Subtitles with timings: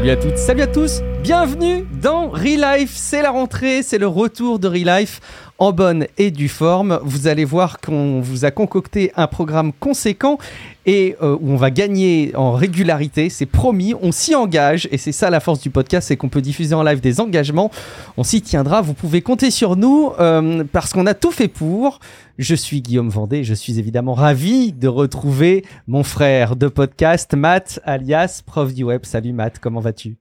[0.00, 4.58] Salut à toutes, salut à tous, bienvenue dans Relife, c'est la rentrée, c'est le retour
[4.58, 5.20] de Relife
[5.60, 6.98] en bonne et due forme.
[7.04, 10.38] Vous allez voir qu'on vous a concocté un programme conséquent
[10.86, 15.12] et euh, où on va gagner en régularité, c'est promis, on s'y engage et c'est
[15.12, 17.70] ça la force du podcast, c'est qu'on peut diffuser en live des engagements,
[18.16, 22.00] on s'y tiendra, vous pouvez compter sur nous euh, parce qu'on a tout fait pour.
[22.38, 27.80] Je suis Guillaume Vendée, je suis évidemment ravi de retrouver mon frère de podcast, Matt,
[27.84, 29.02] alias prof du web.
[29.04, 30.19] Salut Matt, comment vas-tu?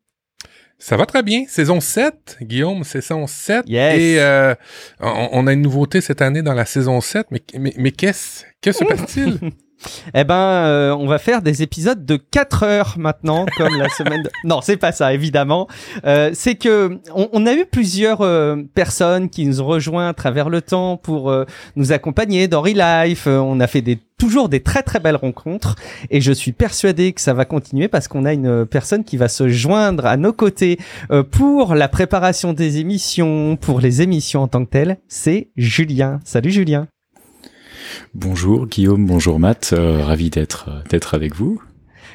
[0.80, 1.44] Ça va très bien.
[1.48, 3.66] Saison 7, Guillaume, saison 7.
[3.68, 4.00] Yes.
[4.00, 4.56] Et euh,
[5.02, 7.28] on, on, a une nouveauté cette année dans la saison 7.
[7.32, 9.40] Mais, mais, mais qu'est-ce que se passe-t-il?
[10.14, 14.24] Eh ben, euh, on va faire des épisodes de 4 heures maintenant, comme la semaine.
[14.24, 14.30] De...
[14.44, 15.68] Non, c'est pas ça, évidemment.
[16.06, 20.14] Euh, c'est que on, on, a eu plusieurs euh, personnes qui nous ont rejoints à
[20.14, 21.46] travers le temps pour euh,
[21.76, 23.28] nous accompagner dans Relife.
[23.28, 25.76] Euh, on a fait des toujours des très très belles rencontres
[26.12, 29.30] et je suis persuadé que ça va continuer parce qu'on a une personne qui va
[29.30, 30.78] se joindre à nos côtés
[31.10, 34.98] euh, pour la préparation des émissions, pour les émissions en tant que telles.
[35.08, 36.20] C'est Julien.
[36.26, 36.88] Salut Julien.
[38.14, 41.62] Bonjour Guillaume, bonjour Matt, euh, ravi d'être d'être avec vous.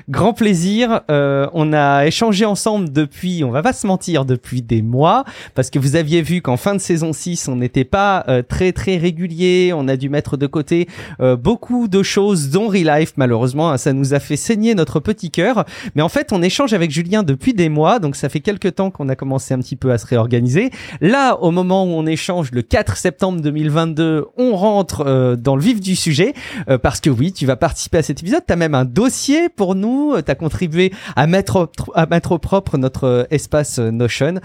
[0.08, 1.02] Grand plaisir.
[1.10, 5.70] Euh, on a échangé ensemble depuis, on va pas se mentir, depuis des mois, parce
[5.70, 8.96] que vous aviez vu qu'en fin de saison 6, on n'était pas euh, très très
[8.96, 9.72] régulier.
[9.74, 10.88] On a dû mettre de côté
[11.20, 13.14] euh, beaucoup de choses, dont Relife.
[13.16, 15.64] Malheureusement, hein, ça nous a fait saigner notre petit cœur.
[15.94, 18.90] Mais en fait, on échange avec Julien depuis des mois, donc ça fait quelques temps
[18.90, 20.70] qu'on a commencé un petit peu à se réorganiser.
[21.00, 25.62] Là, au moment où on échange, le 4 septembre 2022, on rentre euh, dans le
[25.62, 26.34] vif du sujet,
[26.68, 28.42] euh, parce que oui, tu vas participer à cet épisode.
[28.46, 32.38] Tu as même un dossier pour nous tu as contribué à mettre, à mettre au
[32.38, 34.40] propre notre espace Notion.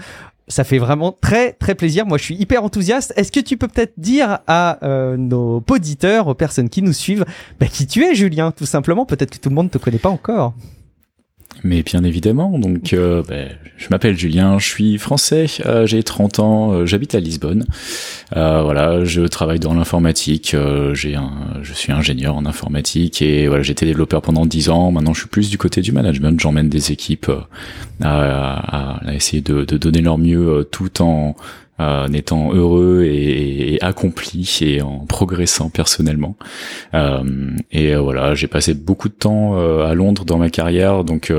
[0.48, 2.06] Ça fait vraiment très très plaisir.
[2.06, 3.12] Moi, je suis hyper enthousiaste.
[3.16, 7.24] Est-ce que tu peux peut-être dire à euh, nos auditeurs, aux personnes qui nous suivent,
[7.60, 9.06] bah, qui tu es, Julien, tout simplement?
[9.06, 10.54] Peut-être que tout le monde ne te connaît pas encore.
[11.62, 16.38] Mais bien évidemment, donc euh, ben, je m'appelle Julien, je suis français, euh, j'ai 30
[16.38, 17.66] ans, euh, j'habite à Lisbonne.
[18.32, 20.56] voilà, je travaille dans l'informatique,
[20.94, 24.90] j'ai un, je suis ingénieur en informatique et voilà, j'étais développeur pendant 10 ans.
[24.90, 27.30] Maintenant, je suis plus du côté du management, j'emmène des équipes
[28.00, 31.36] à, à, à, essayer de, de, donner leur mieux tout en
[31.80, 36.36] en étant heureux et, et, accompli et en progressant personnellement.
[36.94, 41.32] Euh, et voilà, j'ai passé beaucoup de temps à Londres dans ma carrière, donc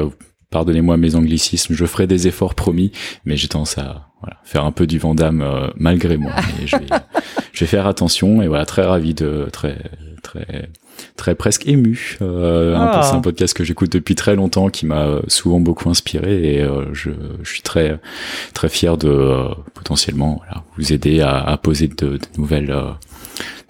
[0.51, 2.91] pardonnez-moi mes anglicismes, je ferai des efforts promis,
[3.25, 6.33] mais j'ai tendance à voilà, faire un peu du Vandame euh, malgré moi.
[6.61, 6.85] Et je, vais,
[7.53, 9.77] je vais faire attention et voilà, très ravi de très
[10.21, 10.69] très
[11.15, 12.17] très presque ému.
[12.21, 13.01] Euh, ah.
[13.03, 16.93] C'est un podcast que j'écoute depuis très longtemps, qui m'a souvent beaucoup inspiré et euh,
[16.93, 17.99] je, je, suis très
[18.53, 22.75] très fier de euh, potentiellement voilà, vous aider à, à poser de, de nouvelles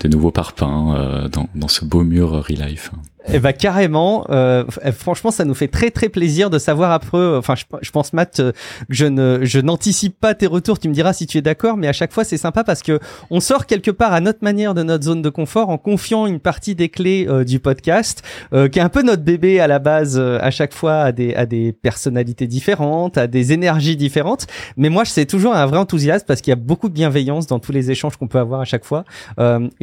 [0.05, 2.91] euh, de nouveaux parpaings dans, dans ce beau mur Relife.
[3.29, 4.25] Eh ben carrément.
[4.29, 4.65] Euh,
[4.97, 7.35] franchement, ça nous fait très très plaisir de savoir après.
[7.35, 8.51] Enfin, je, je, pense Matt, euh,
[8.89, 10.79] je ne je n'anticipe pas tes retours.
[10.79, 12.99] Tu me diras si tu es d'accord, mais à chaque fois c'est sympa parce que
[13.29, 16.39] on sort quelque part à notre manière de notre zone de confort en confiant une
[16.39, 18.23] partie des clés euh, du podcast,
[18.53, 21.11] euh, qui est un peu notre bébé à la base euh, à chaque fois à
[21.11, 24.47] des à des personnalités différentes, à des énergies différentes.
[24.77, 27.59] Mais moi, c'est toujours un vrai enthousiasme parce qu'il y a beaucoup de bienveillance dans
[27.59, 29.05] tous les échanges qu'on peut avoir à chaque fois.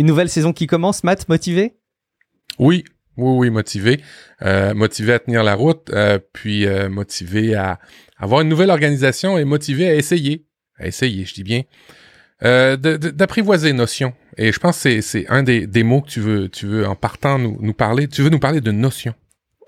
[0.08, 1.76] Nouvelle saison qui commence, Matt, motivé?
[2.58, 2.84] Oui,
[3.16, 4.00] oui, oui, motivé.
[4.42, 7.78] Euh, motivé à tenir la route, euh, puis euh, motivé à
[8.16, 10.46] avoir une nouvelle organisation et motivé à essayer.
[10.78, 11.62] À essayer, je dis bien.
[12.40, 14.14] D'apprivoiser notion.
[14.36, 16.94] Et je pense que c'est un des, des, mots que tu veux, tu veux en
[16.94, 18.06] partant nous, nous parler.
[18.06, 19.14] Tu veux nous parler de notion.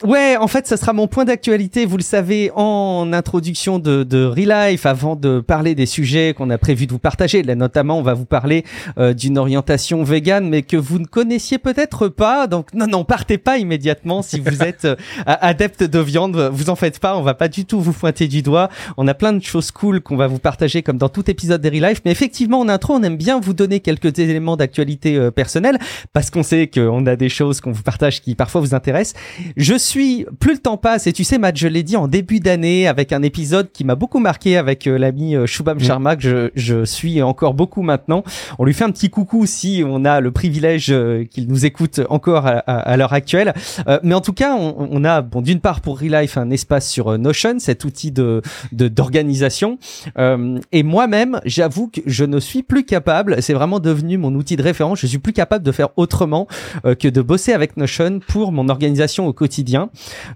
[0.03, 4.25] Ouais, en fait, ça sera mon point d'actualité, vous le savez, en introduction de, de
[4.25, 7.43] Relife, avant de parler des sujets qu'on a prévu de vous partager.
[7.43, 8.65] Là, notamment, on va vous parler
[8.97, 12.47] euh, d'une orientation végane, mais que vous ne connaissiez peut-être pas.
[12.47, 14.97] Donc, non, non, partez pas immédiatement si vous êtes euh,
[15.27, 16.49] adepte de viande.
[16.51, 18.71] Vous en faites pas, on va pas du tout vous pointer du doigt.
[18.97, 21.69] On a plein de choses cool qu'on va vous partager, comme dans tout épisode de
[21.69, 22.01] Relife.
[22.07, 25.79] Mais effectivement, en intro, on aime bien vous donner quelques éléments d'actualité euh, personnelle,
[26.15, 29.21] parce qu'on sait qu'on a des choses qu'on vous partage qui parfois vous intéressent.
[29.59, 32.87] Je plus le temps passe, et tu sais, Matt, je l'ai dit en début d'année
[32.87, 36.51] avec un épisode qui m'a beaucoup marqué avec euh, l'ami euh, Shubham Sharma, que je,
[36.55, 38.23] je, suis encore beaucoup maintenant.
[38.59, 42.01] On lui fait un petit coucou si on a le privilège euh, qu'il nous écoute
[42.09, 43.55] encore à, à, à l'heure actuelle.
[43.89, 46.89] Euh, mais en tout cas, on, on a, bon, d'une part pour Relife, un espace
[46.89, 49.79] sur Notion, cet outil de d'organisation.
[50.17, 54.57] De, et moi-même, j'avoue que je ne suis plus capable, c'est vraiment devenu mon outil
[54.57, 56.47] de référence, je suis plus capable de faire autrement
[56.85, 59.80] que de bosser avec Notion pour mon organisation au quotidien.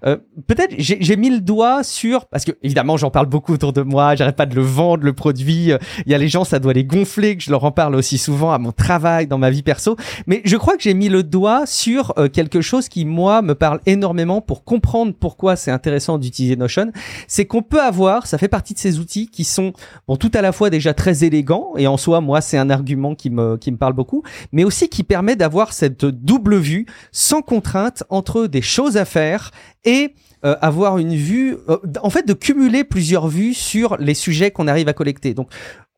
[0.05, 3.83] Euh, peut-être j'ai mis le doigt sur parce que évidemment j'en parle beaucoup autour de
[3.83, 5.73] moi, j'arrête pas de le vendre le produit.
[6.07, 8.19] Il y a les gens ça doit les gonfler que je leur en parle aussi
[8.19, 9.97] souvent à mon travail, dans ma vie perso.
[10.27, 13.55] Mais je crois que j'ai mis le doigt sur euh, quelque chose qui moi me
[13.55, 16.93] parle énormément pour comprendre pourquoi c'est intéressant d'utiliser Notion.
[17.27, 19.73] C'est qu'on peut avoir, ça fait partie de ces outils qui sont
[20.09, 23.15] bon tout à la fois déjà très élégants et en soi moi c'est un argument
[23.15, 27.43] qui me qui me parle beaucoup, mais aussi qui permet d'avoir cette double vue sans
[27.43, 29.34] contrainte entre des choses à faire
[29.85, 30.15] et
[30.45, 34.69] euh, avoir une vue, euh, en fait, de cumuler plusieurs vues sur les sujets qu'on
[34.69, 35.35] arrive à collecter.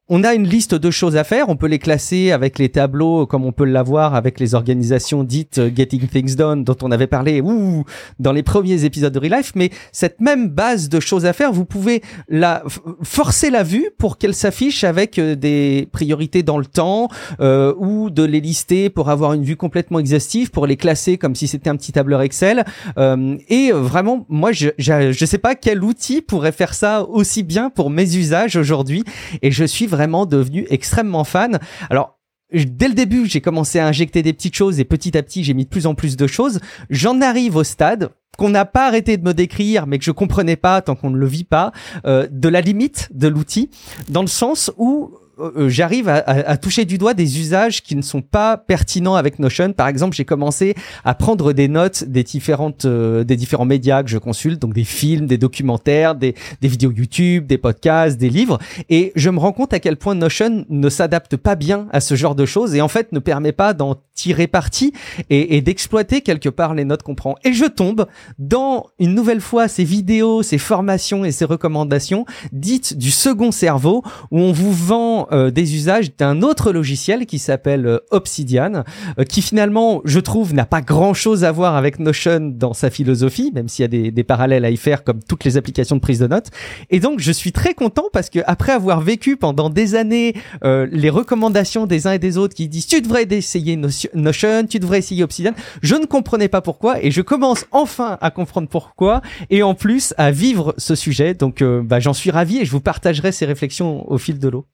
[0.09, 1.49] On a une liste de choses à faire.
[1.49, 5.59] On peut les classer avec les tableaux, comme on peut l'avoir avec les organisations dites
[5.59, 7.85] euh, Getting Things Done, dont on avait parlé ouh,
[8.21, 9.53] dans les premiers épisodes de Real Life.
[9.57, 12.63] Mais cette même base de choses à faire, vous pouvez la
[13.03, 17.09] forcer la vue pour qu'elle s'affiche avec euh, des priorités dans le temps
[17.41, 21.35] euh, ou de les lister pour avoir une vue complètement exhaustive, pour les classer comme
[21.35, 22.65] si c'était un petit tableur Excel.
[22.97, 27.43] Euh, et vraiment, moi, je, je je sais pas quel outil pourrait faire ça aussi
[27.43, 29.03] bien pour mes usages aujourd'hui.
[29.43, 31.59] Et je suis vraiment devenu extrêmement fan.
[31.89, 32.19] Alors,
[32.53, 35.55] dès le début, j'ai commencé à injecter des petites choses et petit à petit, j'ai
[35.55, 36.61] mis de plus en plus de choses.
[36.91, 40.57] J'en arrive au stade qu'on n'a pas arrêté de me décrire, mais que je comprenais
[40.57, 41.73] pas tant qu'on ne le vit pas,
[42.05, 43.71] euh, de la limite de l'outil,
[44.11, 47.95] dans le sens où euh, euh, j'arrive à, à, toucher du doigt des usages qui
[47.95, 49.73] ne sont pas pertinents avec Notion.
[49.75, 50.75] Par exemple, j'ai commencé
[51.05, 54.85] à prendre des notes des différentes euh, des différents médias que je consulte, donc des
[54.85, 59.53] films, des documentaires, des, des vidéos YouTube, des podcasts, des livres, et je me rends
[59.53, 62.81] compte à quel point Notion ne s'adapte pas bien à ce genre de choses et
[62.81, 64.95] en fait ne permet pas d'en tirer parti
[65.29, 67.37] et, et d'exploiter quelque part les notes qu'on prend.
[67.45, 68.07] Et je tombe
[68.39, 74.03] dans une nouvelle fois ces vidéos, ces formations et ces recommandations dites du second cerveau
[74.31, 78.85] où on vous vend euh, des usages d'un autre logiciel qui s'appelle euh, Obsidian,
[79.19, 83.51] euh, qui finalement, je trouve, n'a pas grand-chose à voir avec Notion dans sa philosophie,
[83.55, 86.01] même s'il y a des, des, parallèles à y faire comme toutes les applications de
[86.01, 86.49] prise de notes.
[86.91, 91.11] Et donc, je suis très content parce que après avoir vécu pendant des années les
[91.11, 95.23] recommandations des uns et des autres qui disent tu devrais essayer Notion, tu devrais essayer
[95.23, 95.53] Obsidian,
[95.83, 100.15] je ne comprenais pas pourquoi et je commence enfin à comprendre pourquoi et en plus
[100.17, 101.35] à vivre ce sujet.
[101.35, 104.67] Donc, bah, j'en suis ravi et je vous partagerai ces réflexions au fil de l'eau.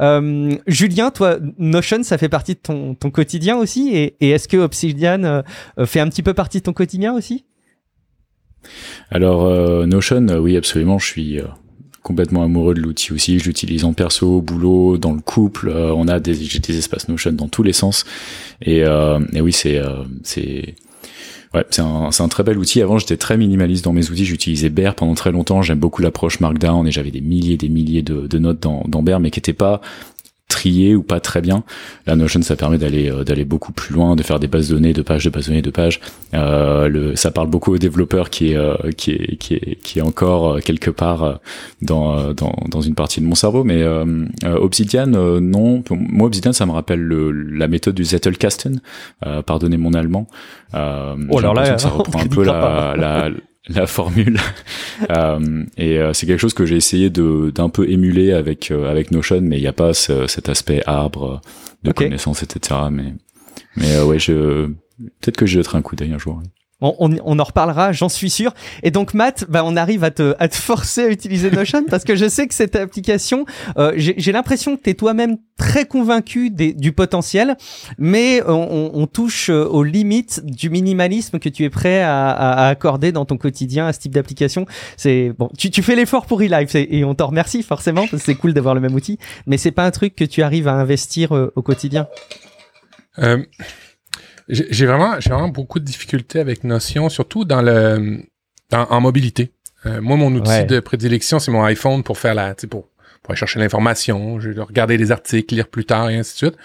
[0.00, 4.48] Euh, Julien, toi, Notion, ça fait partie de ton, ton quotidien aussi Et, et est-ce
[4.48, 5.42] que Obsidian euh,
[5.86, 7.44] fait un petit peu partie de ton quotidien aussi?
[9.10, 11.40] Alors, euh, Notion, euh, oui, absolument, je suis
[12.02, 13.38] complètement amoureux de l'outil aussi.
[13.38, 15.70] Je l'utilise en perso, au boulot, dans le couple.
[15.70, 18.04] on a des, j'ai des espaces Notion dans tous les sens.
[18.62, 19.82] Et, et oui, c'est,
[20.22, 20.76] c'est,
[21.56, 22.82] Ouais, c'est un, très bel outil.
[22.82, 24.26] Avant, j'étais très minimaliste dans mes outils.
[24.26, 25.62] J'utilisais Bear pendant très longtemps.
[25.62, 29.02] J'aime beaucoup l'approche Markdown et j'avais des milliers des milliers de, de notes dans, dans
[29.02, 29.80] Bear, mais qui n'étaient pas
[30.48, 31.64] trié ou pas très bien.
[32.06, 34.74] La Notion, ça permet d'aller euh, d'aller beaucoup plus loin, de faire des bases de
[34.74, 36.00] données, de pages, de bases de données, de pages.
[36.34, 39.98] Euh, le, ça parle beaucoup aux développeurs qui est euh, qui est qui est qui
[39.98, 41.40] est encore euh, quelque part
[41.82, 43.64] dans dans dans une partie de mon cerveau.
[43.64, 43.84] Mais
[44.44, 45.82] Obsidian, non.
[45.90, 48.80] Moi, Obsidian, ça me rappelle le, la méthode du Zettelkasten.
[49.46, 50.26] pardonnez mon allemand.
[50.74, 53.30] oh alors là, ça reprend un peu la, la
[53.68, 54.38] la formule.
[55.10, 58.90] Euh, et euh, c'est quelque chose que j'ai essayé de d'un peu émuler avec euh,
[58.90, 61.42] avec Notion mais il n'y a pas ce, cet aspect arbre
[61.82, 62.04] de okay.
[62.04, 63.12] connaissances etc mais
[63.76, 64.68] mais ouais je
[65.20, 66.40] peut-être que je jetterai un coup d'œil un jour
[66.80, 68.52] on, on, en reparlera, j'en suis sûr.
[68.82, 72.04] Et donc Matt, bah, on arrive à te, à te forcer à utiliser Notion parce
[72.04, 73.46] que je sais que cette application,
[73.78, 77.56] euh, j'ai l'impression que tu es toi-même très convaincu des, du potentiel,
[77.96, 82.68] mais on, on, touche euh, aux limites du minimalisme que tu es prêt à, à
[82.68, 84.66] accorder dans ton quotidien à ce type d'application.
[84.98, 88.22] C'est bon, tu, tu fais l'effort pour eLife et, et on t'en remercie forcément parce
[88.22, 90.68] que c'est cool d'avoir le même outil, mais c'est pas un truc que tu arrives
[90.68, 92.06] à investir euh, au quotidien.
[93.18, 93.42] Euh,
[94.48, 98.22] j'ai vraiment, j'ai vraiment beaucoup de difficultés avec Notion, surtout dans le,
[98.70, 99.52] dans, en mobilité.
[99.86, 102.88] Euh, moi, mon outil de prédilection, c'est mon iPhone pour faire la, pour,
[103.22, 106.56] pour aller chercher l'information, je regarder les articles, lire plus tard et ainsi de suite.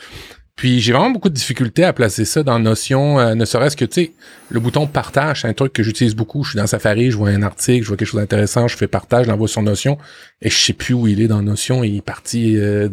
[0.62, 3.84] Puis j'ai vraiment beaucoup de difficultés à placer ça dans Notion, euh, ne serait-ce que,
[3.84, 4.12] tu sais,
[4.50, 6.44] le bouton partage, c'est un truc que j'utilise beaucoup.
[6.44, 8.86] Je suis dans Safari, je vois un article, je vois quelque chose d'intéressant, je fais
[8.86, 9.98] partage, je l'envoie sur Notion,
[10.39, 12.89] et je sais plus où il est dans Notion, il est parti euh,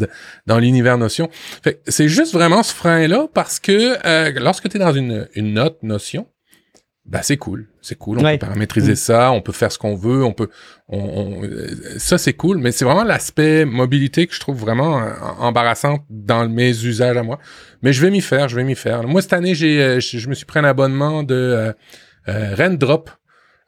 [0.46, 1.28] dans l'univers Notion.
[1.62, 5.52] Fait c'est juste vraiment ce frein-là, parce que euh, lorsque tu es dans une, une
[5.52, 6.26] note Notion,
[7.08, 8.18] bah c'est cool, c'est cool.
[8.18, 8.96] On peut paramétriser mm.
[8.96, 10.50] ça, on peut faire ce qu'on veut, on peut,
[10.88, 11.40] on,
[11.96, 12.58] ça c'est cool.
[12.58, 17.22] Mais c'est vraiment l'aspect mobilité que je trouve vraiment euh, embarrassant dans mes usages à
[17.22, 17.38] moi.
[17.80, 19.04] Mais je vais m'y faire, je vais m'y faire.
[19.04, 21.72] Moi cette année j'ai, euh, je, me suis pris un abonnement de euh,
[22.28, 23.08] euh Rendrop.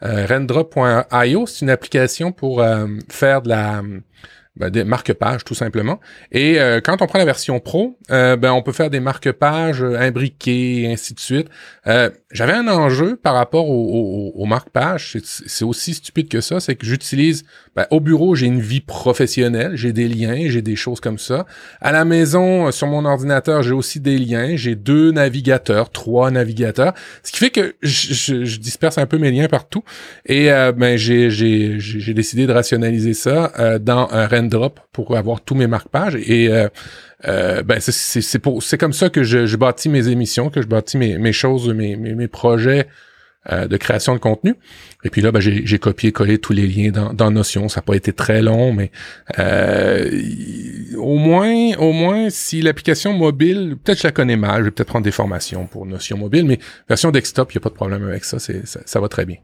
[0.02, 2.62] Euh, Rendrop.io, c'est une application pour
[3.08, 3.82] faire de la
[4.56, 5.98] ben, des marque-pages tout simplement.
[6.30, 10.92] Et quand on prend la version pro, ben on peut faire des marque-pages imbriqués et
[10.92, 11.48] ainsi de suite.
[12.30, 15.18] J'avais un enjeu par rapport au, au, marque-page.
[15.24, 17.44] C'est aussi stupide que ça, c'est que j'utilise,
[17.74, 21.44] ben, au bureau, j'ai une vie professionnelle, j'ai des liens, j'ai des choses comme ça.
[21.80, 26.30] À la maison, euh, sur mon ordinateur, j'ai aussi des liens, j'ai deux navigateurs, trois
[26.30, 26.94] navigateurs,
[27.24, 29.82] ce qui fait que je, je, disperse un peu mes liens partout.
[30.26, 35.40] Et euh, ben j'ai j'ai décidé de rationaliser ça euh, dans un Rendrop pour avoir
[35.40, 36.68] tous mes marque-pages et euh,
[37.24, 41.18] ben c'est c'est comme ça que je, je, bâtis mes émissions, que je bâtis mes,
[41.18, 42.86] mes choses, mes, mes, mes projets
[43.48, 44.54] euh, de création de contenu.
[45.02, 47.70] Et puis là, ben, j'ai copié-collé tous les liens dans, dans Notion.
[47.70, 48.90] Ça n'a pas été très long, mais
[49.38, 50.10] euh,
[50.98, 54.88] au moins, au moins, si l'application mobile, peut-être je la connais mal, je vais peut-être
[54.88, 58.06] prendre des formations pour Notion mobile, mais version desktop, il n'y a pas de problème
[58.06, 58.52] avec ça, ça,
[58.84, 59.38] ça va très bien.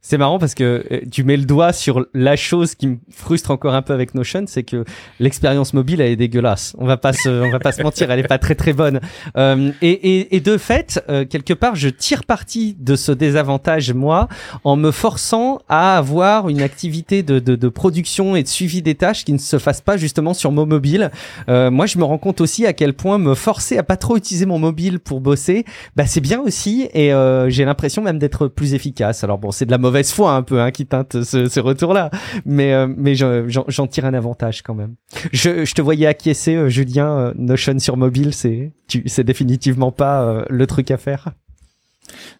[0.00, 3.50] C'est marrant parce que euh, tu mets le doigt sur la chose qui me frustre
[3.50, 4.84] encore un peu avec Notion, c'est que
[5.18, 6.74] l'expérience mobile elle est dégueulasse.
[6.78, 9.00] On va pas se, on va pas se mentir, elle est pas très très bonne.
[9.36, 13.92] Euh, et, et, et, de fait, euh, quelque part, je tire parti de ce désavantage
[13.92, 14.28] moi
[14.64, 18.94] en me forçant à avoir une activité de, de, de production et de suivi des
[18.94, 21.10] tâches qui ne se fasse pas justement sur mon mobile.
[21.48, 24.16] Euh, moi, je me rends compte aussi à quel point me forcer à pas trop
[24.16, 25.64] utiliser mon mobile pour bosser,
[25.96, 29.24] bah c'est bien aussi et euh, j'ai l'impression même d'être plus efficace.
[29.24, 32.10] Alors bon, c'est la mauvaise foi un peu hein, qui teinte ce, ce retour-là,
[32.44, 34.96] mais euh, mais j'en tire un avantage quand même.
[35.32, 37.18] Je, je te voyais acquiescer, euh, Julien.
[37.18, 38.72] Euh, Notion sur mobile, c'est
[39.06, 41.28] c'est définitivement pas le truc à faire.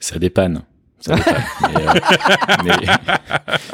[0.00, 0.62] Ça dépanne.
[1.00, 1.80] Ça mais,
[2.64, 2.72] mais,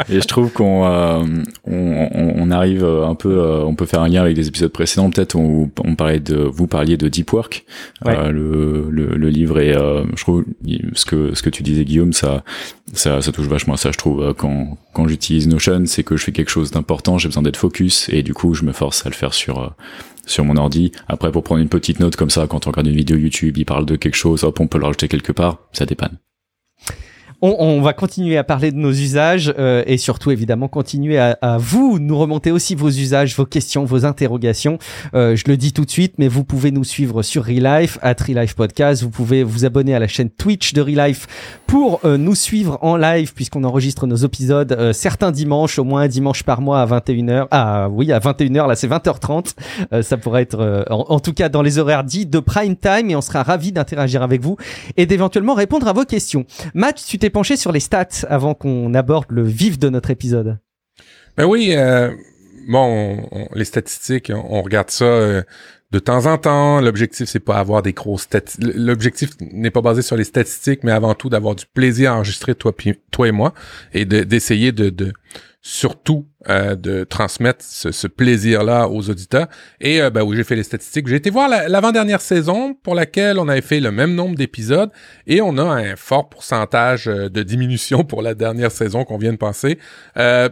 [0.09, 4.37] mais, je trouve qu'on on, on, arrive un peu, on peut faire un lien avec
[4.37, 5.11] des épisodes précédents.
[5.11, 7.65] Peut-être on, on parlait de, vous parliez de Deep Work,
[8.05, 10.45] le, le, le, livre et je trouve
[10.95, 12.45] ce que ce que tu disais Guillaume, ça
[12.93, 14.23] ça, ça touche vachement à ça, je trouve.
[14.23, 17.57] Euh, quand, quand j'utilise Notion, c'est que je fais quelque chose d'important, j'ai besoin d'être
[17.57, 19.69] focus, et du coup, je me force à le faire sur euh,
[20.27, 20.93] sur mon ordi.
[21.09, 23.65] Après, pour prendre une petite note comme ça, quand on regarde une vidéo YouTube, il
[23.65, 26.19] parle de quelque chose, hop, on peut le rajouter quelque part, ça dépanne.
[27.43, 31.39] On, on, va continuer à parler de nos usages euh, et surtout évidemment continuer à,
[31.43, 34.79] à, vous nous remonter aussi vos usages, vos questions, vos interrogations.
[35.15, 38.17] Euh, je le dis tout de suite, mais vous pouvez nous suivre sur Relife, at
[38.27, 39.03] Relife Podcast.
[39.03, 41.27] Vous pouvez vous abonner à la chaîne Twitch de Relife
[41.67, 46.03] pour euh, nous suivre en live puisqu'on enregistre nos épisodes euh, certains dimanches, au moins
[46.03, 47.49] un dimanche par mois à 21h.
[47.51, 49.55] Ah oui, à 21h, là c'est 20h30.
[49.93, 53.11] Euh, ça pourrait être en, en, tout cas dans les horaires dits de prime time
[53.11, 54.57] et on sera ravis d'interagir avec vous
[54.97, 56.45] et d'éventuellement répondre à vos questions.
[57.31, 60.59] Penché sur les stats avant qu'on aborde le vif de notre épisode?
[61.37, 62.11] Ben oui, euh,
[62.69, 65.43] bon, les statistiques, on, regarde ça euh,
[65.91, 66.81] de temps en temps.
[66.81, 68.73] L'objectif, c'est pas avoir des grosses statistiques.
[68.75, 72.55] L'objectif n'est pas basé sur les statistiques, mais avant tout d'avoir du plaisir à enregistrer
[72.55, 72.73] toi,
[73.27, 73.55] et moi
[73.93, 75.13] et d'essayer de, de,
[75.61, 79.49] surtout euh, de transmettre ce, plaisir-là aux auditeurs.
[79.81, 81.09] Et euh, ben oui, j'ai fait les statistiques.
[81.09, 84.91] J'ai été voir l'avant-dernière saison pour laquelle on avait fait le même nombre d'épisodes
[85.27, 89.33] et on a un fort pourcentage euh, de diminution pour la dernière saison qu'on vient
[89.33, 89.79] de passer.
[90.19, 90.49] Euh,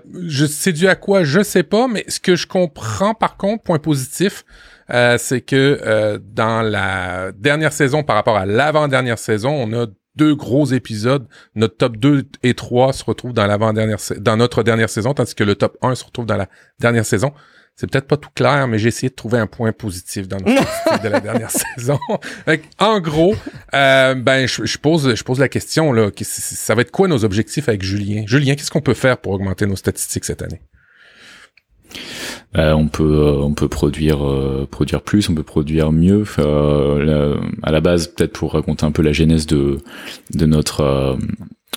[0.48, 1.22] c'est dû à quoi?
[1.22, 4.44] Je sais pas, mais ce que je comprends par contre, point positif,
[4.88, 9.86] c'est que dans la dernière saison par rapport à l'avant-dernière saison, on a
[10.16, 11.26] deux gros épisodes.
[11.54, 15.44] Notre top 2 et 3 se retrouvent dans l'avant-dernière dans notre dernière saison, tandis que
[15.44, 16.48] le top 1 se retrouve dans la
[16.80, 17.32] dernière saison.
[17.76, 21.02] C'est peut-être pas tout clair, mais j'ai essayé de trouver un point positif dans notre
[21.02, 21.98] de la dernière saison.
[22.78, 23.34] en gros,
[23.74, 27.68] euh, ben je, pose je pose la question là, ça va être quoi nos objectifs
[27.68, 28.22] avec Julien?
[28.26, 30.60] Julien, qu'est-ce qu'on peut faire pour augmenter nos statistiques cette année?
[32.56, 36.24] Euh, on peut euh, on peut produire euh, produire plus, on peut produire mieux.
[36.38, 39.78] à la base, peut-être pour raconter un peu la genèse de
[40.32, 41.18] de notre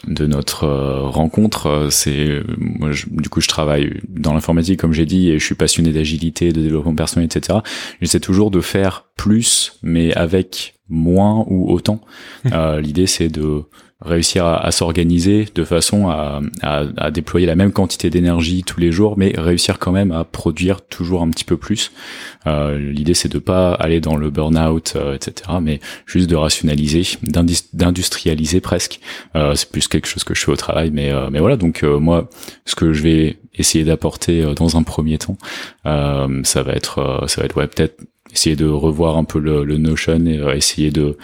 [0.08, 5.40] de notre rencontre, c'est moi du coup je travaille dans l'informatique comme j'ai dit et
[5.40, 7.60] je suis passionné d'agilité, de développement personnel, etc.
[8.02, 12.02] J'essaie toujours de faire plus, mais avec moins ou autant.
[12.80, 13.64] L'idée c'est de
[14.00, 19.18] réussir à, s'organiser de façon à, à, déployer la même quantité d'énergie tous les jours,
[19.18, 21.92] mais réussir quand même à produire toujours un petit peu plus.
[22.46, 27.04] Euh, L'idée c'est de pas aller dans le burn-out, euh, etc., mais juste de rationaliser,
[27.74, 29.00] d'industrialiser presque.
[29.36, 31.58] Euh, c'est plus quelque chose que je fais au travail, mais euh, mais voilà.
[31.58, 32.30] Donc euh, moi,
[32.66, 35.38] ce que je vais essayer d'apporter dans un premier temps,
[35.84, 38.00] ça va être ça va être ouais peut-être
[38.32, 41.18] essayer de revoir un peu le, le Notion et essayer de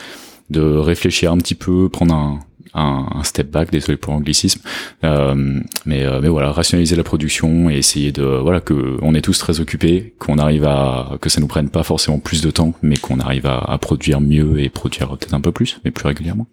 [0.49, 2.39] de réfléchir un petit peu, prendre un,
[2.73, 4.61] un, step back, désolé pour l'anglicisme,
[5.03, 9.21] euh, mais euh, mais voilà, rationaliser la production et essayer de voilà que on est
[9.21, 12.73] tous très occupés, qu'on arrive à que ça nous prenne pas forcément plus de temps,
[12.81, 16.07] mais qu'on arrive à, à produire mieux et produire peut-être un peu plus, mais plus
[16.07, 16.47] régulièrement.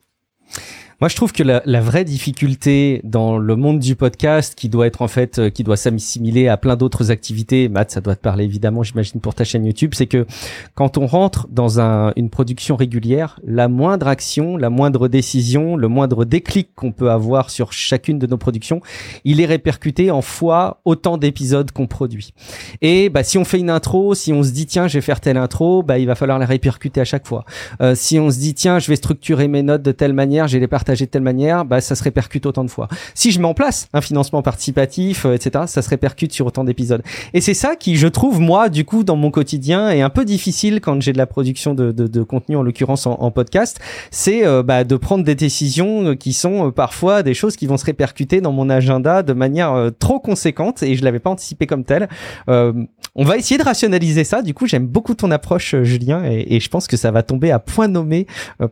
[1.00, 4.86] Moi, je trouve que la, la, vraie difficulté dans le monde du podcast, qui doit
[4.86, 8.20] être en fait, euh, qui doit s'assimiler à plein d'autres activités, Matt, ça doit te
[8.20, 10.26] parler évidemment, j'imagine pour ta chaîne YouTube, c'est que
[10.74, 15.88] quand on rentre dans un, une production régulière, la moindre action, la moindre décision, le
[15.88, 18.82] moindre déclic qu'on peut avoir sur chacune de nos productions,
[19.24, 22.34] il est répercuté en fois autant d'épisodes qu'on produit.
[22.82, 25.20] Et bah, si on fait une intro, si on se dit tiens, je vais faire
[25.20, 27.46] telle intro, bah, il va falloir la répercuter à chaque fois.
[27.80, 30.58] Euh, si on se dit tiens, je vais structurer mes notes de telle manière, je
[30.58, 32.88] vais les partager de telle manière, bah, ça se répercute autant de fois.
[33.14, 36.64] Si je mets en place un financement participatif, euh, etc., ça se répercute sur autant
[36.64, 37.02] d'épisodes.
[37.34, 40.24] Et c'est ça qui, je trouve, moi, du coup, dans mon quotidien, est un peu
[40.24, 43.78] difficile quand j'ai de la production de, de, de contenu, en l'occurrence en, podcast,
[44.10, 47.84] c'est euh, bah, de prendre des décisions qui sont parfois des choses qui vont se
[47.84, 52.08] répercuter dans mon agenda de manière trop conséquente et je l'avais pas anticipé comme tel.
[52.48, 54.42] on va essayer de rationaliser ça.
[54.42, 57.60] Du coup, j'aime beaucoup ton approche, Julien, et, je pense que ça va tomber à
[57.60, 58.26] point nommé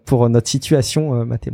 [0.04, 1.48] pour notre situation, Matt.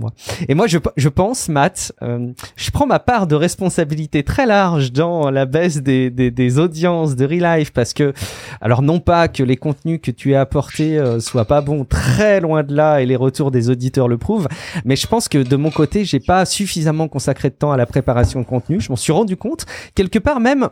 [0.49, 4.93] Et moi, je, je pense, Matt, euh, je prends ma part de responsabilité très large
[4.93, 8.13] dans la baisse des, des, des audiences de Relife parce que,
[8.61, 12.41] alors non pas que les contenus que tu as apportés euh, soient pas bons, très
[12.41, 14.49] loin de là, et les retours des auditeurs le prouvent,
[14.85, 17.87] mais je pense que de mon côté, j'ai pas suffisamment consacré de temps à la
[17.87, 18.81] préparation de contenu.
[18.81, 20.69] Je m'en suis rendu compte quelque part même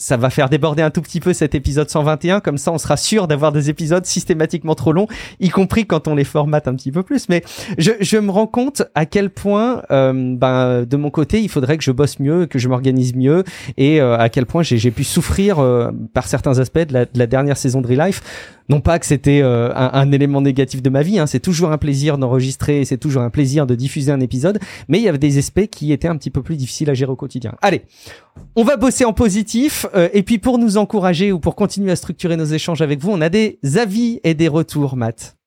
[0.00, 2.96] ça va faire déborder un tout petit peu cet épisode 121, comme ça on sera
[2.96, 5.06] sûr d'avoir des épisodes systématiquement trop longs,
[5.40, 7.28] y compris quand on les formate un petit peu plus.
[7.28, 7.44] Mais
[7.76, 11.76] je, je me rends compte à quel point, euh, ben, de mon côté, il faudrait
[11.76, 13.44] que je bosse mieux, que je m'organise mieux,
[13.76, 17.18] et euh, à quel point j'ai pu souffrir euh, par certains aspects de la, de
[17.18, 18.22] la dernière saison de Relife
[18.70, 21.78] non pas que c'était euh, un, élément négatif de ma vie, hein, c'est toujours un
[21.78, 25.38] plaisir d'enregistrer, c'est toujours un plaisir de diffuser un épisode, mais il y avait des
[25.38, 27.56] aspects qui étaient un petit peu plus difficiles à gérer au quotidien.
[27.62, 27.82] Allez,
[28.54, 31.96] on va bosser en positif, euh, et puis pour nous encourager ou pour continuer à
[31.96, 35.39] structurer nos échanges avec vous, on a des avis et des retours, Matt.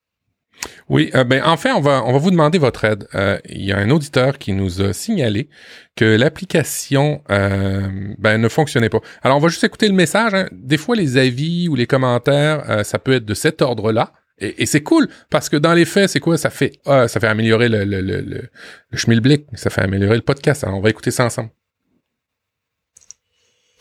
[0.90, 3.08] Oui, euh, ben enfin, on va on va vous demander votre aide.
[3.16, 5.50] Euh, il y a un auditeur qui nous a signalé
[5.96, 9.00] que l'application euh, ben, ne fonctionnait pas.
[9.22, 10.34] Alors on va juste écouter le message.
[10.34, 10.48] Hein.
[10.52, 14.14] Des fois, les avis ou les commentaires, ça peut être de cet ordre-là.
[14.40, 16.38] Et, et c'est cool parce que dans les faits, c'est quoi?
[16.38, 18.50] Ça fait ça fait améliorer le le, le, le,
[18.90, 20.64] le schmilblick, ça fait améliorer le podcast.
[20.64, 21.50] Alors on va écouter ça ensemble.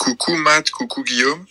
[0.02, 1.46] Coucou Matt, coucou Guillaume,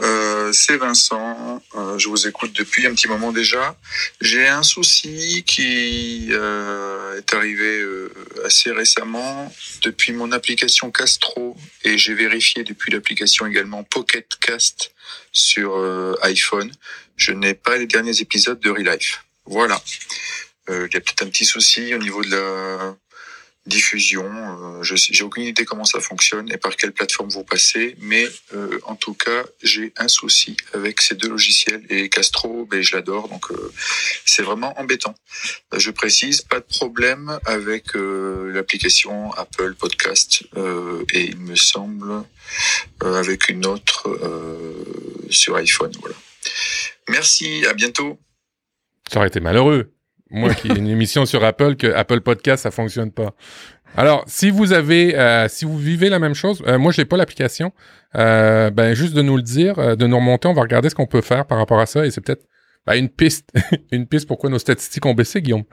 [0.00, 3.76] euh, c'est Vincent, euh, je vous écoute depuis un petit moment déjà.
[4.20, 8.12] J'ai un souci qui euh, est arrivé euh,
[8.44, 14.92] assez récemment depuis mon application Castro et j'ai vérifié depuis l'application également Pocket Cast
[15.30, 16.72] sur euh, iPhone.
[17.16, 19.24] Je n'ai pas les derniers épisodes de Relife.
[19.46, 19.80] Voilà.
[20.68, 22.96] Euh, il y a peut-être un petit souci au niveau de la
[23.66, 24.24] diffusion.
[24.26, 28.26] Euh, je j'ai aucune idée comment ça fonctionne et par quelle plateforme vous passez, mais
[28.54, 32.94] euh, en tout cas, j'ai un souci avec ces deux logiciels et Castro, ben, je
[32.94, 33.72] l'adore, donc euh,
[34.24, 35.14] c'est vraiment embêtant.
[35.72, 41.56] Euh, je précise, pas de problème avec euh, l'application Apple Podcast euh, et il me
[41.56, 42.24] semble
[43.00, 44.08] avec une autre
[45.30, 45.92] sur iPhone.
[46.00, 46.16] Voilà.
[47.08, 48.18] Merci, à bientôt.
[49.10, 49.93] Ça aurait été malheureux
[50.34, 53.34] moi qui ai une émission sur Apple que Apple Podcast ça fonctionne pas.
[53.96, 57.04] Alors, si vous avez, euh, si vous vivez la même chose, euh, moi je n'ai
[57.04, 57.72] pas l'application,
[58.16, 61.06] euh, ben juste de nous le dire, de nous remonter, on va regarder ce qu'on
[61.06, 62.44] peut faire par rapport à ça et c'est peut-être
[62.86, 63.50] ben, une piste,
[63.92, 65.64] une piste pourquoi nos statistiques ont baissé, Guillaume.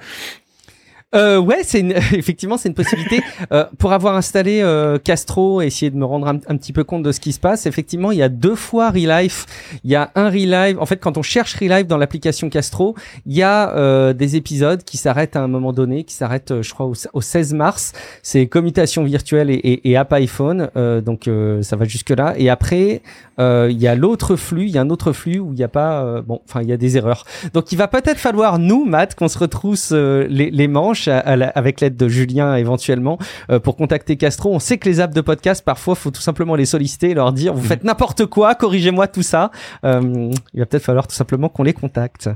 [1.13, 1.91] Euh, ouais, c'est une...
[2.13, 3.21] effectivement c'est une possibilité.
[3.51, 7.11] euh, pour avoir installé euh, Castro essayer de me rendre un, petit peu compte de
[7.11, 9.45] ce qui se passe, effectivement, il y a deux fois Relife.
[9.83, 10.77] Il y a un Relife.
[10.79, 12.95] En fait, quand on cherche Relife dans l'application Castro,
[13.25, 16.61] il y a euh, des épisodes qui s'arrêtent à un moment donné, qui s'arrêtent, euh,
[16.61, 17.93] je crois, au, au, 16 mars.
[18.23, 20.69] C'est commutation virtuelle et, et, et app iPhone.
[20.75, 21.29] Euh, donc
[21.61, 22.33] ça va jusque là.
[22.37, 23.01] Et après,
[23.39, 24.65] il y a l'autre flux.
[24.65, 26.21] Il y a un autre flux où il n'y a pas.
[26.21, 27.25] bon, enfin, il y a des erreurs.
[27.53, 31.35] Donc il va peut-être falloir nous, Matt, qu'on se retrousse les, les manches à, à
[31.35, 33.17] la, avec l'aide de Julien éventuellement
[33.49, 34.53] euh, pour contacter Castro.
[34.53, 37.33] On sait que les apps de podcast parfois faut tout simplement les solliciter et leur
[37.33, 39.51] dire vous faites n'importe quoi, corrigez-moi tout ça.
[39.85, 42.29] Euh, il va peut-être falloir tout simplement qu'on les contacte.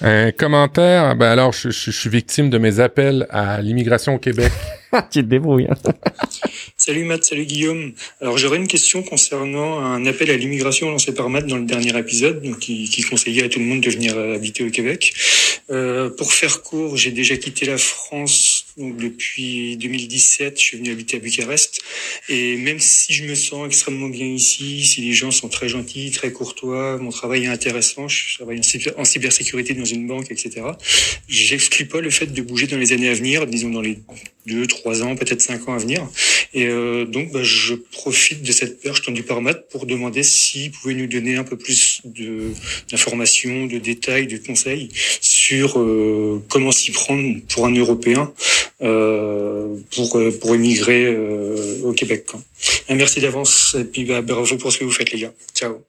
[0.00, 4.18] Un commentaire, ben alors je, je, je suis victime de mes appels à l'immigration au
[4.18, 4.52] Québec.
[5.10, 5.66] tu te débrouilles.
[5.68, 5.92] Hein.
[6.76, 7.92] salut Matt, salut Guillaume.
[8.20, 11.96] Alors j'aurais une question concernant un appel à l'immigration lancé par Matt dans le dernier
[11.98, 15.14] épisode, donc qui, qui conseillait à tout le monde de venir habiter au Québec.
[15.70, 20.58] Euh, pour faire court, j'ai déjà quitté la France donc depuis 2017.
[20.58, 21.80] Je suis venu habiter à Bucarest
[22.28, 26.10] et même si je me sens extrêmement bien ici, si les gens sont très gentils,
[26.10, 28.60] très courtois, mon travail est intéressant, je travaille
[28.96, 30.66] en cybersécurité dans une banque, etc.
[31.28, 33.98] J'exclus pas le fait de bouger dans les années à venir, disons dans les
[34.46, 36.06] deux, trois ans, peut-être cinq ans à venir.
[36.52, 40.70] Et euh, donc, bah, je profite de cette perche tendue par Matt pour demander s'il
[40.70, 42.50] pouvait nous donner un peu plus de
[42.90, 44.88] d'informations, de détails, de conseils
[45.20, 45.74] sur sur
[46.48, 48.32] comment s'y prendre pour un Européen
[48.78, 51.16] pour pour émigrer
[51.82, 52.26] au Québec.
[52.88, 55.32] Merci d'avance et puis bah, bravo pour ce que vous faites les gars.
[55.54, 55.82] Ciao.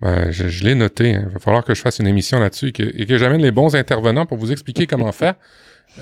[0.00, 1.10] Ben, je, je l'ai noté.
[1.10, 1.30] Il hein.
[1.32, 3.74] va falloir que je fasse une émission là-dessus et que, et que j'amène les bons
[3.74, 5.34] intervenants pour vous expliquer comment faire.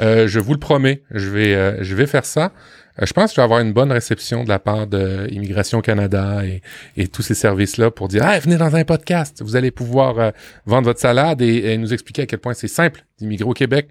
[0.00, 2.52] Euh, je vous le promets, je vais, euh, je vais faire ça.
[3.00, 5.80] Euh, je pense que je vais avoir une bonne réception de la part de Immigration
[5.80, 6.62] Canada et,
[6.96, 10.30] et tous ces services-là pour dire ah, venez dans un podcast, vous allez pouvoir euh,
[10.66, 13.88] vendre votre salade et, nous expliquer à quel point c'est simple d'immigrer au Québec.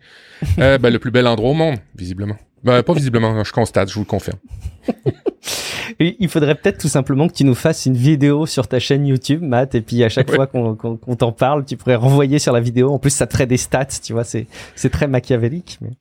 [0.58, 2.38] ben, le plus bel endroit au monde, visiblement.
[2.64, 4.40] Ben, pas visiblement, je constate, je vous le confirme.
[6.00, 9.42] Il faudrait peut-être tout simplement que tu nous fasses une vidéo sur ta chaîne YouTube,
[9.42, 12.92] Matt, et puis à chaque fois qu'on t'en parle, tu pourrais renvoyer sur la vidéo.
[12.92, 14.48] En plus, ça te ferait des stats, tu vois, c'est
[14.92, 15.80] très machiavélique.
[15.82, 15.92] Mais...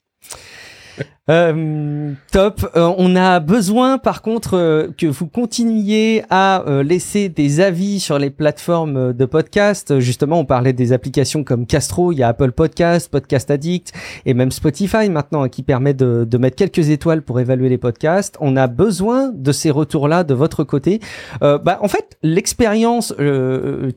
[1.30, 2.68] Euh, top.
[2.74, 8.18] Euh, on a besoin, par contre, euh, que vous continuiez à laisser des avis sur
[8.18, 10.00] les plateformes de podcast.
[10.00, 13.92] Justement, on parlait des applications comme Castro, il y a Apple Podcast, Podcast Addict
[14.26, 18.36] et même Spotify maintenant qui permet de, de, mettre quelques étoiles pour évaluer les podcasts.
[18.40, 21.00] On a besoin de ces retours-là de votre côté.
[21.40, 23.14] bah, en fait, l'expérience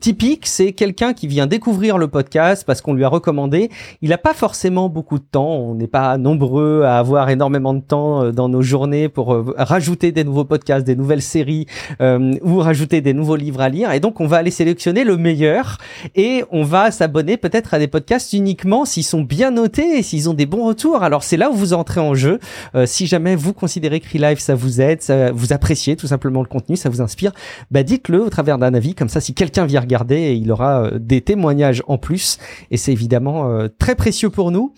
[0.00, 3.70] typique, c'est quelqu'un qui vient découvrir le podcast parce qu'on lui a recommandé.
[4.02, 5.54] Il n'a pas forcément beaucoup de temps.
[5.54, 9.54] On n'est pas nombreux à avoir énormément de temps euh, dans nos journées pour euh,
[9.56, 11.66] rajouter des nouveaux podcasts, des nouvelles séries
[12.00, 13.92] euh, ou rajouter des nouveaux livres à lire.
[13.92, 15.78] Et donc, on va aller sélectionner le meilleur
[16.14, 20.28] et on va s'abonner peut-être à des podcasts uniquement s'ils sont bien notés et s'ils
[20.28, 21.02] ont des bons retours.
[21.02, 22.38] Alors, c'est là où vous entrez en jeu.
[22.84, 26.48] si jamais vous considérez que Relive, ça vous aide, ça, vous appréciez tout simplement le
[26.48, 27.32] contenu, ça vous inspire,
[27.70, 28.94] bah dites-le au travers d'un avis.
[28.94, 32.38] Comme ça, si quelqu'un vient regarder, il aura des témoignages en plus.
[32.70, 34.72] Et c'est évidemment très précieux pour nous.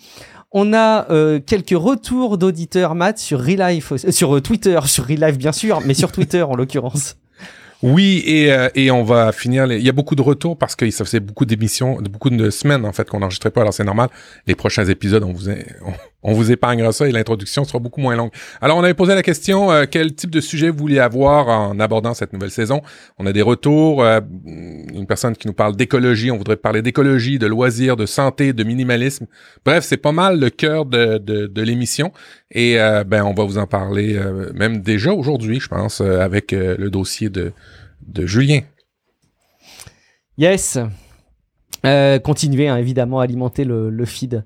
[0.51, 5.37] On a euh, quelques retours d'auditeurs Matt sur Relife, euh, sur euh, Twitter, sur Relife
[5.37, 7.17] bien sûr, mais sur Twitter en l'occurrence.
[7.81, 9.71] Oui, et, et on va finir.
[9.71, 12.83] Il y a beaucoup de retours parce que ça faisait beaucoup d'émissions, beaucoup de semaines
[12.83, 13.61] en fait qu'on n'enregistrait pas.
[13.61, 14.09] Alors c'est normal.
[14.47, 15.45] Les prochains épisodes, on vous,
[16.21, 18.31] on vous épargnera ça et l'introduction sera beaucoup moins longue.
[18.59, 21.79] Alors, on avait posé la question euh, quel type de sujet vous vouliez avoir en
[21.79, 22.81] abordant cette nouvelle saison?
[23.17, 24.03] On a des retours.
[24.03, 26.29] Euh, une personne qui nous parle d'écologie.
[26.29, 29.27] On voudrait parler d'écologie, de loisirs, de santé, de minimalisme.
[29.63, 32.11] Bref, c'est pas mal le cœur de, de, de l'émission.
[32.51, 34.19] Et euh, ben, on va vous en parler
[34.53, 37.53] même déjà aujourd'hui, je pense, avec le dossier de,
[38.05, 38.61] de Julien.
[40.37, 40.77] Yes.
[42.23, 44.43] continuez hein, évidemment à alimenter le, le feed.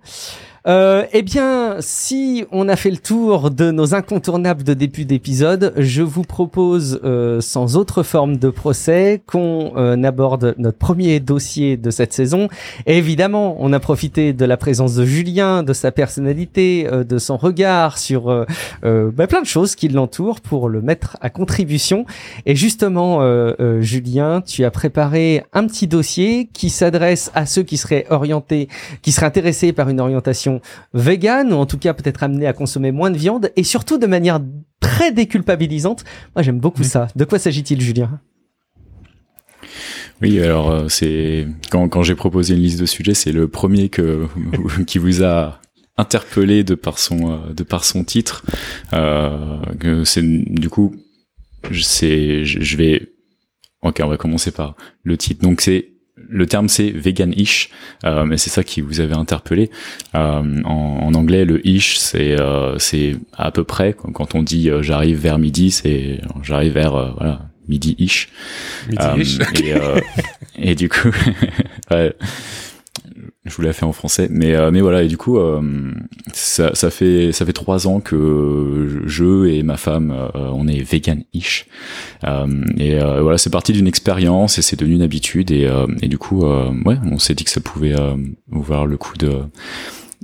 [0.65, 5.73] Euh, eh bien, si on a fait le tour de nos incontournables de début d'épisode,
[5.75, 11.75] je vous propose, euh, sans autre forme de procès, qu'on euh, aborde notre premier dossier
[11.75, 12.47] de cette saison.
[12.85, 17.17] Et évidemment, on a profité de la présence de Julien, de sa personnalité, euh, de
[17.17, 18.45] son regard sur
[18.81, 22.05] bah, plein de choses qui l'entourent pour le mettre à contribution.
[22.45, 23.21] Et justement,
[23.81, 28.67] Julien, tu as préparé un petit dossier qui s'adresse à ceux qui seraient orientés,
[29.01, 30.52] qui seraient intéressés par une orientation
[30.93, 34.07] vegan ou en tout cas peut-être amené à consommer moins de viande et surtout de
[34.07, 34.39] manière
[34.79, 36.03] très déculpabilisante.
[36.35, 37.07] Moi, j'aime beaucoup ça.
[37.15, 38.19] De quoi s'agit-il, Julien?
[40.21, 43.89] Oui, alors euh, c'est quand, quand j'ai proposé une liste de sujets, c'est le premier
[43.89, 44.27] que
[44.87, 45.59] qui vous a
[45.97, 48.45] interpellé de par son euh, de par son titre.
[48.93, 50.95] Euh, c'est du coup,
[51.71, 53.13] c'est je vais
[53.83, 55.41] Ok, on va commencer par le titre.
[55.41, 57.69] Donc c'est le terme c'est vegan-ish,
[58.05, 59.69] euh, mais c'est ça qui vous avait interpellé.
[60.15, 65.17] Euh, en, anglais, le ish, c'est euh, c'est à peu près quand on dit j'arrive
[65.17, 68.29] vers midi, c'est j'arrive vers voilà midi-ish.
[68.89, 69.39] Midi-ish.
[69.61, 71.11] Et, et, du coup,
[71.91, 72.13] ouais,
[73.45, 75.61] je vous l'ai fait en français, mais euh, mais voilà et du coup euh,
[76.31, 80.81] ça, ça fait ça fait trois ans que je et ma femme euh, on est
[80.81, 81.67] vegan-ish.
[82.77, 85.69] Et voilà c'est parti d'une expérience et c'est devenu une habitude et
[86.01, 87.95] et du coup ouais on s'est dit que ça pouvait
[88.49, 89.41] ouvrir le coup de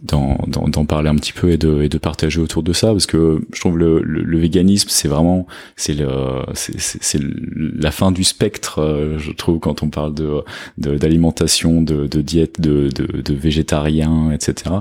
[0.01, 3.41] d'en parler un petit peu et de, et de partager autour de ça parce que
[3.53, 6.07] je trouve le, le, véganisme c'est vraiment c'est le
[6.53, 10.43] c'est la fin du spectre euh, je trouve quand on parle de
[10.77, 14.75] d'alimentation de, de, diète de, de, de végétarien etc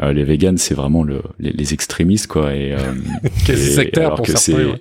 [0.00, 2.94] euh, les véganes c'est vraiment le, les, les, extrémistes quoi et, euh,
[3.54, 4.74] sectaire pour certains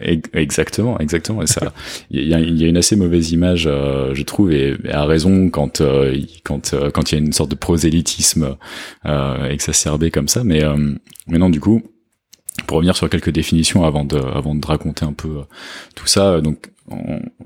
[0.00, 1.42] Exactement, exactement.
[1.42, 1.72] Et ça,
[2.10, 6.16] il y a, une assez mauvaise image, euh, je trouve, et, à raison quand euh,
[6.44, 8.56] quand euh, quand il y a une sorte de prosélytisme
[9.48, 10.44] exacerbé comme ça.
[10.44, 10.62] Mais
[11.26, 11.82] mais non, du coup,
[12.66, 15.42] pour revenir sur quelques définitions avant de avant de raconter un peu
[15.94, 16.70] tout ça, donc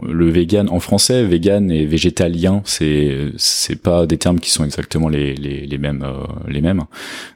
[0.03, 5.09] le vegan en français, vegan et végétalien, c'est c'est pas des termes qui sont exactement
[5.09, 6.83] les les, les mêmes euh, les mêmes.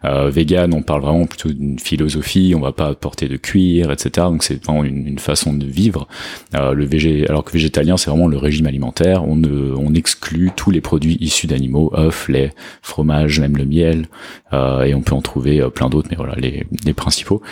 [0.04, 4.26] Euh, vegan, on parle vraiment plutôt d'une philosophie, on va pas porter de cuir, etc.
[4.28, 6.06] Donc c'est vraiment une, une, façon de vivre.
[6.54, 9.24] Euh, le végé, alors que végétalien, c'est vraiment le régime alimentaire.
[9.24, 14.08] On ne, on exclut tous les produits issus d'animaux, œufs, lait, fromage, même le miel,
[14.52, 17.42] euh, et on peut en trouver euh, plein d'autres, mais voilà les les principaux.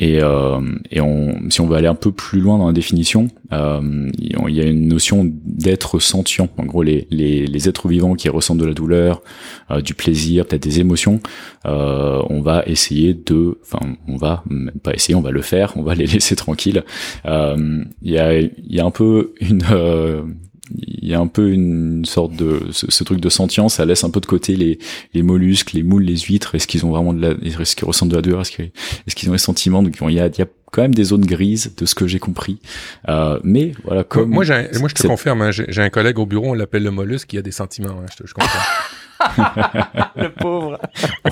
[0.00, 3.28] Et, euh, et on, si on veut aller un peu plus loin dans la définition,
[3.52, 6.48] euh, il y a une notion d'être sentient.
[6.56, 9.22] En gros, les, les, les, êtres vivants qui ressentent de la douleur,
[9.72, 11.20] euh, du plaisir, peut-être des émotions,
[11.66, 14.44] euh, on va essayer de, enfin, on va
[14.84, 16.84] pas essayer, on va le faire, on va les laisser tranquilles.
[17.26, 19.64] Euh, il y, a, y a un peu une
[20.76, 24.10] il y a un peu une sorte de ce, truc de sentience, ça laisse un
[24.10, 24.78] peu de côté les,
[25.14, 26.54] les mollusques, les moules, les huîtres.
[26.54, 28.50] Est-ce qu'ils ont vraiment de la, est-ce qu'ils ressentent de la douleur, est-ce
[29.14, 29.82] qu'ils, ont des sentiments?
[29.82, 32.06] Donc il y a, il y a quand même des zones grises de ce que
[32.06, 32.58] j'ai compris.
[33.08, 36.26] Euh, mais voilà, comme moi, j'ai, moi je te confirme, hein, j'ai, un collègue au
[36.26, 38.00] bureau, on l'appelle le mollusque, qui a des sentiments.
[38.00, 38.34] Hein, je, te, je
[40.22, 40.78] le pauvre.
[41.24, 41.30] on,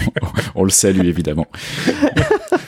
[0.57, 1.47] on le salue évidemment.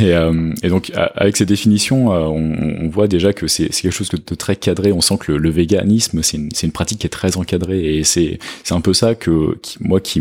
[0.00, 3.90] Et, euh, et, donc avec ces définitions, euh, on, on, voit déjà que c'est quelque
[3.90, 4.92] chose de très cadré.
[4.92, 8.04] On sent que le, le véganisme, c'est une, une, pratique qui est très encadrée, et
[8.04, 8.38] c'est
[8.70, 10.20] un peu ça que qui, moi qui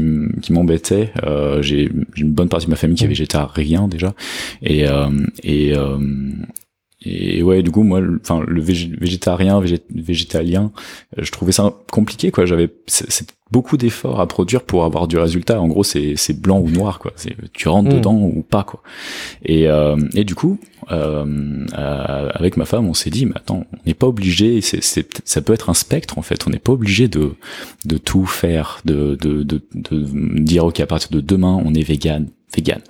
[0.50, 1.12] m'embêtait.
[1.24, 4.14] Euh, J'ai une bonne partie de ma famille qui est végétarien déjà,
[4.62, 5.10] et euh,
[5.44, 5.74] et
[7.06, 9.62] et ouais, du coup, moi, enfin, le végétarien,
[9.94, 10.72] végétalien,
[11.18, 12.46] je trouvais ça compliqué, quoi.
[12.46, 12.70] J'avais
[13.52, 15.60] beaucoup d'efforts à produire pour avoir du résultat.
[15.62, 17.12] En gros, c'est c'est blanc ou noir, quoi.
[17.16, 17.94] C'est tu rentres mm.
[17.94, 18.82] dedans ou pas, quoi.
[19.44, 20.60] Et euh, et du coup,
[20.92, 24.62] euh, euh, avec ma femme, on s'est dit, mais attends, on n'est pas obligé.
[24.62, 26.48] C'est c'est ça peut être un spectre, en fait.
[26.48, 27.34] On n'est pas obligé de
[27.86, 30.06] de tout faire, de de de, de
[30.40, 32.82] dire ok, à partir de demain, on est vegan vegan.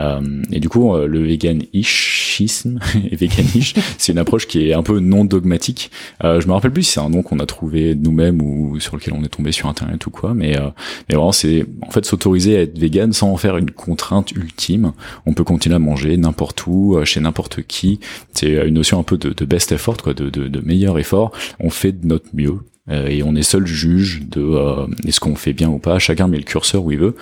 [0.00, 2.78] Euh, et du coup, euh, le veganisme
[3.10, 5.90] et veganish, c'est une approche qui est un peu non dogmatique.
[6.24, 8.96] Euh, je me rappelle plus si c'est un nom qu'on a trouvé nous-mêmes ou sur
[8.96, 10.70] lequel on est tombé sur internet ou quoi, mais euh,
[11.08, 14.92] mais vraiment c'est en fait s'autoriser à être vegan sans en faire une contrainte ultime.
[15.26, 18.00] On peut continuer à manger n'importe où, euh, chez n'importe qui.
[18.32, 21.32] C'est une notion un peu de, de best effort, quoi, de, de, de meilleur effort.
[21.58, 25.34] On fait de notre mieux euh, et on est seul juge de euh, est-ce qu'on
[25.34, 25.98] fait bien ou pas.
[25.98, 27.14] Chacun met le curseur où il veut,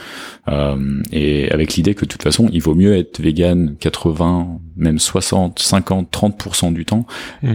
[0.48, 4.98] euh, et avec l'idée que de toute façon, il vaut mieux être vegan 80, même
[4.98, 7.06] 60, 50, 30% du temps
[7.42, 7.52] mmh.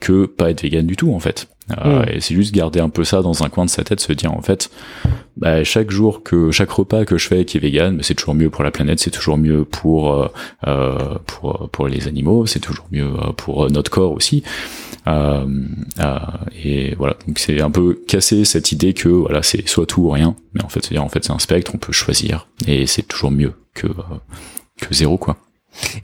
[0.00, 1.48] que pas être vegan du tout en fait.
[1.70, 2.02] Mmh.
[2.12, 4.32] Et c'est juste garder un peu ça dans un coin de sa tête, se dire
[4.32, 4.70] en fait,
[5.36, 8.34] bah, chaque jour que chaque repas que je fais qui est vegan, bah, c'est toujours
[8.34, 10.28] mieux pour la planète, c'est toujours mieux pour
[10.66, 14.42] euh, pour pour les animaux, c'est toujours mieux pour notre corps aussi.
[15.06, 15.46] Euh,
[15.98, 16.18] euh,
[16.64, 20.10] et voilà, donc c'est un peu casser cette idée que voilà c'est soit tout ou
[20.10, 22.48] rien, mais en fait c'est en fait c'est un spectre, on peut choisir.
[22.66, 24.18] Et c'est toujours mieux que euh,
[24.80, 25.36] que zéro quoi.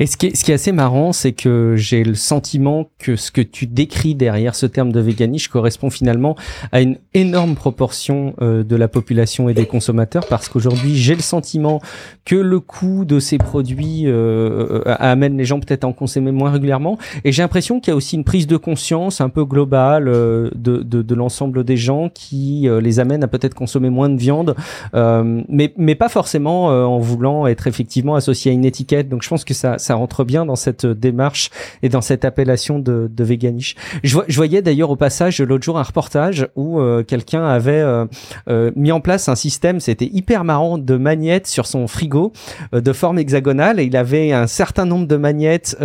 [0.00, 3.16] Et ce qui est, ce qui est assez marrant, c'est que j'ai le sentiment que
[3.16, 6.36] ce que tu décris derrière ce terme de véganisme correspond finalement
[6.72, 11.20] à une énorme proportion euh, de la population et des consommateurs, parce qu'aujourd'hui, j'ai le
[11.20, 11.80] sentiment
[12.24, 16.32] que le coût de ces produits euh, euh amène les gens peut-être à en consommer
[16.32, 19.44] moins régulièrement, et j'ai l'impression qu'il y a aussi une prise de conscience un peu
[19.44, 24.16] globale de, de, de l'ensemble des gens qui les amène à peut-être consommer moins de
[24.16, 24.54] viande,
[24.94, 29.08] mais, mais pas forcément en voulant être effectivement associé à une étiquette.
[29.08, 31.50] Donc je pense que ça, ça rentre bien dans cette démarche
[31.82, 33.74] et dans cette appellation de, de véganiche.
[34.02, 38.06] Je, je voyais d'ailleurs au passage l'autre jour un reportage où euh, quelqu'un avait euh,
[38.48, 42.32] euh, mis en place un système, c'était hyper marrant, de magnettes sur son frigo
[42.72, 45.76] de forme hexagonale et il avait un certain nombre de magnettes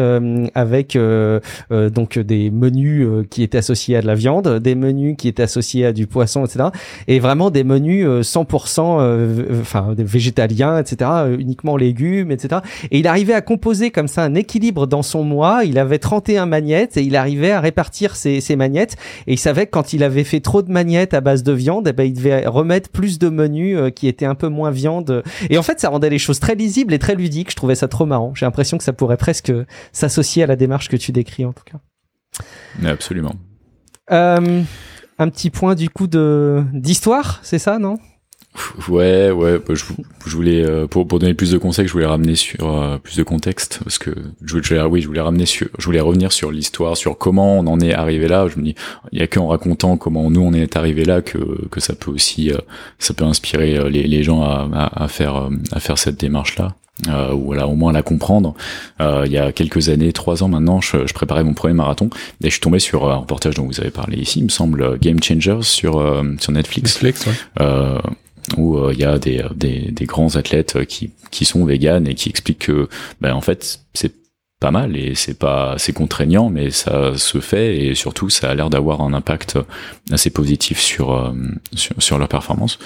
[0.54, 0.98] avec
[1.70, 5.86] donc des menus qui étaient associés à de la viande, des menus qui étaient associés
[5.86, 6.66] à du poisson, etc.
[7.08, 11.10] Et vraiment des menus 100% enfin végétaliens, etc.
[11.40, 12.62] uniquement légumes, etc.
[12.92, 13.63] Et il arrivait à composer
[13.94, 15.64] comme ça un équilibre dans son mois.
[15.64, 18.98] Il avait 31 magnettes et il arrivait à répartir ses, ses magnettes.
[19.28, 21.88] Et il savait que quand il avait fait trop de magnettes à base de viande,
[21.88, 25.24] eh ben, il devait remettre plus de menus euh, qui étaient un peu moins viande.
[25.50, 27.52] Et en fait, ça rendait les choses très lisibles et très ludiques.
[27.52, 28.34] Je trouvais ça trop marrant.
[28.36, 29.54] J'ai l'impression que ça pourrait presque
[29.92, 31.80] s'associer à la démarche que tu décris en tout cas.
[32.86, 33.36] Absolument.
[34.12, 34.64] Euh,
[35.20, 37.98] un petit point du coup de d'histoire, c'est ça, non?
[38.88, 39.84] Ouais, ouais, bah, je,
[40.26, 43.18] je, voulais euh, pour, pour donner plus de conseils, je voulais ramener sur euh, plus
[43.18, 44.12] de contexte parce que
[44.46, 47.68] je, je, oui, je voulais ramener sur, je voulais revenir sur l'histoire, sur comment on
[47.68, 48.48] en est arrivé là.
[48.48, 48.76] Je me dis,
[49.12, 52.12] il y a qu'en racontant comment nous on est arrivé là que que ça peut
[52.12, 52.58] aussi, euh,
[53.00, 56.76] ça peut inspirer les, les gens à, à, à faire à faire cette démarche là.
[57.10, 58.54] Euh, ou voilà au moins la comprendre.
[59.02, 62.12] Euh, il y a quelques années, trois ans maintenant, je, je, préparais mon premier marathon
[62.44, 65.00] et je suis tombé sur un reportage dont vous avez parlé ici, il me semble
[65.00, 65.94] Game Changers sur
[66.40, 67.02] sur Netflix.
[67.02, 67.34] Netflix ouais
[68.58, 72.16] où euh, il y a des, des, des, grands athlètes qui, qui sont véganes et
[72.16, 72.90] qui expliquent que
[73.22, 74.14] ben, en fait c'est
[74.64, 78.56] pas mal et c'est pas c'est contraignant mais ça se fait et surtout ça a
[78.56, 79.60] l'air d'avoir un impact
[80.10, 81.34] assez positif sur euh,
[81.76, 82.80] sur, leur performance.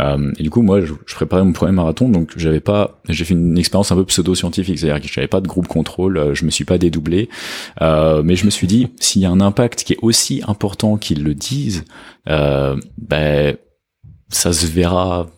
[0.00, 3.32] Euh, et du coup moi je, préparais mon premier marathon donc j'avais pas j'ai fait
[3.32, 6.44] une expérience un peu pseudo scientifique c'est-à-dire que j'avais pas de groupe contrôle euh, je
[6.44, 7.30] me suis pas dédoublé
[7.80, 11.24] mais je me suis dit s'il y a un impact qui est aussi important qu'ils
[11.24, 11.84] le disent
[12.26, 13.56] ben
[14.32, 15.28] ça se verra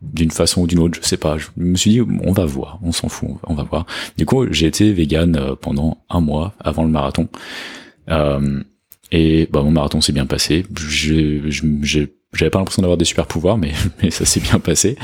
[0.00, 1.38] d'une façon ou d'une autre, je sais pas.
[1.38, 3.86] Je me suis dit, on va voir, on s'en fout, on va voir.
[4.16, 7.28] Du coup, j'ai été vegan euh, pendant un mois avant le marathon.
[8.10, 8.62] Euh,
[9.12, 10.66] et bah, mon marathon s'est bien passé.
[10.74, 13.72] J'avais pas l'impression d'avoir des super pouvoirs, mais,
[14.10, 14.96] ça s'est bien passé.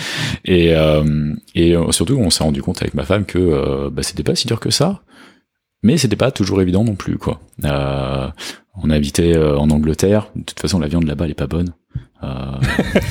[0.44, 4.22] Et, euh, et surtout, on s'est rendu compte avec ma femme que euh, bah, c'était
[4.22, 5.02] pas si dur que ça.
[5.82, 7.40] Mais c'était pas toujours évident non plus, quoi.
[7.64, 8.28] Euh,
[8.82, 10.30] on habitait euh, en Angleterre.
[10.36, 11.72] De toute façon, la viande là-bas, elle est pas bonne.
[12.22, 12.26] Euh,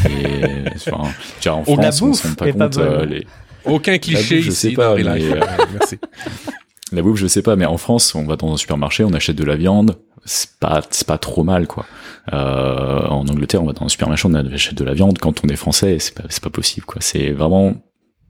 [0.09, 1.09] et, enfin,
[1.51, 2.77] en France, la on se rend pas compte.
[2.77, 3.27] Euh, les...
[3.65, 5.39] Aucun cliché je sais pas, mais, euh,
[5.73, 5.99] Merci.
[6.91, 9.35] La bouffe, je sais pas, mais en France, on va dans un supermarché, on achète
[9.35, 11.85] de la viande, c'est pas, c'est pas trop mal, quoi.
[12.33, 15.19] Euh, en Angleterre, on va dans un supermarché, on achète de la viande.
[15.19, 16.97] Quand on est français, c'est pas, c'est pas possible, quoi.
[16.99, 17.75] C'est vraiment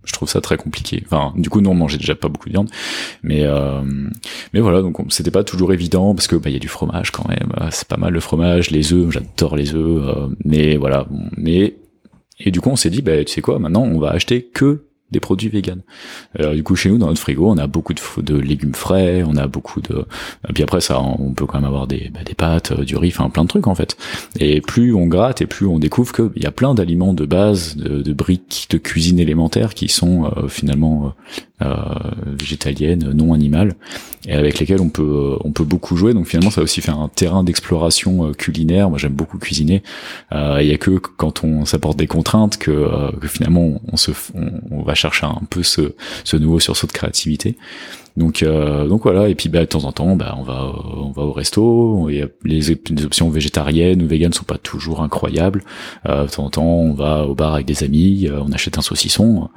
[0.04, 1.04] je trouve ça très compliqué.
[1.06, 2.70] Enfin, du coup, nous on mangeait déjà pas beaucoup de viande,
[3.24, 3.82] mais euh,
[4.54, 7.12] mais voilà, donc c'était pas toujours évident parce que bah il y a du fromage
[7.12, 7.52] quand même.
[7.62, 11.08] Euh, c'est pas mal le fromage, les œufs, j'adore les œufs, euh, mais voilà,
[11.38, 11.76] mais
[12.40, 14.89] et du coup on s'est dit bah tu sais quoi, maintenant on va acheter que
[15.12, 15.82] des produits véganes.
[16.38, 19.24] Alors du coup chez nous dans notre frigo on a beaucoup de, de légumes frais,
[19.26, 20.06] on a beaucoup de
[20.48, 22.96] et puis après ça on peut quand même avoir des, bah, des pâtes, euh, du
[22.98, 23.98] riz, enfin plein de trucs en fait.
[24.40, 27.76] Et plus on gratte et plus on découvre qu'il y a plein d'aliments de base,
[27.76, 31.10] de, de, briques de cuisine élémentaire qui sont euh, finalement euh,
[32.26, 33.76] végétaliennes, non animales,
[34.28, 36.14] et avec lesquelles on peut on peut beaucoup jouer.
[36.14, 38.90] Donc finalement ça a aussi fait un terrain d'exploration culinaire.
[38.90, 39.84] Moi j'aime beaucoup cuisiner.
[40.32, 44.12] Il y a que quand on s'apporte des contraintes que, que finalement on se
[44.72, 45.94] on, va chercher un peu ce,
[46.24, 47.58] ce nouveau sursaut de créativité.
[48.18, 49.30] Donc, euh, donc voilà.
[49.30, 52.10] Et puis, bah, de temps en temps, bah, on va, on va au resto.
[52.10, 55.64] les, les options végétariennes ou véganes sont pas toujours incroyables.
[56.08, 58.78] Euh, de temps en temps, on va au bar avec des amis, euh, on achète
[58.78, 59.50] un saucisson.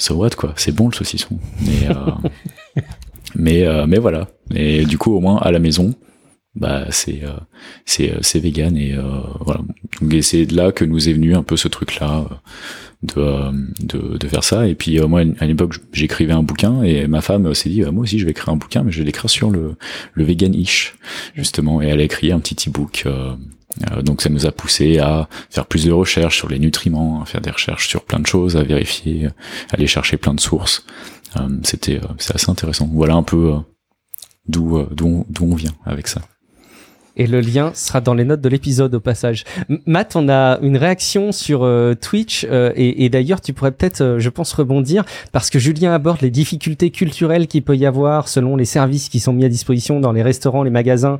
[0.00, 0.52] So what, quoi.
[0.56, 1.38] C'est bon le saucisson.
[1.60, 2.82] Mais, euh,
[3.34, 4.28] mais, euh, mais voilà.
[4.54, 5.94] Et du coup, au moins à la maison,
[6.56, 7.22] bah c'est
[7.86, 8.96] c'est c'est vegan et
[9.40, 9.60] voilà.
[10.00, 12.26] Donc c'est de là que nous est venu un peu ce truc là
[13.02, 14.66] de, de, de, faire ça.
[14.66, 17.92] Et puis euh, moi, à l'époque, j'écrivais un bouquin et ma femme s'est dit, euh,
[17.92, 19.76] moi aussi, je vais écrire un bouquin, mais je vais l'écrire sur le,
[20.14, 20.94] le vegan-ish,
[21.34, 21.82] justement.
[21.82, 23.06] Et elle a écrit un petit e-book.
[23.90, 27.24] Euh, donc ça nous a poussé à faire plus de recherches sur les nutriments, à
[27.24, 29.28] faire des recherches sur plein de choses, à vérifier,
[29.70, 30.84] aller chercher plein de sources.
[31.62, 32.90] C'était c'est assez intéressant.
[32.92, 33.54] Voilà un peu
[34.48, 36.22] d'où d'où on vient avec ça
[37.20, 39.44] et le lien sera dans les notes de l'épisode au passage.
[39.84, 44.18] Matt, on a une réaction sur euh, Twitch euh, et, d'ailleurs tu pourrais peut-être, euh,
[44.18, 48.56] je pense, rebondir parce que Julien aborde les difficultés culturelles qu'il peut y avoir selon
[48.56, 51.18] les services qui sont mis à disposition dans les restaurants, les magasins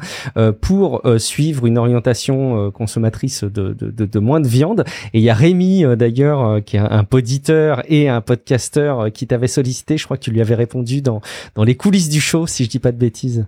[0.63, 4.85] pour suivre une orientation consommatrice de, de, de, de, moins de viande.
[5.13, 9.49] Et il y a Rémi d'ailleurs qui est un poditeur et un podcasteur qui t'avait
[9.49, 9.99] sollicité.
[9.99, 11.21] Je crois que tu lui avais répondu dans
[11.55, 13.45] dans les coulisses du show, si je dis pas de bêtises.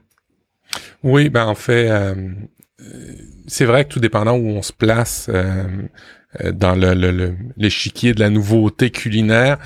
[1.02, 2.14] Oui, ben en fait, euh,
[3.46, 5.64] c'est vrai que tout dépendant où on se place euh,
[6.42, 9.58] euh, dans le, l'échiquier de la nouveauté culinaire,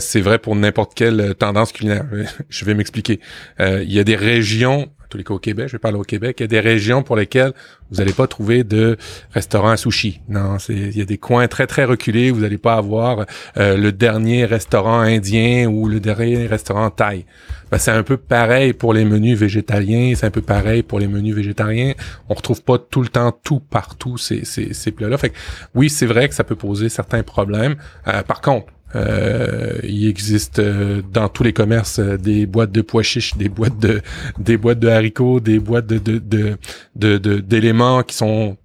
[0.00, 2.06] c'est vrai pour n'importe quelle tendance culinaire.
[2.48, 3.20] Je vais m'expliquer.
[3.58, 6.36] Il y a des régions tous les cas au Québec, je vais parler au Québec,
[6.38, 7.52] il y a des régions pour lesquelles
[7.90, 8.96] vous n'allez pas trouver de
[9.32, 10.20] restaurant à sushi.
[10.28, 13.76] Non, c'est il y a des coins très très reculés, vous n'allez pas avoir euh,
[13.76, 17.26] le dernier restaurant indien ou le dernier restaurant thaï.
[17.70, 21.08] Ben, c'est un peu pareil pour les menus végétaliens, c'est un peu pareil pour les
[21.08, 21.92] menus végétariens.
[22.28, 25.18] On retrouve pas tout le temps tout partout ces ces, ces plats-là.
[25.18, 25.36] Fait que,
[25.74, 27.76] oui, c'est vrai que ça peut poser certains problèmes.
[28.08, 32.82] Euh, par contre, euh, il existe euh, dans tous les commerces euh, des boîtes de
[32.82, 34.02] pois chiches, des boîtes de
[34.38, 36.58] des boîtes de haricots, des boîtes de de
[36.96, 38.56] de d'éléments qui sont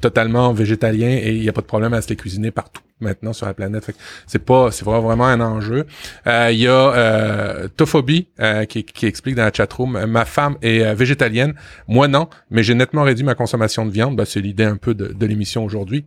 [0.00, 3.32] totalement végétaliens et il n'y a pas de problème à se les cuisiner partout maintenant
[3.32, 3.90] sur la planète.
[4.26, 5.84] C'est pas c'est vraiment un enjeu.
[6.26, 8.28] Il y a Tophobie
[8.68, 11.54] qui, qui explique dans la chatroom ma femme est végétalienne,
[11.88, 14.16] moi non, mais j'ai nettement réduit ma consommation de viande.
[14.16, 16.06] Ben, c'est l'idée un peu de, de l'émission aujourd'hui.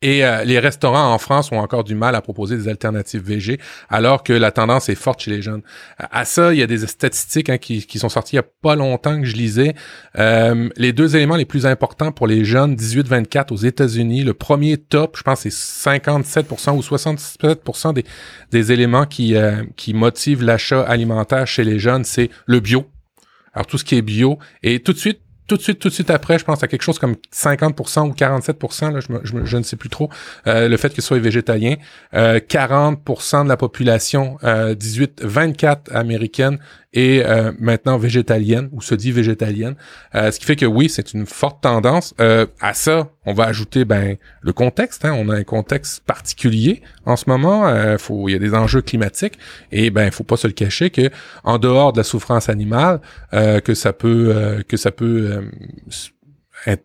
[0.00, 3.60] Et euh, les restaurants en France ont encore du mal à proposer des alternatives VG,
[3.90, 5.60] alors que la tendance est forte chez les jeunes.
[5.98, 8.76] À ça, il y a des statistiques hein, qui, sont sorties il y a pas
[8.76, 9.74] longtemps que je lisais.
[10.18, 14.78] Euh, les deux éléments les plus importants pour les jeunes 18-24 aux États-Unis, le premier
[14.78, 18.04] top, je pense, c'est 57% ou 67% des,
[18.52, 22.86] des éléments qui, euh, qui motivent l'achat alimentaire chez les jeunes, c'est le bio.
[23.52, 24.38] Alors tout ce qui est bio.
[24.62, 26.82] Et tout de suite, tout de suite, tout de suite après, je pense à quelque
[26.82, 30.08] chose comme 50% ou 47%, là, je, je, ne sais plus trop,
[30.46, 31.74] euh, le fait que ce soit végétalien.
[32.14, 36.58] Euh, 40% de la population, euh, 18, 24 américaines
[36.94, 39.74] et euh, maintenant végétalienne ou se dit végétalienne.
[40.14, 42.14] Euh, ce qui fait que oui, c'est une forte tendance.
[42.20, 45.04] Euh, à ça, on va ajouter ben le contexte.
[45.04, 45.14] Hein.
[45.18, 47.68] On a un contexte particulier en ce moment.
[47.68, 49.38] Il y a des enjeux climatiques
[49.72, 51.10] et ben faut pas se le cacher que
[51.42, 53.00] en dehors de la souffrance animale,
[53.32, 55.33] que ça peut que ça peut
[56.66, 56.84] être,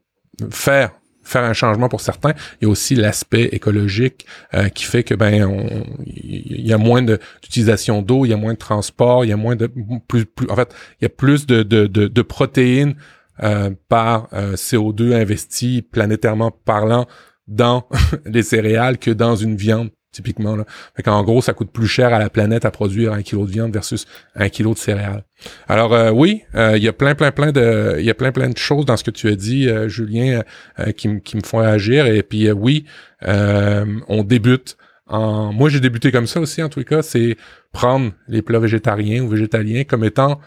[0.51, 0.91] faire
[1.29, 2.33] faire un changement pour certains.
[2.59, 5.47] Il y a aussi l'aspect écologique euh, qui fait que ben
[6.05, 9.37] il y a moins d'utilisation d'eau, il y a moins de transport, il y a
[9.37, 9.67] moins de
[10.07, 12.95] plus, plus en fait il y a plus de, de, de, de protéines
[13.43, 17.07] euh, par euh, CO2 investi planétairement parlant
[17.47, 17.87] dans
[18.25, 20.55] les céréales que dans une viande typiquement.
[20.55, 20.65] Là.
[20.95, 23.51] Fait qu'en gros, ça coûte plus cher à la planète à produire un kilo de
[23.51, 24.05] viande versus
[24.35, 25.23] un kilo de céréales.
[25.67, 28.31] Alors euh, oui, euh, il y a plein, plein, plein de, il y a plein,
[28.31, 30.43] plein de choses dans ce que tu as dit, euh, Julien,
[30.97, 32.05] qui, qui me font réagir.
[32.07, 32.85] Et puis oui,
[33.21, 34.77] on débute.
[35.07, 35.51] En...
[35.51, 37.35] Moi, j'ai débuté comme ça aussi, en tout cas, c'est
[37.71, 40.39] prendre les plats végétariens ou végétaliens comme étant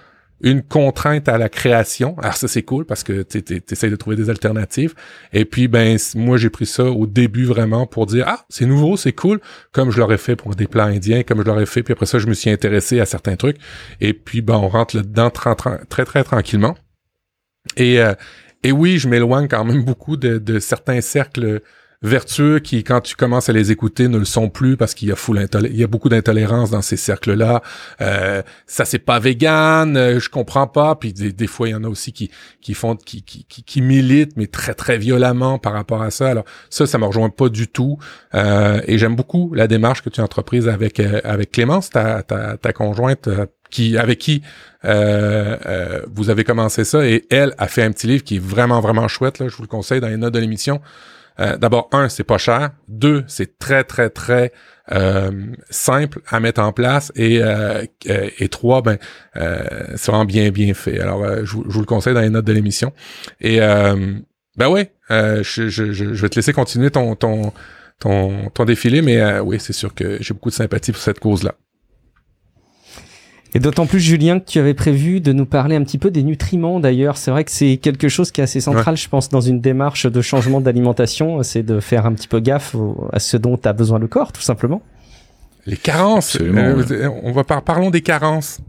[0.43, 2.19] une contrainte à la création.
[2.19, 4.95] Alors ça c'est cool parce que tu essaies de trouver des alternatives.
[5.33, 8.97] Et puis ben moi j'ai pris ça au début vraiment pour dire ah c'est nouveau
[8.97, 9.41] c'est cool
[9.73, 12.19] comme je l'aurais fait pour des plats indiens comme je l'aurais fait puis après ça
[12.19, 13.57] je me suis intéressé à certains trucs
[14.01, 15.55] et puis ben on rentre là-dedans très,
[15.89, 16.77] très très tranquillement.
[17.77, 18.15] Et euh,
[18.65, 21.63] et oui je m'éloigne quand même beaucoup de certains cercles
[22.03, 25.13] vertueux qui, quand tu commences à les écouter, ne le sont plus parce qu'il y
[25.13, 25.17] a
[25.65, 27.63] il y a beaucoup d'intolérance dans ces cercles-là.
[28.01, 30.97] Euh, ça c'est pas vegan, euh, je comprends pas.
[30.97, 32.31] Puis des, fois il y en a aussi qui
[32.61, 36.31] qui font qui, qui, qui, militent mais très très violemment par rapport à ça.
[36.31, 37.99] Alors ça, ça me rejoint pas du tout.
[38.35, 42.23] Euh, et j'aime beaucoup la démarche que tu as entreprise avec euh, avec Clémence, ta
[42.23, 43.29] ta, ta conjointe.
[43.71, 44.43] qui avec qui
[44.83, 49.09] vous avez commencé ça et elle a fait un petit livre qui est vraiment vraiment
[49.09, 50.83] chouette là, je vous le conseille dans les notes de l'émission
[51.41, 52.71] euh, d'abord, un, c'est pas cher.
[52.89, 54.53] Deux, c'est très, très, très
[54.93, 55.31] euh,
[55.71, 57.13] simple à mettre en place.
[57.15, 58.99] Et, euh, et trois, ben,
[59.35, 61.01] c'est vraiment bien, bien fait.
[61.01, 62.93] Alors, je, vous le conseille dans les notes de l'émission.
[63.41, 67.53] Et ben ouais, je, je, vais te laisser continuer ton, ton,
[67.99, 71.55] ton, ton défilé, mais oui, c'est sûr que j'ai beaucoup de sympathie pour cette cause-là.
[73.55, 76.23] Et d'autant plus, Julien, que tu avais prévu de nous parler un petit peu des
[76.23, 77.19] nutriments d'ailleurs.
[77.19, 80.07] C'est vrai que c'est quelque chose qui est assez central, je pense, dans une démarche
[80.07, 81.43] de changement d'alimentation.
[81.43, 82.75] C'est de faire un petit peu gaffe
[83.13, 84.81] à ce dont a besoin le corps, tout simplement.
[85.67, 86.39] Les carences.
[86.41, 88.61] Euh, on va par parlons des carences.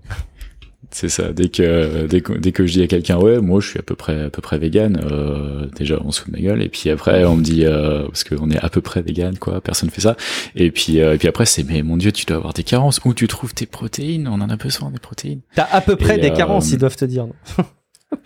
[0.92, 1.34] C'est ça.
[1.34, 3.82] Dès que, dès que dès que je dis à quelqu'un ouais, moi je suis à
[3.82, 6.62] peu près à peu près vegan, euh, déjà on se fout de ma gueule.
[6.62, 9.62] Et puis après on me dit euh, parce qu'on est à peu près vegan quoi,
[9.62, 10.16] personne fait ça.
[10.56, 13.00] Et puis euh, et puis après c'est mais mon dieu tu dois avoir des carences.
[13.06, 14.28] Où tu trouves tes protéines?
[14.28, 15.42] On en a besoin des protéines.
[15.56, 17.26] T'as à peu près des carences, ils doivent te dire.
[17.26, 17.66] Non?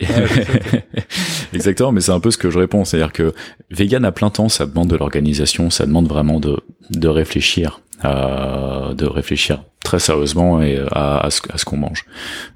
[1.54, 3.32] Exactement, mais c'est un peu ce que je réponds, c'est-à-dire que
[3.70, 6.58] vegan à plein temps, ça demande de l'organisation, ça demande vraiment de
[6.90, 12.04] de réfléchir euh, de réfléchir très sérieusement et à, ce, qu'on mange.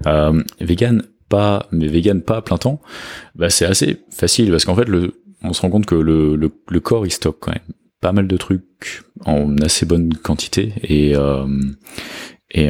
[0.05, 2.79] Euh, vegan pas, mais vegan pas à plein temps,
[3.35, 4.87] bah c'est assez facile parce qu'en fait
[5.41, 9.03] on se rend compte que le, corps il stocke quand même pas mal de trucs
[9.25, 11.47] en assez bonne quantité et euh,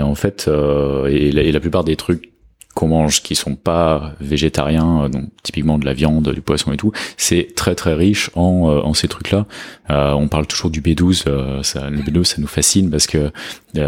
[0.01, 2.32] en fait euh, et la plupart des trucs
[2.73, 6.77] qu'on mange qui sont pas végétariens, euh, donc typiquement de la viande, du poisson et
[6.77, 9.45] tout, c'est très très riche en, euh, en ces trucs-là.
[9.89, 13.31] Euh, on parle toujours du B12, euh, ça, le B12 ça nous fascine parce que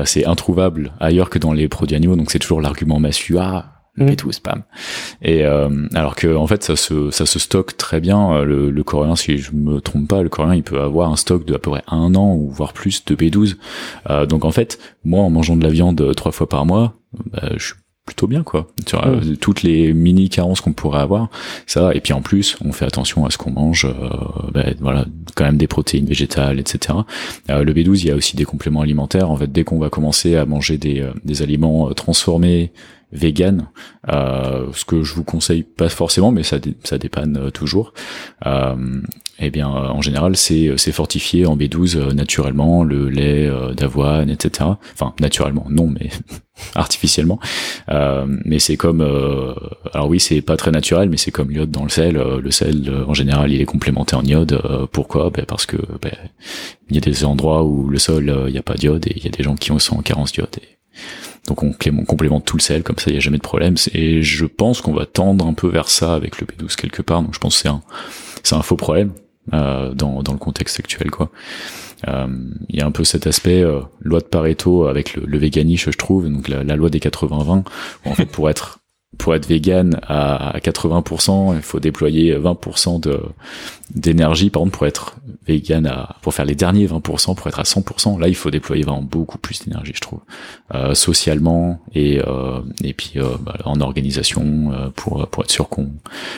[0.06, 4.08] c'est introuvable ailleurs que dans les produits animaux, donc c'est toujours l'argument massu, ah le
[4.08, 4.64] B12 spam.
[5.22, 8.44] Et alors que en fait ça se ça se stocke très bien.
[8.44, 11.46] Le, le coréen, si je me trompe pas, le coréen il peut avoir un stock
[11.46, 13.56] de à peu près un an ou voire plus de B12.
[14.28, 16.96] donc en fait, moi en mangeant de la viande trois fois par mois,
[17.32, 17.76] bah, je suis
[18.06, 19.38] plutôt bien quoi mm.
[19.38, 21.30] toutes les mini carences qu'on pourrait avoir
[21.66, 25.06] ça et puis en plus on fait attention à ce qu'on mange euh, ben, voilà
[25.36, 27.00] quand même des protéines végétales etc
[27.50, 29.90] euh, le B12 il y a aussi des compléments alimentaires en fait dès qu'on va
[29.90, 32.72] commencer à manger des, euh, des aliments transformés
[33.12, 33.68] vegan,
[34.10, 37.94] euh, ce que je vous conseille pas forcément, mais ça, ça dépanne euh, toujours.
[39.40, 44.30] Euh, eh bien, en général, c'est c'est fortifié en B12 euh, naturellement, le lait d'avoine,
[44.30, 44.70] etc.
[44.94, 46.10] Enfin, naturellement, non, mais
[46.76, 47.40] artificiellement.
[48.46, 49.02] mais c'est comme,
[49.94, 52.16] alors oui, c'est pas très naturel, mais c'est comme l'iode dans le sel.
[52.16, 54.62] le sel, en général, il est complémenté en iode.
[54.92, 55.30] pourquoi?
[55.30, 56.14] Ben Parce que ben,
[56.90, 59.24] il y a des endroits où le sol, il n'y a pas d'iode et il
[59.24, 60.56] y a des gens qui ont sont en carence d'iode.
[61.48, 61.74] Donc on,
[62.06, 63.76] complémente tout le sel, comme ça il n'y a jamais de problème.
[63.94, 67.22] Et je pense qu'on va tendre un peu vers ça avec le B12 quelque part.
[67.22, 67.82] Donc je pense que c'est un,
[68.44, 69.12] c'est un faux problème
[69.54, 71.30] euh, dans, dans le contexte actuel, quoi.
[72.08, 72.28] Euh,
[72.70, 75.92] il y a un peu cet aspect euh, loi de Pareto avec le, le véganisme,
[75.92, 77.64] je trouve, donc la, loi des 80-20.
[78.06, 78.80] En fait, pour être
[79.18, 83.22] pour être vegan à 80%, il faut déployer 20% de
[83.94, 85.16] d'énergie, par exemple, pour être
[85.48, 88.20] vegan à, pour faire les derniers 20%, pour être à 100%.
[88.20, 90.20] Là, il faut déployer vraiment beaucoup plus d'énergie, je trouve,
[90.74, 95.92] euh, socialement et euh, et puis bah, en organisation pour pour être sûr qu'on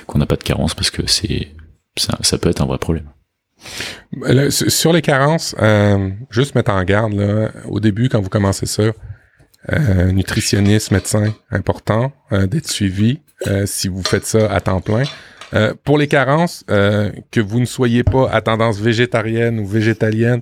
[0.05, 1.47] qu'on n'a pas de carence parce que c'est
[1.99, 3.09] ça, ça peut être un vrai problème.
[4.49, 8.83] Sur les carences, euh, juste mettre en garde là, au début quand vous commencez ça,
[9.71, 15.03] euh, nutritionniste, médecin, important euh, d'être suivi euh, si vous faites ça à temps plein.
[15.53, 20.41] Euh, pour les carences, que vous ne soyez pas à tendance végétarienne ou végétalienne,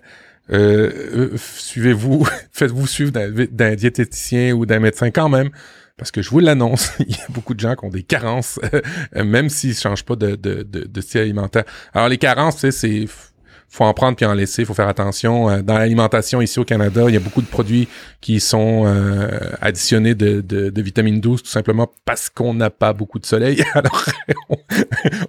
[0.49, 5.49] suivez-vous, faites-vous suivre d'un diététicien ou d'un médecin quand même,
[5.97, 8.59] parce que je vous l'annonce, il y a beaucoup de gens qui ont des carences,
[9.15, 11.63] même s'ils ne changent pas de, de, de, de, style alimentaire.
[11.93, 13.07] Alors les carences, c'est
[13.75, 15.49] faut en prendre puis en laisser, faut faire attention.
[15.49, 17.87] Euh, dans l'alimentation ici au Canada, il y a beaucoup de produits
[18.21, 19.27] qui sont euh,
[19.61, 23.63] additionnés de, de, de, vitamine 12 tout simplement parce qu'on n'a pas beaucoup de soleil.
[23.73, 24.05] Alors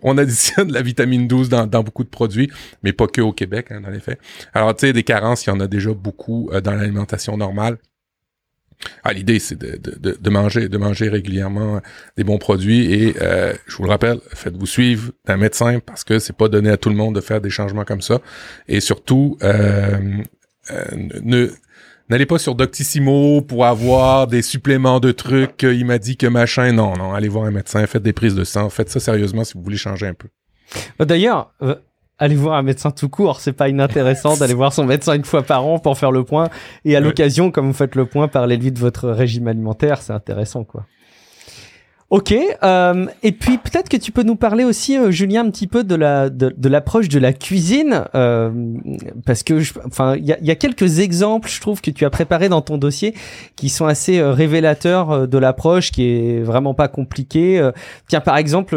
[0.02, 2.50] on, additionne la vitamine 12 dans, dans, beaucoup de produits,
[2.82, 4.20] mais pas que au Québec, hein, dans les faits.
[4.54, 7.78] Alors tu sais, des carences, il y en a déjà beaucoup euh, dans l'alimentation normale.
[9.04, 11.80] Ah, l'idée, c'est de, manger, régulièrement
[12.16, 16.18] des bons produits et euh, je vous le rappelle, faites-vous suivre d'un médecin parce que
[16.18, 18.20] c'est pas donné à tout le monde de faire des changements comme ça.
[18.68, 19.98] Et surtout, euh,
[20.70, 20.84] euh,
[21.22, 21.50] ne
[22.08, 25.62] n'allez pas sur Doctissimo pour avoir des suppléments de trucs.
[25.62, 26.72] Il m'a dit que machin.
[26.72, 29.54] Non, non, allez voir un médecin, faites des prises de sang, faites ça sérieusement si
[29.54, 30.28] vous voulez changer un peu.
[31.04, 31.52] D'ailleurs,
[32.18, 33.40] aller voir un médecin tout court.
[33.40, 36.48] C'est pas inintéressant d'aller voir son médecin une fois par an pour faire le point.
[36.84, 40.02] Et à l'occasion, comme vous faites le point, parlez-lui de votre régime alimentaire.
[40.02, 40.86] C'est intéressant, quoi.
[42.08, 42.32] Ok,
[42.62, 45.82] euh, et puis peut-être que tu peux nous parler aussi, euh, Julien, un petit peu
[45.82, 48.52] de la de, de l'approche de la cuisine, euh,
[49.24, 52.10] parce que, enfin, il y a, y a, quelques exemples, je trouve, que tu as
[52.10, 53.12] préparé dans ton dossier,
[53.56, 57.60] qui sont assez euh, révélateurs euh, de l'approche, qui est vraiment pas compliquée.
[58.06, 58.76] tiens, par exemple,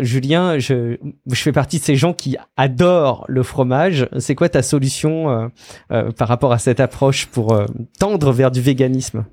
[0.00, 0.96] Julien, je,
[1.30, 4.08] je fais partie de ces gens qui adorent le fromage.
[4.18, 5.50] C'est quoi ta solution
[5.88, 7.58] par rapport à cette approche pour
[7.98, 9.24] tendre vers du véganisme?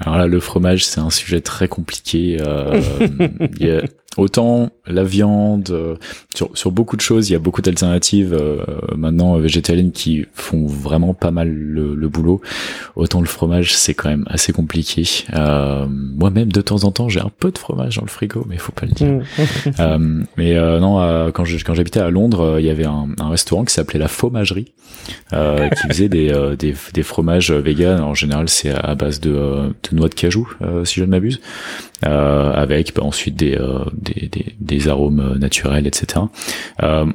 [0.00, 2.38] Alors là, le fromage, c'est un sujet très compliqué.
[2.40, 2.80] Euh,
[4.16, 5.96] autant la viande, euh,
[6.34, 8.64] sur, sur beaucoup de choses, il y a beaucoup d'alternatives euh,
[8.96, 12.40] maintenant végétaliennes qui font vraiment pas mal le, le boulot.
[12.96, 15.04] Autant le fromage, c'est quand même assez compliqué.
[15.34, 18.56] Euh, Moi-même, de temps en temps, j'ai un peu de fromage dans le frigo, mais
[18.56, 19.08] il faut pas le dire.
[19.08, 19.22] Mm.
[19.80, 23.64] euh, mais euh, non, quand quand j'habitais à Londres, il y avait un, un restaurant
[23.64, 24.72] qui s'appelait la Fromagerie,
[25.30, 28.00] qui faisait des, des, des fromages véganes.
[28.00, 30.48] En général, c'est à base de, de noix de cajou,
[30.84, 31.40] si je ne m'abuse,
[32.02, 33.58] avec bah, ensuite des
[34.00, 36.22] des, des, arômes euh, naturels, etc.
[36.82, 37.06] Euh,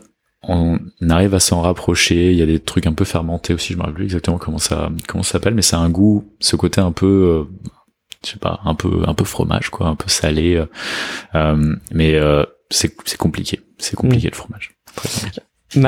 [0.43, 0.79] on
[1.09, 2.31] arrive à s'en rapprocher.
[2.31, 3.73] Il y a des trucs un peu fermentés aussi.
[3.73, 6.55] Je me rappelle plus exactement comment ça comment ça s'appelle, mais c'est un goût, ce
[6.55, 7.69] côté un peu, euh,
[8.23, 10.63] je sais pas, un peu un peu fromage quoi, un peu salé.
[11.91, 12.19] mais
[12.69, 13.61] c'est c'est compliqué.
[13.77, 14.31] C'est compliqué mm.
[14.31, 14.75] le fromage.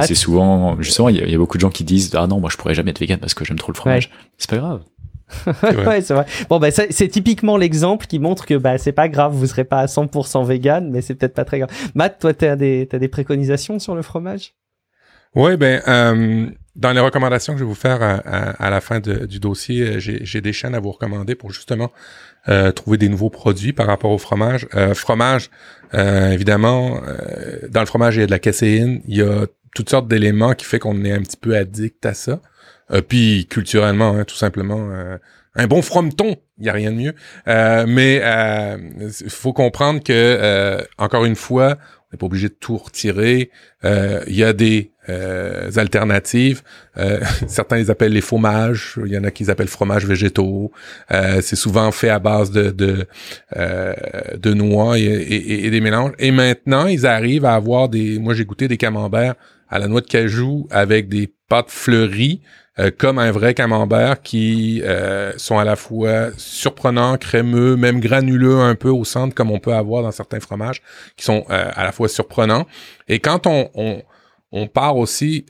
[0.06, 2.58] C'est souvent, justement, il y, a beaucoup de gens qui disent ah non, moi je
[2.58, 4.10] pourrais jamais être vegan parce que j'aime trop le fromage.
[4.38, 4.82] C'est pas grave.
[5.64, 6.26] ouais, c'est vrai.
[6.50, 9.80] Bon, bah, c'est typiquement l'exemple qui montre que bah, c'est pas grave, vous serez pas
[9.80, 11.72] à 100% vegan, mais c'est peut-être pas très grave.
[11.96, 14.54] Matt, toi, t'as des, as des préconisations sur le fromage?
[15.36, 19.40] Oui, ben, euh, dans les recommandations que je vais vous faire à, la fin du
[19.40, 21.92] dossier, euh, j'ai des chaînes à vous recommander pour justement
[22.48, 24.68] euh, trouver des nouveaux produits par rapport au fromage.
[24.94, 25.50] fromage,
[25.94, 27.02] évidemment,
[27.70, 30.54] dans le fromage, il y a de la caséine, il y a toutes sortes d'éléments
[30.54, 32.40] qui fait qu'on est un petit peu addict à ça.
[32.92, 35.18] Euh, puis culturellement, hein, tout simplement, euh,
[35.56, 37.14] un bon frometon, il y a rien de mieux.
[37.48, 38.22] Euh, mais
[39.00, 43.50] il faut comprendre que encore une fois, on n'est pas obligé de tout retirer.
[43.84, 44.92] Il y a des
[45.76, 46.62] alternatives.
[47.48, 49.00] certains les appellent les fromages.
[49.04, 50.72] Il y en a qui les appellent fromages végétaux.
[51.10, 53.08] c'est souvent fait à base de
[54.54, 56.12] noix et, des mélanges.
[56.20, 58.20] Et maintenant, ils arrivent à avoir des.
[58.20, 59.34] Moi, j'ai goûté des camemberts
[59.70, 62.42] à la noix de cajou avec des pâtes fleuries
[62.80, 68.60] euh, comme un vrai camembert qui euh, sont à la fois surprenants, crémeux, même granuleux
[68.60, 70.82] un peu au centre comme on peut avoir dans certains fromages
[71.16, 72.68] qui sont euh, à la fois surprenants.
[73.08, 74.02] Et quand on, on,
[74.52, 75.46] on part aussi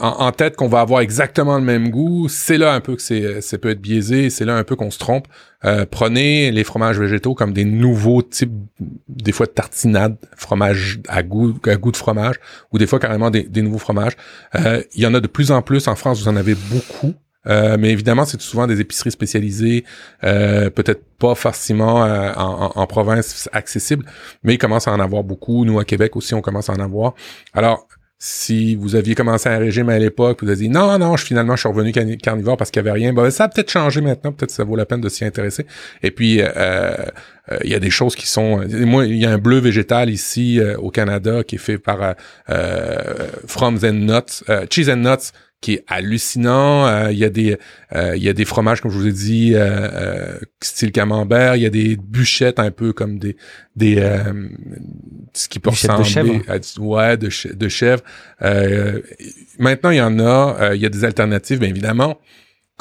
[0.00, 3.40] en, tête qu'on va avoir exactement le même goût, c'est là un peu que c'est,
[3.40, 5.26] ça peut être biaisé, c'est là un peu qu'on se trompe.
[5.64, 8.52] Euh, prenez les fromages végétaux comme des nouveaux types,
[9.08, 12.36] des fois de tartinades, fromage à goût, à goût de fromage,
[12.72, 14.16] ou des fois carrément des, nouveaux fromages.
[14.56, 17.14] Euh, il y en a de plus en plus en France, vous en avez beaucoup.
[17.48, 19.84] Euh, mais évidemment, c'est souvent des épiceries spécialisées,
[20.20, 24.04] peut-être pas forcément en, province accessible,
[24.42, 25.64] mais il commence à en avoir beaucoup.
[25.64, 27.14] Nous, à Québec aussi, on commence à en avoir.
[27.52, 27.86] Alors,
[28.24, 31.56] si vous aviez commencé un régime à l'époque, vous avez dit non, non, je, finalement,
[31.56, 33.12] je suis revenu carnivore parce qu'il y avait rien.
[33.12, 35.66] Ben, ça a peut-être changé maintenant, peut-être ça vaut la peine de s'y intéresser.
[36.04, 38.64] Et puis, euh, euh, il y a des choses qui sont...
[38.68, 42.14] Moi, il y a un bleu végétal ici au Canada qui est fait par
[43.48, 46.86] From and Nuts, Cheese and Nuts, qui est hallucinant.
[46.86, 47.56] Euh, il y a des
[47.94, 51.56] euh, il y a des fromages comme je vous ai dit euh, style camembert.
[51.56, 53.36] Il y a des bûchettes un peu comme des
[53.74, 53.96] des
[55.32, 56.34] ce qui peut ressembler de chèvre.
[56.48, 58.02] à ouais de, de chèvre.
[59.58, 60.74] maintenant il y en a.
[60.74, 62.18] il y a des alternatives, bien évidemment.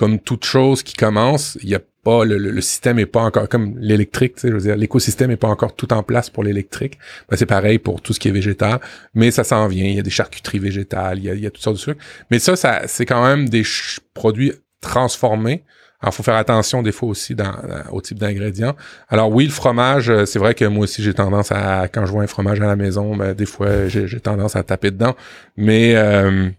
[0.02, 3.48] Comme toute chose qui commence, il y a pas le, le, système est pas encore
[3.48, 6.44] comme l'électrique, tu sais, je veux dire, l'écosystème est pas encore tout en place pour
[6.44, 6.98] l'électrique.
[7.30, 8.80] Ben, c'est pareil pour tout ce qui est végétal,
[9.14, 9.86] mais ça s'en vient.
[9.86, 11.82] Il y a des charcuteries végétales, il y a, il y a toutes sortes de
[11.82, 12.00] trucs.
[12.32, 13.62] Mais ça, ça c'est quand même des
[14.16, 15.64] produits transformés.
[16.02, 17.54] Alors, faut faire attention des fois aussi dans,
[17.92, 18.76] au type d'ingrédients.
[19.08, 22.12] Alors oui, le fromage, euh, c'est vrai que moi aussi j'ai tendance à, quand je
[22.12, 25.16] vois un fromage à la maison, ben, des fois j'ai tendance à taper dedans.
[25.58, 26.50] Mais euh,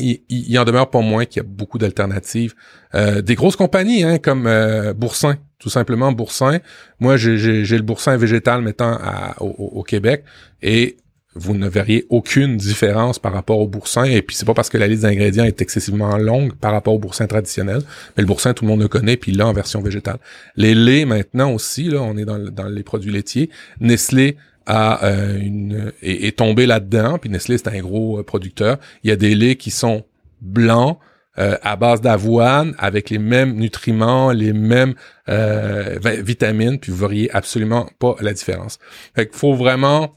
[0.00, 2.54] il, il, en demeure pas moins qu'il y a beaucoup d'alternatives.
[2.94, 6.58] Euh, des grosses compagnies, hein, comme euh, Boursin, tout simplement Boursin.
[6.98, 8.98] Moi, j'ai le Boursin végétal mettant
[9.40, 10.24] au, au, Québec
[10.62, 10.96] et
[11.34, 14.04] vous ne verriez aucune différence par rapport au boursin.
[14.04, 16.98] Et puis c'est pas parce que la liste d'ingrédients est excessivement longue par rapport au
[16.98, 17.82] boursin traditionnel,
[18.16, 20.18] mais le boursin tout le monde le connaît, puis là en version végétale.
[20.56, 23.48] Les laits maintenant aussi, là, on est dans, dans les produits laitiers.
[23.78, 24.36] Nestlé
[24.70, 27.18] euh, une est, tombé là-dedans.
[27.18, 28.78] Puis Nestlé c'est un gros euh, producteur.
[29.02, 30.04] Il y a des laits qui sont
[30.40, 30.98] blancs
[31.38, 34.94] euh, à base d'avoine avec les mêmes nutriments, les mêmes
[35.26, 36.78] vitamines.
[36.78, 38.78] Puis vous verriez absolument pas la différence.
[39.14, 40.14] Fait faut vraiment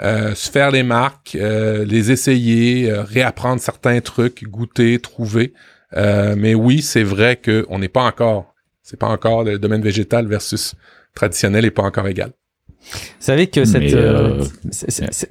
[0.00, 5.52] se faire les marques, les essayer, réapprendre certains trucs, goûter, trouver.
[5.94, 10.26] mais oui, c'est vrai que on n'est pas encore, c'est pas encore le domaine végétal
[10.26, 10.74] versus
[11.14, 12.32] traditionnel est pas encore égal.
[12.90, 13.82] Vous savez que cette.
[13.82, 14.44] Mais, euh,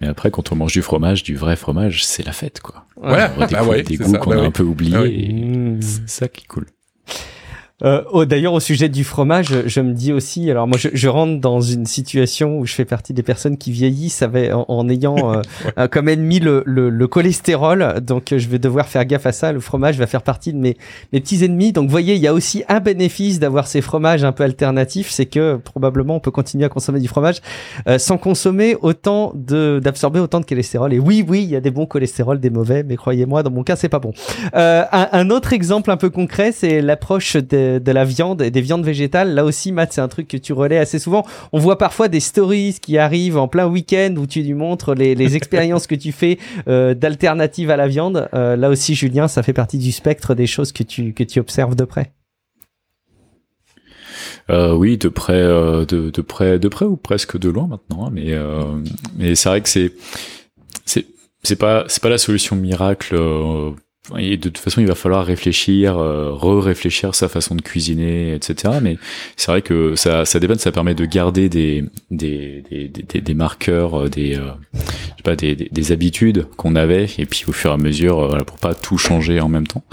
[0.02, 2.86] mais, après, quand on mange du fromage, du vrai fromage, c'est la fête, quoi.
[2.98, 5.34] Ouais, bah ouais, des goûts qu'on bah a un peu oubliés.
[5.34, 5.82] Mmh.
[5.82, 6.66] C'est ça qui est cool.
[7.84, 11.08] Euh, oh, D'ailleurs, au sujet du fromage, je me dis aussi, alors moi, je, je,
[11.08, 14.90] rentre dans une situation où je fais partie des personnes qui vieillissent avec, en, en
[14.90, 15.42] ayant euh,
[15.78, 19.52] euh, comme ennemi le, le, le, cholestérol, donc je vais devoir faire gaffe à ça.
[19.52, 20.76] Le fromage va faire partie de mes,
[21.14, 21.72] mes petits ennemis.
[21.72, 25.12] Donc, vous voyez, il y a aussi un bénéfice d'avoir ces fromages un peu alternatifs,
[25.12, 27.42] c'est que probablement on peut continuer à consommer du fromage
[27.88, 30.94] euh, sans consommer autant de d'absorber autant de cholestérol.
[30.94, 33.62] Et oui, oui, il y a des bons cholestérol, des mauvais, mais croyez-moi, dans mon
[33.62, 34.14] cas, c'est pas bon.
[34.54, 38.62] Un, un, autre exemple un peu concret, c'est l'approche des de, la viande et des
[38.62, 39.34] viandes végétales.
[39.34, 41.26] Là aussi, Matt, c'est un truc que tu relais assez souvent.
[41.52, 45.36] On voit parfois des stories qui arrivent en plein week-end où tu lui montres les,
[45.36, 46.38] expériences que tu fais
[46.68, 48.30] euh, d'alternatives à la viande.
[48.34, 51.40] Euh, là aussi, Julien, ça fait partie du spectre des choses que tu, que tu
[51.40, 52.14] observes de près.
[54.50, 58.08] Euh, oui, de près, de, de, près, de près ou presque de loin maintenant.
[58.08, 58.34] Hein, mais
[59.18, 59.92] mais c'est vrai que c'est
[60.86, 61.06] c'est
[61.44, 63.16] c'est pas c'est pas la solution miracle
[64.18, 68.76] et de toute façon, il va falloir réfléchir, euh, re-réfléchir sa façon de cuisiner, etc.
[68.82, 68.98] Mais
[69.36, 73.34] c'est vrai que ça, ça dépend, ça permet de garder des des des, des, des
[73.34, 77.52] marqueurs, euh, des euh, je sais pas, des, des, habitudes qu'on avait, et puis au
[77.52, 79.84] fur et à mesure, euh, pour pas tout changer en même temps.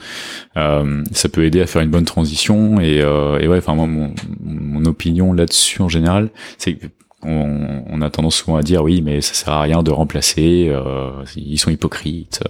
[0.56, 2.80] Euh, ça peut aider à faire une bonne transition.
[2.80, 6.78] Et, et ouais, enfin moi, mon, mon opinion là-dessus en général, c'est
[7.24, 10.68] que on, a tendance souvent à dire oui, mais ça sert à rien de remplacer.
[10.68, 12.42] Euh, ils sont hypocrites.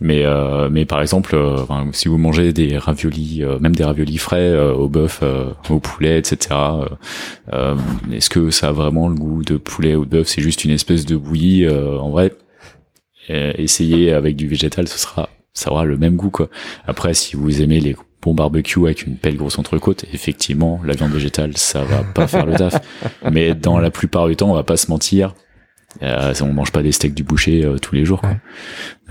[0.00, 1.56] Mais euh, mais par exemple, euh,
[1.92, 5.22] si vous mangez des raviolis, même des raviolis frais au bœuf,
[5.70, 6.56] au poulet, etc.
[8.12, 10.28] Est-ce que ça a vraiment le goût de poulet ou de bœuf?
[10.28, 11.68] C'est juste une espèce de bouillie.
[11.68, 12.32] en vrai,
[13.28, 16.48] essayez avec du végétal, ce sera ça aura le même goût quoi.
[16.86, 17.96] Après, si vous aimez les
[18.26, 22.44] bon barbecue avec une belle grosse entrecôte, effectivement, la viande végétale, ça va pas faire
[22.44, 22.74] le taf.
[23.30, 25.32] Mais dans la plupart du temps, on va pas se mentir,
[26.02, 28.20] euh, on mange pas des steaks du boucher euh, tous les jours.
[28.20, 28.36] Quoi.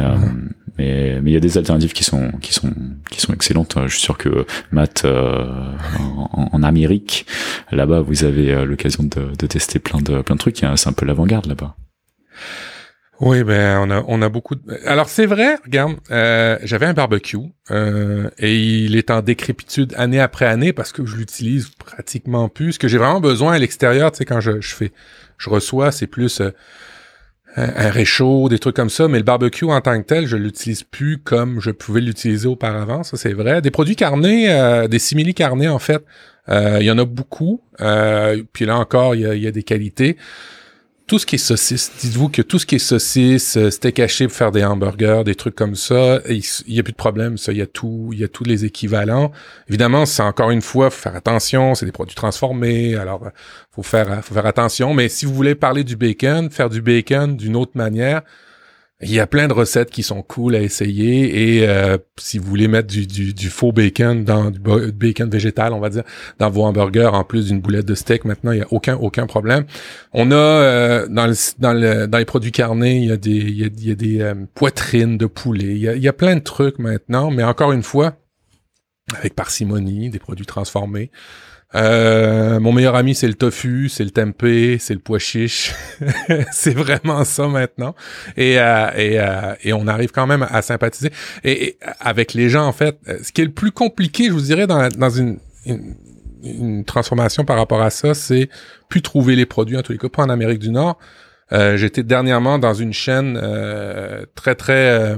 [0.01, 0.18] Euh,
[0.78, 2.74] mais mais il y a des alternatives qui sont qui sont
[3.09, 3.78] qui sont excellentes.
[3.86, 5.45] Je suis sûr que Matt euh,
[5.97, 7.26] en, en, Amérique,
[7.72, 10.57] là-bas, vous avez l'occasion de, de, tester plein de plein de trucs.
[10.57, 11.78] C'est un peu l'avant-garde là-bas.
[13.22, 14.55] Oui, ben on a on a beaucoup.
[14.55, 14.61] De...
[14.86, 17.38] Alors c'est vrai, regarde, euh, j'avais un barbecue
[17.72, 22.74] euh, et il est en décrépitude année après année parce que je l'utilise pratiquement plus.
[22.74, 24.91] Ce que j'ai vraiment besoin à l'extérieur, tu sais, quand je, je fais,
[25.38, 26.51] je reçois, c'est plus euh,
[27.55, 29.07] un, réchaud, des trucs comme ça.
[29.07, 33.03] Mais le barbecue en tant que tel, je l'utilise plus comme je pouvais l'utiliser auparavant.
[33.03, 33.61] Ça c'est vrai.
[33.61, 36.03] Des produits carnés, euh, des simili carnés en fait,
[36.49, 37.61] euh, il y en a beaucoup.
[38.51, 40.18] puis là encore, il y a, y a des qualités
[41.08, 44.28] tout ce qui est saucisse, dites-vous que tout ce qui est saucisse, euh, steak haché
[44.28, 47.51] pour faire des hamburgers, des trucs comme ça, il y a plus de problème, ça,
[47.51, 49.32] il y a tout, il y a tous les équivalents.
[49.70, 53.30] Évidemment, c'est encore une fois, faut faire attention, c'est des produits transformés, alors euh,
[53.72, 57.38] faut faire faut faire attention, mais si vous voulez parler du bacon, faire du bacon
[57.38, 58.24] d'une autre manière,
[59.02, 62.48] il y a plein de recettes qui sont cool à essayer et euh, si vous
[62.48, 66.04] voulez mettre du, du, du, faux bacon dans du bacon végétal, on va dire,
[66.39, 69.28] dans vos hamburgers en plus d'une boulette de steak, maintenant il y a aucun aucun
[69.28, 69.66] problème.
[70.14, 73.32] On a euh, dans, le, dans, le, dans les produits carnés, il y a des
[73.32, 76.36] il y a, des euh, poitrines de poulet, il y, a, il y a plein
[76.36, 78.18] de trucs maintenant, mais encore une fois
[79.14, 81.12] avec parcimonie, des produits transformés.
[81.76, 85.74] Euh, mon meilleur ami, c'est le tofu, c'est le tempeh, c'est le pois chiche.
[86.52, 87.96] c'est vraiment ça maintenant.
[88.38, 91.12] Et, euh, et, euh, et, on arrive quand même à sympathiser.
[91.44, 94.68] Et, avec les gens, en fait, ce qui est le plus compliqué, je vous dirais,
[94.68, 98.50] dans, dans une, une, transformation par rapport à ça, c'est
[98.88, 100.98] plus trouver les produits, en tous les cas, pas en Amérique du Nord.
[101.52, 103.40] J'étais dernièrement dans une chaîne
[104.36, 105.18] très, très,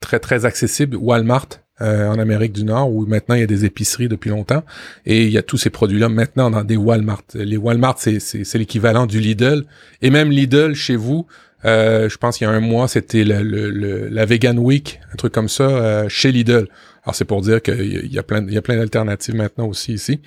[0.00, 1.48] très, très accessible, Walmart,
[1.82, 4.64] euh, en Amérique du Nord où maintenant il y a des épiceries depuis longtemps
[5.06, 7.22] et il y a tous ces produits-là maintenant dans des Walmart.
[7.34, 9.64] Les Walmart, c'est, l'équivalent du Lidl
[10.02, 11.26] et même Lidl chez vous.
[11.64, 15.32] Euh, je pense qu'il y a un mois, c'était le, la Vegan Week, un truc
[15.32, 16.68] comme ça, euh, chez Lidl.
[17.04, 19.94] Alors c'est pour dire qu'il y a plein, il y a plein d'alternatives maintenant aussi
[19.94, 20.20] ici.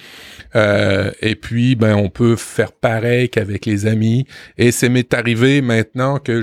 [0.55, 4.25] Euh, et puis ben on peut faire pareil qu'avec les amis.
[4.57, 6.41] Et c'est m'est arrivé maintenant que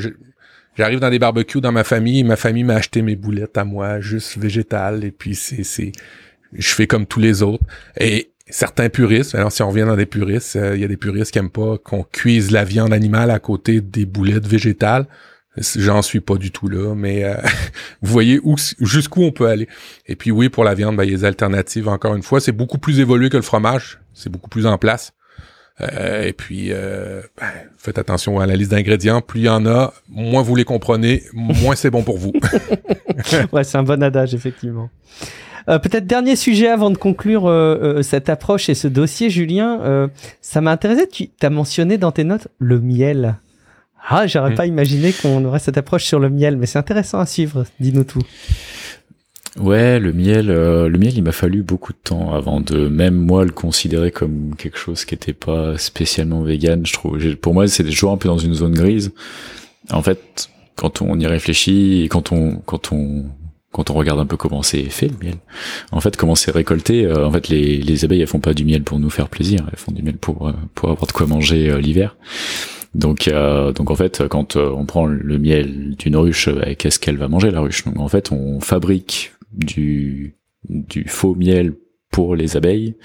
[0.76, 4.00] J'arrive dans des barbecues dans ma famille, ma famille m'a acheté mes boulettes à moi,
[4.00, 5.92] juste végétales, et puis c'est, c'est,
[6.52, 7.64] je fais comme tous les autres.
[7.98, 10.96] Et certains puristes, alors si on revient dans des puristes, euh, il y a des
[10.96, 15.06] puristes qui aiment pas qu'on cuise la viande animale à côté des boulettes végétales.
[15.76, 17.34] J'en suis pas du tout là, mais euh,
[18.02, 19.68] vous voyez où jusqu'où on peut aller.
[20.06, 21.88] Et puis oui, pour la viande, ben, il y a des alternatives.
[21.88, 23.98] Encore une fois, c'est beaucoup plus évolué que le fromage.
[24.14, 25.12] C'est beaucoup plus en place.
[25.80, 29.20] Euh, et puis, euh, ben, faites attention à la liste d'ingrédients.
[29.20, 32.32] Plus il y en a, moins vous les comprenez, moins c'est bon pour vous.
[33.52, 34.90] ouais, c'est un bon adage, effectivement.
[35.68, 40.08] Euh, Peut-être dernier sujet avant de conclure euh, euh, cette approche et ce dossier, Julien.
[40.40, 41.06] ça m'a intéressé.
[41.08, 43.36] Tu as mentionné dans tes notes le miel.
[44.08, 44.56] Ah, j'aurais mm.
[44.56, 47.64] pas imaginé qu'on aurait cette approche sur le miel, mais c'est intéressant à suivre.
[47.80, 48.22] Dis-nous tout.
[49.58, 53.16] Ouais, le miel, euh, le miel, il m'a fallu beaucoup de temps avant de même
[53.16, 56.86] moi le considérer comme quelque chose qui était pas spécialement vegan.
[56.86, 59.12] Je trouve, pour moi, c'est toujours un peu dans une zone grise.
[59.90, 63.24] En fait, quand on y réfléchit, quand on, quand on,
[63.72, 65.36] quand on regarde un peu comment c'est fait le miel,
[65.90, 68.64] en fait, comment c'est récolté, euh, en fait, les, les abeilles, elles font pas du
[68.64, 71.26] miel pour nous faire plaisir, elles font du miel pour, euh, pour avoir de quoi
[71.26, 72.16] manger l'hiver.
[72.94, 76.48] Donc, euh, donc en fait, quand on prend le miel d'une ruche,
[76.78, 77.84] qu'est-ce qu'elle va manger la ruche?
[77.84, 80.36] Donc en fait, on fabrique du,
[80.68, 81.74] du faux miel
[82.10, 82.96] pour les abeilles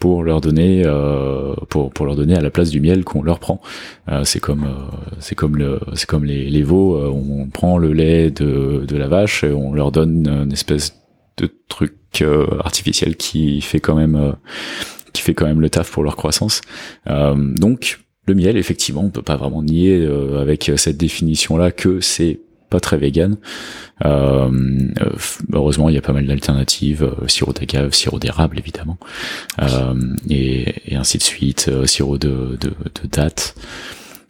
[0.00, 3.38] pour leur donner euh, pour pour leur donner à la place du miel qu'on leur
[3.38, 3.60] prend.
[4.08, 7.78] Euh, c'est comme euh, c'est comme le c'est comme les, les veaux euh, on prend
[7.78, 10.96] le lait de de la vache et on leur donne une espèce
[11.36, 14.34] de truc euh, artificiel qui fait quand même
[15.12, 16.62] qui fait quand même le taf pour leur croissance.
[17.06, 20.06] Donc le miel effectivement on peut pas vraiment nier
[20.38, 22.40] avec cette définition là que c'est
[22.70, 23.36] pas très vegan.
[24.04, 24.50] Euh,
[25.00, 25.10] euh,
[25.52, 28.98] heureusement, il y a pas mal d'alternatives, euh, sirop d'agave, sirop d'érable évidemment,
[30.28, 33.54] et, ainsi de suite, sirop de, de, de date.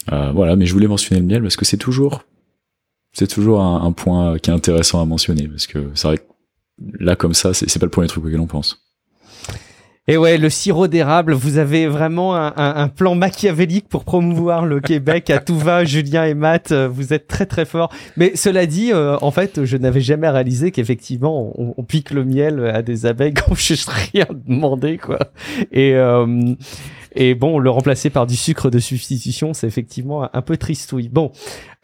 [0.09, 2.24] voilà, mais je voulais mentionner le miel parce que c'est toujours,
[3.12, 6.24] c'est toujours un, point qui est intéressant à mentionner parce que c'est vrai que
[6.99, 8.82] là comme ça, c'est pas le premier truc auquel on pense.
[10.09, 15.30] Et ouais, le sirop d'érable, vous avez vraiment un, plan machiavélique pour promouvoir le Québec
[15.30, 15.84] à tout va.
[15.84, 17.92] Julien et Matt, euh, vous êtes très très forts.
[18.16, 22.64] Mais cela dit, euh, en fait, je n'avais jamais réalisé qu'effectivement, on, pique le miel
[22.74, 23.74] à des abeilles quand je
[24.12, 25.18] rien demandé, quoi.
[25.70, 26.55] Et euh,
[27.12, 31.08] et bon, le remplacer par du sucre de substitution, c'est effectivement un peu tristouille.
[31.08, 31.32] Bon,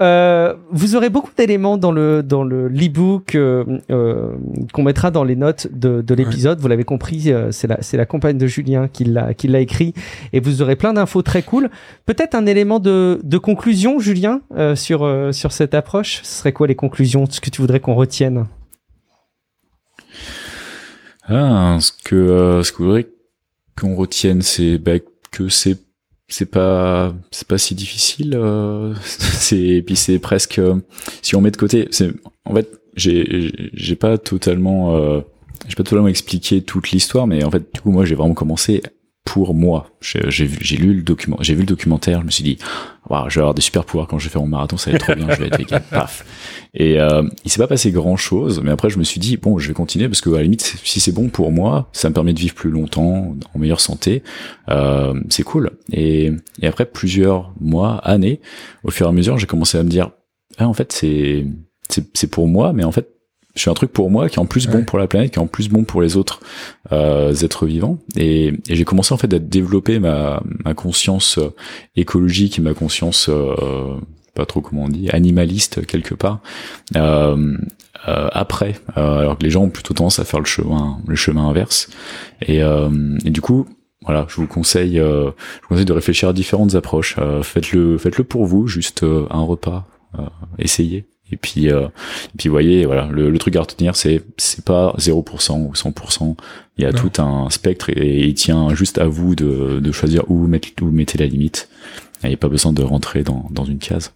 [0.02, 4.34] euh, vous aurez beaucoup d'éléments dans le dans le l'ebook euh, euh,
[4.72, 6.60] qu'on mettra dans les notes de, de l'épisode.
[6.60, 9.60] Vous l'avez compris, euh, c'est la c'est la compagne de Julien qui l'a qui l'a
[9.60, 9.94] écrit
[10.32, 11.70] et vous aurez plein d'infos très cool.
[12.04, 16.20] Peut-être un élément de de conclusion, Julien, euh, sur euh, sur cette approche.
[16.22, 18.46] Ce serait quoi les conclusions Ce que tu voudrais qu'on retienne?
[21.28, 23.06] Ah, ce que ce que vous voudrais
[23.78, 24.98] qu'on retienne, c'est bah,
[25.30, 25.78] que c'est
[26.28, 30.60] c'est pas c'est pas si difficile euh, c'est puis c'est presque
[31.22, 32.10] si on met de côté c'est
[32.44, 35.20] en fait j'ai j'ai pas totalement euh,
[35.68, 38.82] j'ai pas totalement expliqué toute l'histoire mais en fait du coup moi j'ai vraiment commencé
[39.26, 39.90] pour moi.
[40.00, 40.46] J'ai
[40.76, 42.58] lu le document, j'ai vu le documentaire, je me suis dit,
[43.10, 44.96] wow, je vais avoir des super pouvoirs quand je vais faire mon marathon, ça va
[44.96, 46.24] être trop bien, je vais être vegan, paf.
[46.74, 49.58] Et euh, il s'est pas passé grand chose, mais après je me suis dit, bon,
[49.58, 52.14] je vais continuer parce que à la limite, si c'est bon pour moi, ça me
[52.14, 54.22] permet de vivre plus longtemps, en meilleure santé,
[54.68, 55.72] euh, c'est cool.
[55.92, 58.40] Et, et après plusieurs mois, années,
[58.84, 60.12] au fur et à mesure, j'ai commencé à me dire,
[60.56, 61.44] ah, en fait, c'est
[61.88, 63.15] c'est pour moi, mais en fait,
[63.56, 65.38] je fais un truc pour moi qui est en plus bon pour la planète, qui
[65.38, 66.40] est en plus bon pour les autres
[66.92, 67.98] euh, êtres vivants.
[68.16, 71.54] Et, et j'ai commencé en fait à développer ma, ma conscience euh,
[71.96, 73.96] écologique et ma conscience euh,
[74.34, 76.40] pas trop comment on dit, animaliste quelque part.
[76.94, 77.56] Euh,
[78.06, 81.16] euh, après, euh, alors que les gens ont plutôt tendance à faire le chemin, le
[81.16, 81.88] chemin inverse.
[82.42, 83.66] Et, euh, et du coup,
[84.04, 87.16] voilà, je vous conseille, je vous conseille de réfléchir à différentes approches.
[87.42, 89.88] faites-le, faites-le pour vous, juste un repas,
[90.58, 91.06] essayez.
[91.32, 91.72] Et puis, et
[92.38, 96.36] puis, voyez, voilà, le, le truc à retenir, c'est c'est pas 0% ou 100%.
[96.78, 100.30] Il y a tout un spectre et, il tient juste à vous de, de choisir
[100.30, 101.68] où vous mettez, où vous mettez la limite.
[102.22, 104.14] Il n'y a pas besoin de rentrer dans, dans une case.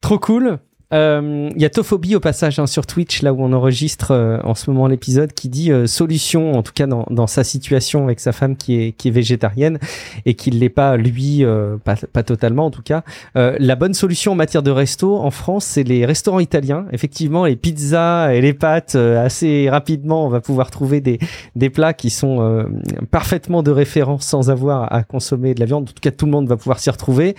[0.00, 0.58] Trop cool.
[0.92, 4.38] Euh, il y a Tophobie au passage hein, sur Twitch, là où on enregistre euh,
[4.42, 8.04] en ce moment l'épisode, qui dit euh, solution, en tout cas dans, dans, sa situation
[8.04, 9.78] avec sa femme qui est, qui est végétarienne
[10.26, 11.44] et qu'il l'est pas lui,
[11.84, 13.02] pas, pas, totalement en tout cas.
[13.34, 16.86] la bonne solution en matière de resto en France, c'est les restaurants italiens.
[16.92, 21.18] Effectivement, les pizzas et les pâtes, assez rapidement, on va pouvoir trouver des,
[21.54, 22.66] des plats qui sont
[23.10, 25.84] parfaitement de référence sans avoir à consommer de la viande.
[25.84, 27.36] En tout cas, tout le monde va pouvoir s'y retrouver.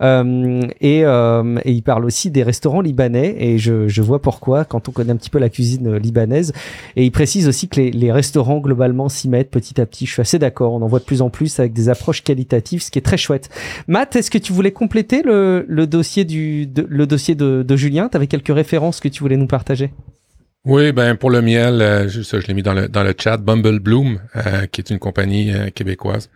[0.00, 5.12] et, et il parle aussi des restaurants libanais et je, vois pourquoi quand on connaît
[5.12, 6.52] un petit peu la cuisine euh, libanaise.
[6.94, 10.06] Et il précise aussi que les, restaurants globalement s'y mettent petit à petit.
[10.06, 10.72] Je suis assez d'accord.
[10.72, 13.16] On en voit de plus en plus avec des approches qualitatives, ce qui est très
[13.16, 13.50] chouette.
[13.88, 18.08] Matt, est-ce que tu voulais compléter le, dossier du de, le dossier de, Julien?
[18.08, 19.92] Tu avais quelques références que tu voulais nous partager?
[20.64, 23.36] Oui, ben pour le miel, euh, je, l'ai mis dans le dans le chat.
[23.36, 26.30] Bumble Bloom, euh, qui est une compagnie québécoise,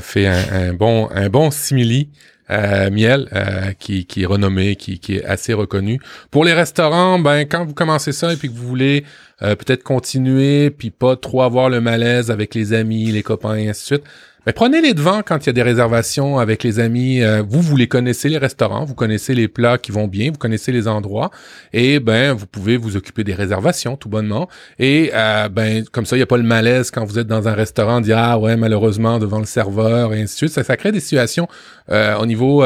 [0.00, 2.10] fait un, bon un bon simili
[2.50, 6.00] euh, miel euh, qui, qui est renommé, qui, qui est assez reconnu.
[6.30, 9.04] Pour les restaurants, ben quand vous commencez ça et puis que vous voulez
[9.42, 13.68] euh, peut-être continuer, puis pas trop avoir le malaise avec les amis, les copains et
[13.68, 14.04] ainsi de suite,
[14.46, 17.22] mais prenez les devants quand il y a des réservations avec les amis.
[17.22, 20.38] Euh, vous, vous les connaissez les restaurants, vous connaissez les plats qui vont bien, vous
[20.38, 21.30] connaissez les endroits,
[21.72, 24.48] et ben vous pouvez vous occuper des réservations tout bonnement.
[24.78, 27.48] Et euh, ben comme ça, il n'y a pas le malaise quand vous êtes dans
[27.48, 30.50] un restaurant, dire ah ouais malheureusement devant le serveur et ainsi de suite.
[30.50, 31.48] Ça, ça crée des situations
[31.90, 32.64] euh, au niveau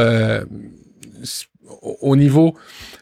[1.81, 2.55] au niveau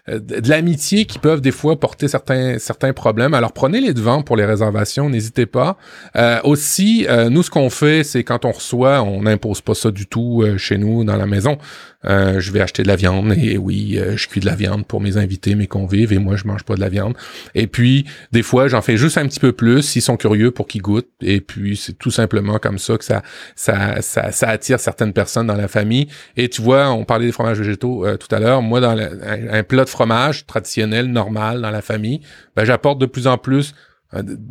[0.09, 3.35] de l'amitié qui peuvent des fois porter certains certains problèmes.
[3.35, 5.77] Alors prenez les devants pour les réservations, n'hésitez pas.
[6.17, 9.91] Euh, aussi, euh, nous ce qu'on fait, c'est quand on reçoit, on n'impose pas ça
[9.91, 11.59] du tout chez nous dans la maison.
[12.05, 14.87] Euh, je vais acheter de la viande et oui, euh, je cuis de la viande
[14.87, 17.15] pour mes invités, mes convives et moi je mange pas de la viande.
[17.55, 20.67] Et puis des fois j'en fais juste un petit peu plus s'ils sont curieux pour
[20.67, 21.11] qu'ils goûtent.
[21.21, 23.23] Et puis c'est tout simplement comme ça que ça,
[23.55, 26.09] ça ça, attire certaines personnes dans la famille.
[26.37, 28.63] Et tu vois, on parlait des fromages végétaux euh, tout à l'heure.
[28.63, 32.21] Moi dans un, plat de fromage traditionnel normal dans la famille,
[32.57, 33.75] ben, j'apporte de plus en plus.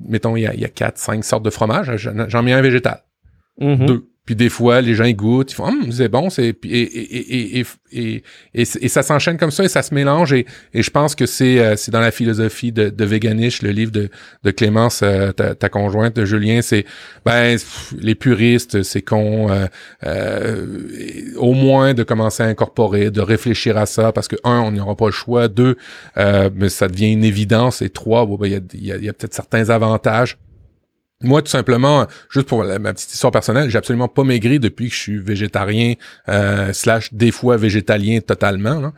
[0.07, 1.95] mettons il y a, il y a quatre, cinq sortes de fromage.
[1.97, 3.03] J'en mets un végétal.
[3.59, 3.85] Mm-hmm.
[3.85, 7.59] Deux puis des fois, les gens ils goûtent, ils font hum, c'est bon, c'est et
[7.59, 10.45] et, et, et, ça s'enchaîne comme ça et ça se mélange et,
[10.76, 14.09] je pense que c'est euh, c'est dans la philosophie de, de Veganish, le livre de,
[14.43, 16.86] de Clémence, euh, ta, conjointe de Julien, c'est
[17.26, 17.57] ben
[17.97, 19.49] les puristes, c'est qu'on
[20.03, 20.67] euh,
[21.38, 24.80] au moins de commencer à incorporer, de réfléchir à ça parce que un, on n'y
[24.80, 25.78] aura pas le choix, deux,
[26.15, 29.72] mais ça devient une évidence et trois, ben, il y a, y a peut-être certains
[29.72, 30.38] avantages
[31.24, 34.95] moi, tout simplement, juste pour ma petite histoire personnelle, j'ai absolument pas maigri depuis que
[34.95, 35.93] je suis végétarien
[36.30, 38.91] euh, slash des fois végétalien totalement.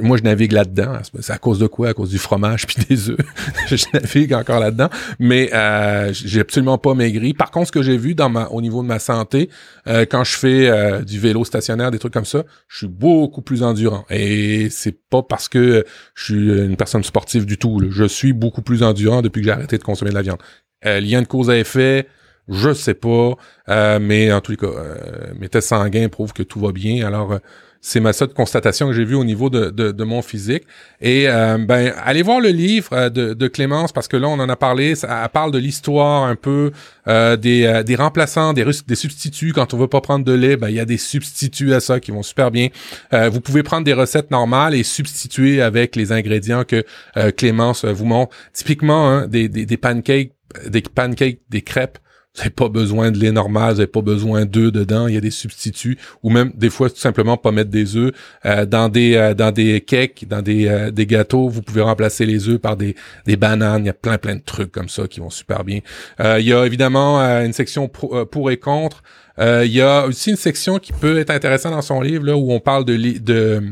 [0.00, 0.98] moi, je navigue là-dedans.
[1.20, 1.90] C'est à cause de quoi?
[1.90, 3.18] À cause du fromage puis des œufs.
[3.66, 4.88] je navigue encore là-dedans.
[5.18, 7.34] Mais euh, j'ai absolument pas maigri.
[7.34, 9.50] Par contre, ce que j'ai vu dans ma, au niveau de ma santé,
[9.86, 13.42] euh, quand je fais euh, du vélo stationnaire, des trucs comme ça, je suis beaucoup
[13.42, 14.04] plus endurant.
[14.10, 17.80] Et c'est pas parce que je suis une personne sportive du tout.
[17.90, 20.38] Je suis beaucoup plus endurant depuis que j'ai arrêté de consommer de la viande.
[20.86, 22.06] Euh, lien de cause à effet,
[22.50, 23.36] je sais pas,
[23.68, 24.96] euh, mais en tout cas, euh,
[25.38, 27.06] mes tests sanguins prouvent que tout va bien.
[27.06, 27.38] Alors, euh,
[27.80, 30.64] c'est ma seule constatation que j'ai vue au niveau de, de, de, mon physique.
[31.00, 34.56] Et ben, allez voir le livre de, de, Clémence parce que là, on en a
[34.56, 34.94] parlé.
[34.94, 36.72] Ça, elle parle de l'histoire un peu
[37.06, 39.54] des, des remplaçants, des, des substituts.
[39.54, 42.00] Quand on veut pas prendre de lait, ben il y a des substituts à ça
[42.00, 42.68] qui vont super bien.
[43.12, 46.84] vous pouvez prendre des recettes normales et substituer avec les ingrédients que
[47.30, 48.36] Clémence vous montre.
[48.52, 50.32] Typiquement, hein, des, des pancakes
[50.66, 51.98] des pancakes, des crêpes,
[52.34, 55.16] vous n'avez pas besoin de lait normal, vous n'avez pas besoin d'œufs dedans, il y
[55.16, 58.12] a des substituts, ou même des fois tout simplement pas mettre des œufs
[58.46, 62.26] euh, dans des euh, dans des cakes, dans des, euh, des gâteaux, vous pouvez remplacer
[62.26, 62.94] les œufs par des,
[63.26, 65.80] des bananes, il y a plein plein de trucs comme ça qui vont super bien.
[66.20, 69.02] il y a évidemment une section pour et contre.
[69.38, 72.52] il y a aussi une section qui peut être intéressante dans son livre là où
[72.52, 73.62] on parle de de,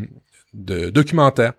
[0.54, 1.52] de documentaires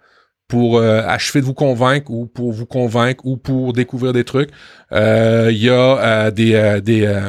[0.50, 4.50] pour euh, achever de vous convaincre ou pour vous convaincre ou pour découvrir des trucs.
[4.91, 7.22] Euh, il y a euh, des des,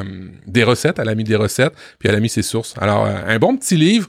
[0.47, 2.75] des recettes, elle a mis des recettes, puis elle a mis ses sources.
[2.81, 4.09] Alors un bon petit livre.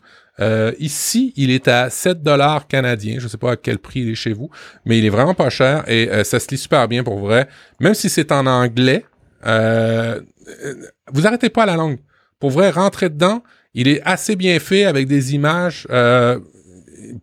[0.79, 3.17] ici, il est à 7 dollars canadiens.
[3.19, 4.49] Je sais pas à quel prix il est chez vous,
[4.85, 7.49] mais il est vraiment pas cher et ça se lit super bien pour vrai.
[7.81, 9.05] Même si c'est en anglais,
[9.43, 11.99] vous arrêtez pas la langue.
[12.39, 13.43] Pour vrai, rentrez dedans.
[13.73, 15.85] Il est assez bien fait avec des images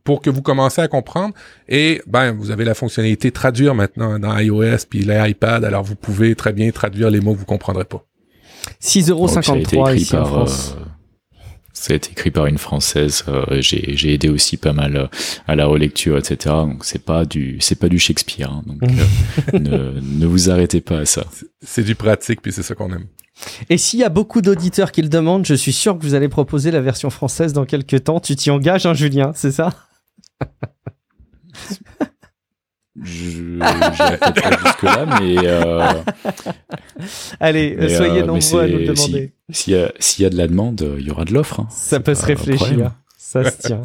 [0.05, 1.35] pour que vous commenciez à comprendre.
[1.69, 5.65] Et ben, vous avez la fonctionnalité traduire maintenant dans iOS puis l'iPad.
[5.65, 8.05] Alors vous pouvez très bien traduire les mots que vous comprendrez pas.
[8.83, 10.77] 6,53€ ici en France.
[10.79, 10.85] Euh,
[11.79, 13.25] ça a été écrit par une française.
[13.29, 15.07] Euh, j'ai, j'ai aidé aussi pas mal euh,
[15.47, 16.37] à la relecture, etc.
[16.47, 18.51] Donc c'est pas du c'est pas du Shakespeare.
[18.51, 18.63] Hein.
[18.67, 18.83] donc
[19.55, 21.25] euh, ne, ne vous arrêtez pas à ça.
[21.63, 23.07] C'est du pratique puis c'est ça qu'on aime.
[23.71, 26.29] Et s'il y a beaucoup d'auditeurs qui le demandent, je suis sûr que vous allez
[26.29, 28.21] proposer la version française dans quelques temps.
[28.21, 29.71] Tu t'y engages, hein, Julien, c'est ça?
[33.01, 35.93] Je pas jusque là, mais euh,
[37.39, 39.35] allez, mais, soyez euh, nombreux à nous le demander.
[39.51, 41.61] S'il y a s'il y a de la demande, il y aura de l'offre.
[41.61, 41.69] hein.
[41.71, 42.93] Ça peut se réfléchir.
[43.29, 43.83] Ça se tient.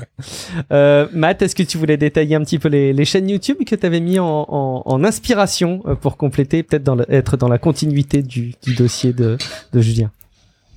[0.72, 3.76] Euh, Matt, est-ce que tu voulais détailler un petit peu les, les chaînes YouTube que
[3.76, 8.56] tu avais mis en, inspiration euh, pour compléter, peut-être dans être dans la continuité du,
[8.78, 9.38] dossier de,
[9.74, 10.12] Julien?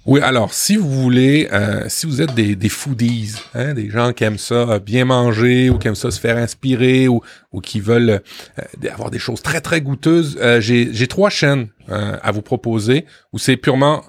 [0.04, 4.24] Oui, alors si vous voulez, euh, si vous êtes des, foodies, hein, des gens qui
[4.24, 7.22] aiment ça bien manger ou qui aiment ça se faire inspirer ou,
[7.62, 8.20] qui veulent
[8.90, 14.02] avoir des choses très très goûteuses, j'ai trois chaînes à vous proposer où c'est purement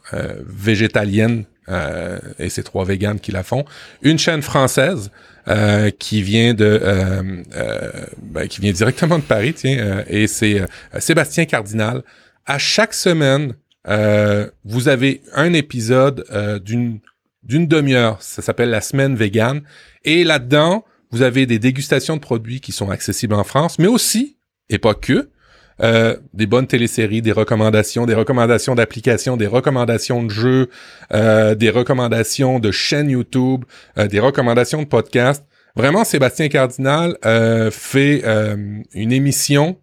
[0.48, 3.66] végétalienne euh, et c'est trois véganes qui la font.
[4.02, 5.12] Une chaîne française
[5.48, 7.44] euh, qui vient de euh,
[8.22, 9.56] ben, qui vient directement de Paris,
[10.08, 10.62] et c'est
[11.00, 12.04] Sébastien Cardinal.
[12.46, 13.54] À chaque semaine,
[14.66, 16.26] vous avez un épisode
[16.64, 17.00] d'une
[17.44, 18.22] d'une demi-heure.
[18.22, 19.62] Ça s'appelle la semaine végane.
[20.04, 24.38] Et là-dedans, vous avez des dégustations de produits qui sont accessibles en France, mais aussi,
[24.70, 25.30] et pas que,
[25.82, 30.70] euh, des bonnes téléséries, des recommandations, des recommandations d'applications, des recommandations de jeux,
[31.14, 33.64] euh, des recommandations de chaînes YouTube,
[33.98, 35.46] euh, des recommandations de podcasts.
[35.76, 37.18] Vraiment, Sébastien Cardinal
[37.72, 38.24] fait
[38.96, 39.78] une émission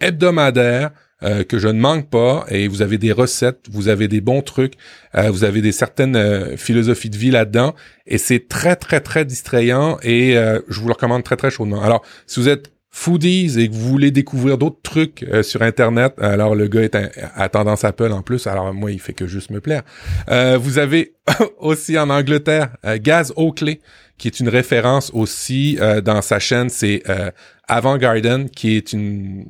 [0.00, 0.90] hebdomadaire
[1.22, 4.74] que je ne manque pas et vous avez des recettes, vous avez des bons trucs,
[5.14, 7.74] vous avez des certaines philosophies de vie là-dedans
[8.06, 11.82] et c'est très très très distrayant et je vous le recommande très très chaudement.
[11.82, 16.14] Alors, si vous êtes foodies et que vous voulez découvrir d'autres trucs euh, sur internet,
[16.18, 16.96] alors le gars est
[17.34, 19.82] à tendance Apple en plus, alors moi il fait que juste me plaire.
[20.30, 21.14] Euh, vous avez
[21.58, 23.80] aussi en Angleterre euh, Gaz Oakley
[24.16, 27.04] qui est une référence aussi dans sa chaîne, c'est
[27.68, 29.46] Avant Garden qui est une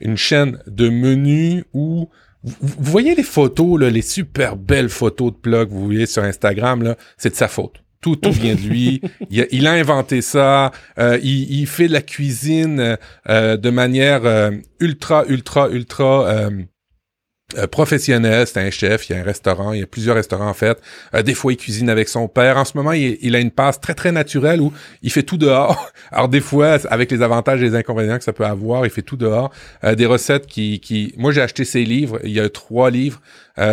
[0.00, 2.08] une chaîne de menus où
[2.44, 6.94] vous, voyez les photos, les super belles photos de plug que vous voyez sur Instagram,
[7.16, 7.83] c'est de sa faute.
[8.04, 9.00] Tout, tout vient de lui.
[9.30, 10.72] il, a, inventé ça.
[10.98, 12.98] Euh, il, il fait la cuisine
[13.30, 18.46] euh, de manière euh, ultra, ultra, ultra euh, professionnelle.
[18.46, 19.08] C'est un chef.
[19.08, 19.72] Il y a un restaurant.
[19.72, 20.82] Il y a plusieurs restaurants en fait.
[21.24, 22.58] Des fois, il cuisine avec son père.
[22.58, 25.90] En ce moment, il, a une passe très, très naturelle où il fait tout dehors.
[26.12, 29.00] Alors des fois, avec les avantages et les inconvénients que ça peut avoir, il fait
[29.00, 29.50] tout dehors.
[29.96, 31.14] Des recettes qui.
[31.16, 32.20] Moi, j'ai acheté ses livres.
[32.22, 33.22] Il y a trois livres,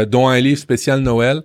[0.07, 1.41] dont un livre spécial Noël.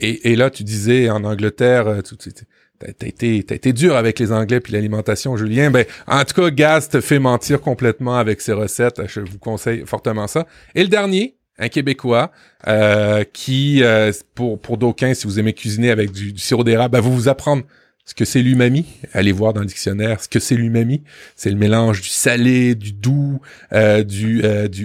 [0.00, 2.30] Et, là, tu disais en Angleterre, euh, tu, tu-
[2.78, 5.72] T'as été, dur avec les Anglais puis l'alimentation, Julien.
[5.72, 9.02] Ben, en tout cas, Gaz te fait mentir complètement avec ses recettes.
[9.08, 10.46] Je vous conseille fortement ça.
[10.76, 12.30] Et le dernier, un Québécois,
[12.68, 17.00] euh, qui, euh, pour, pour d'aucuns, si vous aimez cuisiner avec du, sirop d'érable, ben,
[17.00, 17.64] vous vous apprendre
[18.04, 18.86] ce que c'est l'umami.
[19.12, 21.02] Allez voir dans le dictionnaire ce que c'est l'umami.
[21.34, 23.40] C'est le mélange du salé, du doux,
[23.72, 24.40] du,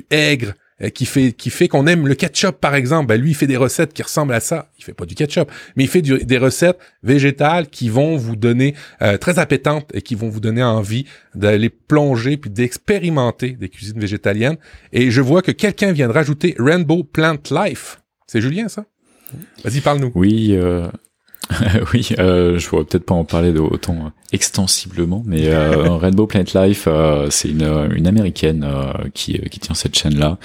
[0.10, 0.54] aigre,
[0.90, 3.08] qui fait qui fait qu'on aime le ketchup par exemple.
[3.08, 4.70] Ben, lui, il fait des recettes qui ressemblent à ça.
[4.78, 8.76] Il fait pas du ketchup, mais il fait des recettes végétales qui vont vous donner
[9.02, 11.06] euh, très appétantes et qui vont vous donner envie
[11.36, 14.58] d'aller plonger puis d'expérimenter des cuisines végétaliennes.
[14.92, 18.02] Et je vois que quelqu'un vient de rajouter Rainbow Plant Life.
[18.28, 18.86] C'est Julien ça?
[19.64, 20.12] Vas-y, parle-nous.
[20.16, 20.88] Oui, euh,
[21.94, 26.26] oui, euh, je pourrais peut-être pas en parler de autant euh, extensiblement, mais euh, Rainbow
[26.26, 30.38] Plant Life, euh, c'est une, une américaine euh, qui, qui tient cette chaîne-là,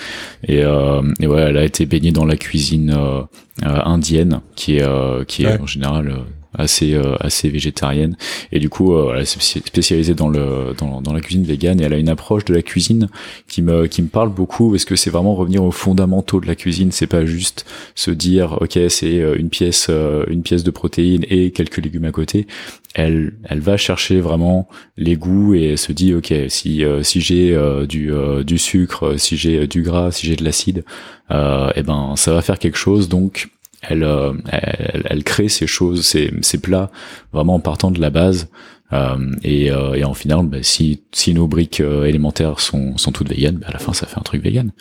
[0.46, 3.20] et, euh, et ouais, elle a été baignée dans la cuisine euh,
[3.64, 5.60] euh, indienne, qui est, euh, qui est Ouais.
[5.60, 6.20] en général euh,
[6.58, 8.16] assez euh, assez végétarienne.
[8.52, 11.80] Et du coup euh, elle est spéci- spécialisée dans le dans, la cuisine végane.
[11.80, 13.08] Et elle a une approche de la cuisine
[13.48, 16.54] qui me qui me parle beaucoup parce que c'est vraiment revenir aux fondamentaux de la
[16.54, 16.92] cuisine.
[16.92, 21.24] C'est pas juste se dire ok c'est euh, une pièce euh, une pièce de protéines
[21.30, 22.46] et quelques légumes à côté.
[22.94, 27.20] Elle elle va chercher vraiment les goûts et elle se dit ok si euh, si
[27.20, 30.84] j'ai euh, du euh, du sucre si j'ai du gras si j'ai de l'acide
[31.30, 33.08] euh, et ben ça va faire quelque chose.
[33.08, 33.48] Donc
[33.82, 36.90] elle, euh, elle, elle crée ces choses, ces, ces plats
[37.32, 38.48] vraiment en partant de la base.
[38.92, 43.12] Euh, et, euh, et en final, bah, si, si nos briques euh, élémentaires sont, sont
[43.12, 44.72] toutes véganes, bah, à la fin ça fait un truc vegan.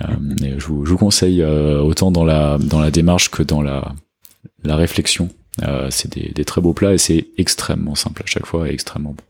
[0.00, 0.06] Euh,
[0.42, 3.94] et je, vous, je vous conseille autant dans la, dans la démarche que dans la,
[4.64, 5.28] la réflexion.
[5.88, 9.14] C'est des, des très beaux plats et c'est extrêmement simple à chaque fois et extrêmement
[9.16, 9.22] bon.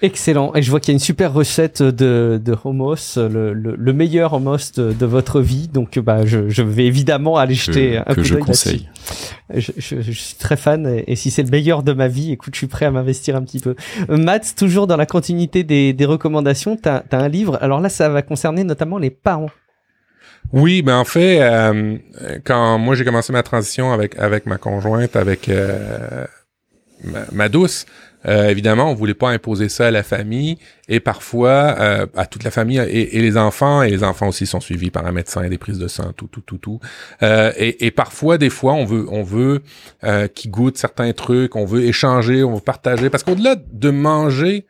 [0.00, 0.52] Excellent.
[0.54, 3.92] Et je vois qu'il y a une super recette de, de hummus, le, le, le
[3.92, 5.68] meilleur hummus de, de, votre vie.
[5.68, 8.88] Donc, bah, je, je vais évidemment aller jeter un que coup je d'œil conseille.
[9.52, 12.32] Je, je, je, suis très fan et, et si c'est le meilleur de ma vie,
[12.32, 13.74] écoute, je suis prêt à m'investir un petit peu.
[14.08, 17.58] Matt, toujours dans la continuité des, des recommandations, tu as, un livre.
[17.60, 19.50] Alors là, ça va concerner notamment les parents.
[20.52, 21.98] Oui, ben en fait, euh,
[22.44, 26.24] quand moi j'ai commencé ma transition avec avec ma conjointe, avec euh,
[27.04, 27.84] ma, ma, douce,
[28.28, 30.58] euh, évidemment, on voulait pas imposer ça à la famille
[30.88, 34.60] et parfois euh, à toute la famille et, les enfants et les enfants aussi sont
[34.60, 36.80] suivis par un médecin et des prises de sang, tout, tout, tout, tout.
[37.22, 39.62] Euh, et, parfois, des fois, on veut, on veut
[40.34, 44.66] qu'ils goûtent certains trucs, on veut échanger, on veut partager, parce qu'au-delà de manger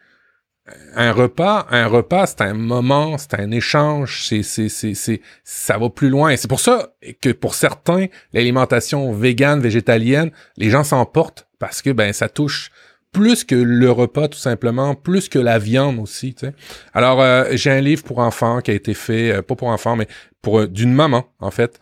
[0.95, 5.79] un repas, un repas, c'est un moment, c'est un échange, c'est, c'est, c'est, c'est, ça
[5.79, 6.31] va plus loin.
[6.31, 6.91] Et c'est pour ça
[7.21, 12.71] que pour certains, l'alimentation végane, végétalienne, les gens s'emportent parce que ben ça touche
[13.19, 16.37] plus que le repas tout simplement, plus que la viande aussi.
[16.95, 19.97] Alors euh, j'ai un livre pour enfants qui a été fait, euh, pas pour enfants,
[19.97, 20.07] mais
[20.41, 21.81] pour euh, d'une maman en fait.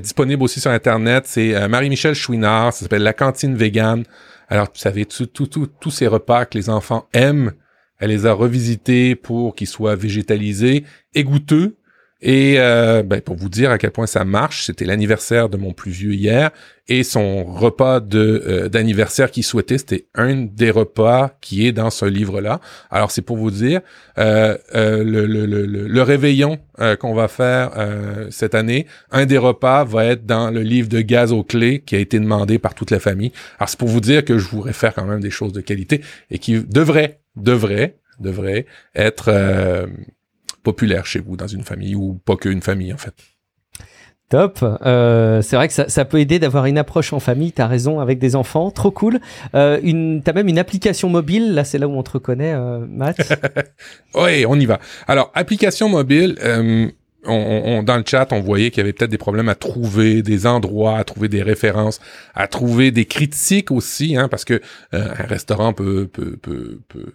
[0.00, 1.24] Disponible aussi sur internet.
[1.26, 2.72] C'est Marie-Michel Chouinard.
[2.72, 4.04] Ça s'appelle La cantine végane.
[4.48, 7.52] Alors vous savez tout, tout, tous ces repas que les enfants aiment.
[7.98, 11.76] Elle les a revisités pour qu'ils soient végétalisés et goûteux.
[12.26, 15.74] Et euh, ben, pour vous dire à quel point ça marche, c'était l'anniversaire de mon
[15.74, 16.50] plus vieux hier
[16.88, 21.90] et son repas de euh, d'anniversaire qu'il souhaitait, c'était un des repas qui est dans
[21.90, 22.60] ce livre-là.
[22.90, 23.82] Alors c'est pour vous dire
[24.16, 29.26] euh, euh le, le, le, le, réveillon euh, qu'on va faire euh, cette année, un
[29.26, 32.58] des repas va être dans le livre de gaz aux clés qui a été demandé
[32.58, 33.32] par toute la famille.
[33.58, 36.00] Alors c'est pour vous dire que je voudrais faire quand même des choses de qualité
[36.30, 38.64] et qui devraient devraient devrait
[38.94, 39.30] être
[40.64, 43.14] populaire chez vous dans une famille ou pas qu'une famille en fait.
[44.30, 44.58] Top.
[44.62, 47.52] Euh, c'est vrai que ça, ça peut aider d'avoir une approche en famille.
[47.52, 49.20] T'as raison avec des enfants, trop cool.
[49.54, 51.54] Euh, une, t'as même une application mobile.
[51.54, 53.16] Là, c'est là où on te reconnaît, euh, Matt.
[54.14, 54.80] oui, on y va.
[55.06, 56.36] Alors, application mobile.
[56.42, 56.88] Euh,
[57.26, 60.22] on, on, dans le chat, on voyait qu'il y avait peut-être des problèmes à trouver
[60.22, 62.00] des endroits, à trouver des références,
[62.34, 64.54] à trouver des critiques aussi, hein, parce que
[64.94, 67.14] euh, un restaurant peut, peut, peut, peut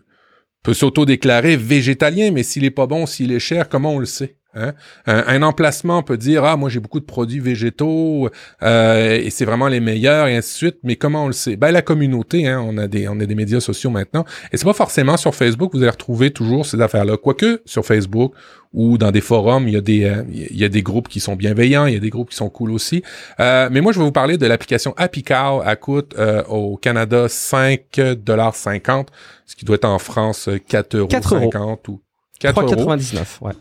[0.64, 4.39] peut s'auto-déclarer végétalien, mais s'il est pas bon, s'il est cher, comment on le sait?
[4.56, 4.74] Hein?
[5.06, 8.30] Un, emplacement peut dire ah moi j'ai beaucoup de produits végétaux
[8.64, 10.78] euh, et c'est vraiment les meilleurs et ainsi de suite.
[10.84, 11.56] Mais comment on le sait?
[11.56, 14.26] Ben la communauté hein, on a des on a des médias sociaux maintenant.
[14.52, 17.86] Et c'est pas forcément sur Facebook vous allez retrouver toujours ces affaires là quoique sur
[17.86, 18.34] Facebook
[18.74, 21.20] ou dans des forums il y a des euh, il y a des groupes qui
[21.20, 23.04] sont bienveillants il y a des groupes qui sont cool aussi.
[23.40, 26.76] Euh, mais moi je vais vous parler de l'application Happy Cow elle coûte euh, au
[26.78, 29.06] Canada 5,50
[29.46, 31.80] ce qui doit être en France 4,50 euros 4 euros.
[31.88, 32.02] ou
[32.42, 33.54] 4,99 ouais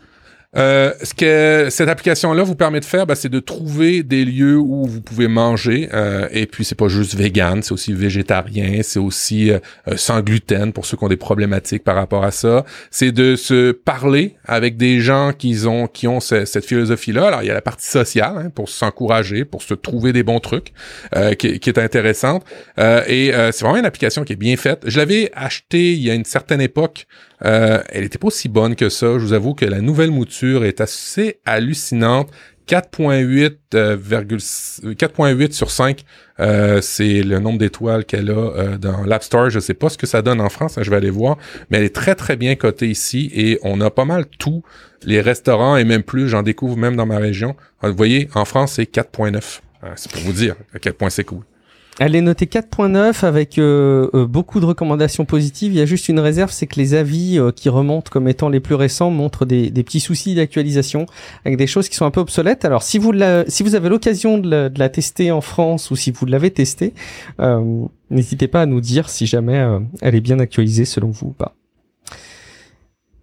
[0.57, 4.57] euh, ce que cette application-là vous permet de faire, ben, c'est de trouver des lieux
[4.57, 5.89] où vous pouvez manger.
[5.93, 10.21] Euh, et puis c'est pas juste vegan, c'est aussi végétarien, c'est aussi euh, euh, sans
[10.21, 12.65] gluten pour ceux qui ont des problématiques par rapport à ça.
[12.89, 17.27] C'est de se parler avec des gens qui ont qui ont cette philosophie-là.
[17.27, 20.39] Alors il y a la partie sociale hein, pour s'encourager, pour se trouver des bons
[20.39, 20.73] trucs,
[21.15, 22.43] euh, qui, qui, est intéressante.
[22.77, 24.81] et c'est vraiment une application qui est bien faite.
[24.85, 27.05] Je l'avais acheté il y a une certaine époque.
[27.45, 29.13] Euh, elle était pas aussi bonne que ça.
[29.13, 32.29] Je vous avoue que la nouvelle mouture est assez hallucinante.
[32.69, 36.03] 4.8 euh, 4.8 sur 5,
[36.39, 39.49] euh, c'est le nombre d'étoiles qu'elle a euh, dans l'App Store.
[39.49, 41.37] Je sais pas ce que ça donne en France, hein, je vais aller voir,
[41.69, 44.61] mais elle est très très bien cotée ici et on a pas mal tout,
[45.03, 47.55] les restaurants et même plus, j'en découvre même dans ma région.
[47.81, 49.61] Vous voyez, en France c'est 4.9.
[49.95, 51.48] C'est pour vous dire à quel point c'est cool.
[52.01, 55.73] Elle est notée 4.9 avec euh, euh, beaucoup de recommandations positives.
[55.73, 58.47] Il y a juste une réserve, c'est que les avis euh, qui remontent comme étant
[58.47, 61.07] les plus récents montrent des, petits soucis d'actualisation
[61.43, 62.63] avec des choses qui sont un peu obsolètes.
[62.63, 66.11] Alors si vous la, si vous avez l'occasion de, la, tester en France ou si
[66.11, 66.93] vous l'avez testée,
[67.41, 69.61] euh, n'hésitez pas à nous dire si jamais
[70.01, 71.53] elle est bien actualisée selon vous ou pas.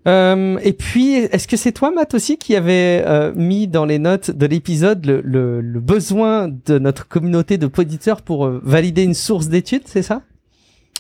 [0.07, 3.99] Euh, et puis, est-ce que c'est toi, Matt, aussi, qui avait euh, mis dans les
[3.99, 9.03] notes de l'épisode le, le, le, besoin de notre communauté de poditeurs pour euh, valider
[9.03, 10.23] une source d'études, c'est ça?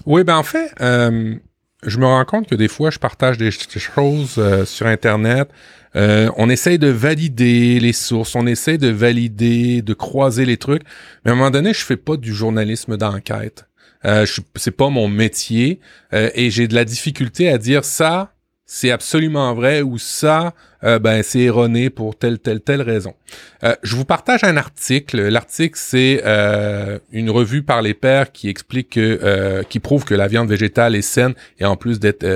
[0.06, 1.36] Oui, ben en fait, euh,
[1.84, 5.48] je me rends compte que des fois, je partage des, choses euh, sur Internet.
[5.94, 10.82] on essaye de valider les sources, on essaye de valider, de croiser les trucs,
[11.24, 13.66] mais à un moment donné, je fais pas du journalisme d'enquête.
[14.04, 14.26] Euh,
[14.56, 15.80] c'est pas mon métier
[16.12, 18.35] et j'ai de la difficulté à dire ça
[18.66, 20.52] c'est absolument vrai ou ça,
[20.82, 23.14] euh, ben c'est erroné pour telle telle telle raison.
[23.62, 25.28] Euh, je vous partage un article.
[25.28, 30.26] L'article c'est euh, une revue par les pairs qui explique que, qui prouve que la
[30.26, 32.26] viande végétale est saine et en plus d'être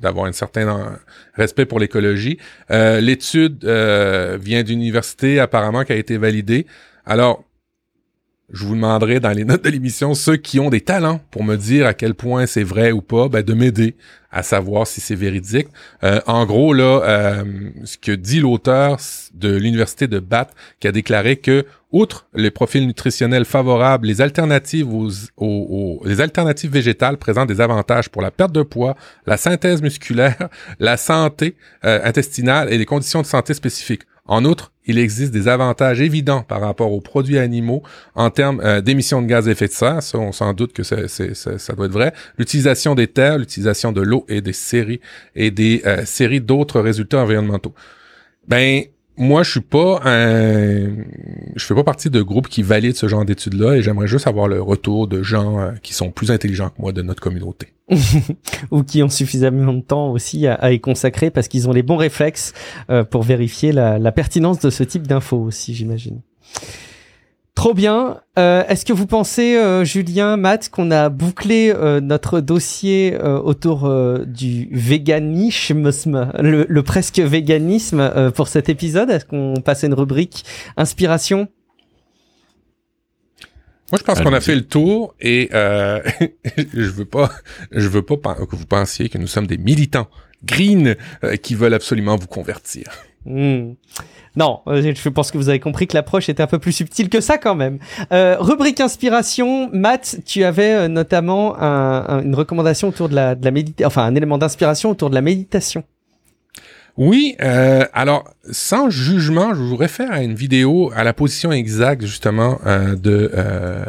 [0.00, 0.98] d'avoir un certain
[1.34, 2.38] respect pour l'écologie.
[2.70, 6.66] L'étude vient d'université apparemment qui a été validée.
[7.04, 7.44] Alors
[8.52, 11.56] je vous demanderai dans les notes de l'émission, ceux qui ont des talents pour me
[11.56, 13.94] dire à quel point c'est vrai ou pas, ben, de m'aider
[14.32, 15.68] à savoir si c'est véridique.
[16.04, 18.98] Euh, en gros, là, euh, ce que dit l'auteur
[19.34, 24.86] de l'université de Bath, qui a déclaré que, outre les profils nutritionnels favorables, les alternatives
[26.70, 28.96] végétales présentent des avantages pour la perte de poids,
[29.26, 30.48] la synthèse musculaire,
[30.78, 34.02] la santé euh, intestinale et les conditions de santé spécifiques.
[34.26, 37.82] En outre, il existe des avantages évidents par rapport aux produits animaux
[38.14, 40.02] en termes euh, d'émissions de gaz à effet de serre.
[40.02, 42.12] Ça, on s'en doute que ça doit être vrai.
[42.38, 45.00] L'utilisation des terres, l'utilisation de l'eau et des séries
[45.34, 47.74] et des euh, séries d'autres résultats environnementaux.
[48.46, 48.84] Ben,
[49.20, 50.88] moi, je suis pas un,
[51.54, 54.48] je fais pas partie de groupes qui valident ce genre d'études-là et j'aimerais juste avoir
[54.48, 57.68] le retour de gens euh, qui sont plus intelligents que moi de notre communauté.
[58.70, 61.98] Ou qui ont suffisamment de temps aussi à, y consacrer parce qu'ils ont les bons
[61.98, 62.54] réflexes
[62.88, 66.22] euh, pour vérifier la pertinence de ce type d'infos aussi, j'imagine.
[67.60, 68.22] Trop bien.
[68.38, 73.38] Euh, Est-ce que vous pensez, euh, Julien, Matt, qu'on a bouclé euh, notre dossier euh,
[73.38, 73.86] autour
[74.24, 79.10] du véganisme, le, le presque véganisme pour cet épisode?
[79.10, 80.42] Est-ce qu'on passe à une rubrique
[80.78, 81.48] inspiration?
[83.92, 87.30] Moi, je pense qu'on a fait le tour et je veux pas,
[87.72, 90.08] je veux pas que vous pensiez que nous sommes des militants
[90.44, 90.96] green
[91.42, 92.84] qui veulent absolument vous convertir.
[93.26, 93.72] Hmm.
[94.36, 97.08] Non, euh, je pense que vous avez compris que l'approche était un peu plus subtile
[97.08, 97.78] que ça quand même.
[98.12, 103.50] Euh, rubrique inspiration, Matt, tu avais euh, notamment une recommandation autour de la, de la
[103.50, 105.84] méditation, enfin un élément d'inspiration autour de la méditation.
[107.00, 112.02] Oui, euh, alors sans jugement, je vous réfère à une vidéo à la position exacte
[112.02, 113.84] justement euh, de, euh,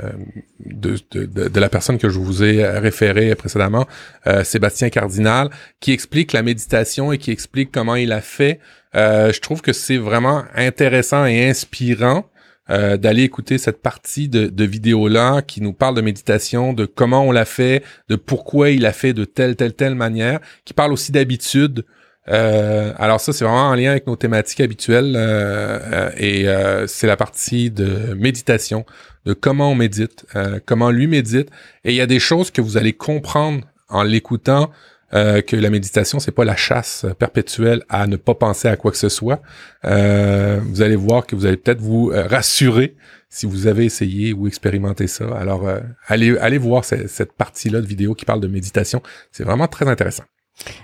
[0.65, 3.85] de, de, la personne que je vous ai référé précédemment,
[4.45, 5.49] Sébastien Cardinal,
[5.81, 8.61] qui explique la méditation et qui explique comment il a fait.
[8.93, 12.29] je trouve que c'est vraiment intéressant et inspirant.
[12.69, 17.33] d'aller écouter cette partie de, de vidéo-là qui nous parle de méditation, de comment on
[17.33, 21.11] l'a fait, de pourquoi il a fait de telle, telle, telle manière, qui parle aussi
[21.11, 21.83] d'habitude,
[22.29, 27.07] euh, alors ça, c'est vraiment en lien avec nos thématiques habituelles euh, euh, et c'est
[27.07, 28.85] la partie de méditation,
[29.25, 30.25] de comment on médite,
[30.65, 31.49] comment lui médite.
[31.83, 34.71] Et il y a des choses que vous allez comprendre en l'écoutant,
[35.11, 38.97] que la méditation, c'est pas la chasse perpétuelle à ne pas penser à quoi que
[38.97, 39.41] ce soit.
[39.83, 42.95] vous allez voir que vous allez peut-être vous rassurer
[43.29, 45.25] si vous avez essayé ou expérimenté ça.
[45.37, 45.69] Alors,
[46.07, 49.01] allez, allez voir cette partie-là de vidéo qui parle de méditation.
[49.31, 50.23] C'est vraiment très intéressant.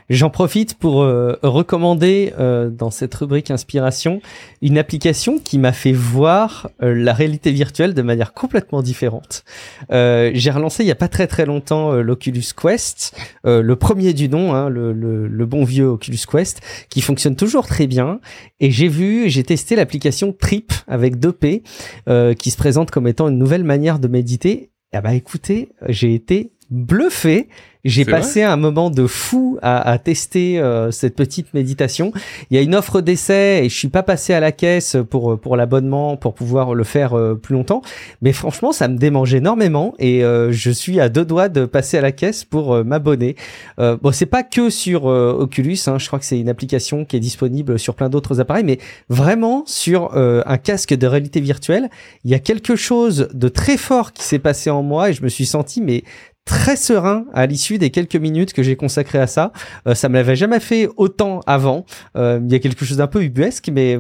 [0.10, 4.22] J'en profite pour euh, recommander euh, dans cette rubrique inspiration
[4.62, 9.44] une application qui m'a fait voir euh, la réalité virtuelle de manière complètement différente.
[9.90, 14.54] J'ai relancé il y a pas très très longtemps l'Oculus Quest, le premier du nom,
[14.54, 18.20] hein, le, le, le, bon vieux Oculus Quest, qui fonctionne toujours très bien.
[18.60, 23.38] Et j'ai vu, j'ai testé l'application Trip avec 2P, qui se présente comme étant une
[23.38, 24.72] nouvelle manière de méditer.
[24.94, 27.50] Ah bah écoutez, j'ai été bluffé.
[27.86, 32.12] J'ai passé un moment de fou à, à tester euh, cette petite méditation.
[32.50, 35.40] Il y a une offre d'essai et je suis pas passé à la caisse pour
[35.40, 37.82] pour l'abonnement pour pouvoir le faire euh, plus longtemps.
[38.22, 41.98] Mais franchement, ça me démange énormément et euh, je suis à deux doigts de passer
[41.98, 43.36] à la caisse pour m'abonner.
[43.78, 45.78] bon, c'est pas que sur Oculus.
[45.88, 48.80] Hein, je crois que c'est une application qui est disponible sur plein d'autres appareils, mais
[49.10, 51.90] vraiment sur un casque de réalité virtuelle,
[52.24, 55.24] il y a quelque chose de très fort qui s'est passé en moi et je
[55.24, 56.04] me suis senti mais
[56.48, 59.52] très serein à l'issue des quelques minutes que j'ai consacrées à ça.
[59.88, 61.86] Euh, ça me l'avait jamais fait autant avant.
[62.16, 64.00] Euh, il y a quelque chose d'un peu ubuesque, mais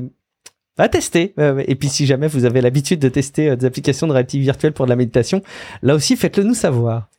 [0.79, 1.33] à tester.
[1.39, 4.73] Euh, et puis si jamais vous avez l'habitude de tester des applications de réalité virtuelle
[4.73, 5.43] pour de la méditation,
[5.83, 7.09] là aussi faites-le nous savoir.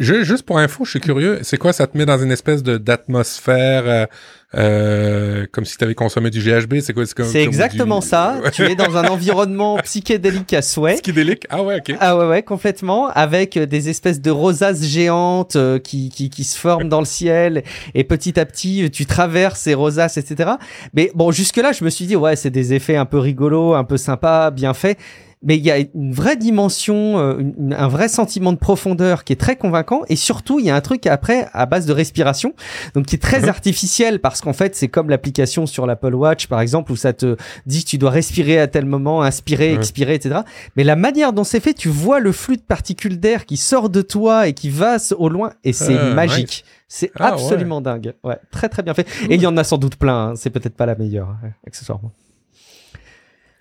[0.00, 4.08] juste pour info, je suis curieux, c'est quoi ça te met dans une espèce d'atmosphère
[4.56, 8.40] euh, comme si tu avais consommé du GHB, c'est quoi C'est exactement ça.
[8.52, 10.94] tu es dans un environnement psychédélique à souhait.
[10.94, 11.96] Psychédélique Ah ouais, ok.
[12.00, 13.08] Ah ouais, ouais, complètement.
[13.08, 17.64] Avec des espèces de rosaces géantes euh, qui, qui, qui se forment dans le ciel.
[17.94, 20.52] Et petit à petit, tu traverses ces rosaces, etc.
[20.92, 23.84] Mais bon, jusque-là, je me suis dit, ouais, c'est des effets un peu rigolos, un
[23.84, 24.98] peu sympas, bien faits
[25.44, 29.36] mais il y a une vraie dimension, euh, un vrai sentiment de profondeur qui est
[29.36, 30.02] très convaincant.
[30.08, 32.54] Et surtout, il y a un truc après à base de respiration,
[32.94, 33.48] donc qui est très mhm.
[33.50, 37.36] artificiel parce qu'en fait, c'est comme l'application sur l'Apple Watch, par exemple, où ça te
[37.66, 40.40] dit que tu dois respirer à tel moment, inspirer, expirer, etc.
[40.76, 43.90] Mais la manière dont c'est fait, tu vois le flux de particules d'air qui sort
[43.90, 46.64] de toi et qui va au loin, et c'est euh, magique.
[46.88, 48.14] C'est ah, absolument dingue.
[48.22, 49.06] Ouais, très très bien fait.
[49.28, 50.28] Et il y en a sans doute plein.
[50.28, 50.36] Hein.
[50.36, 52.12] C'est peut-être pas la meilleure, hein, accessoirement.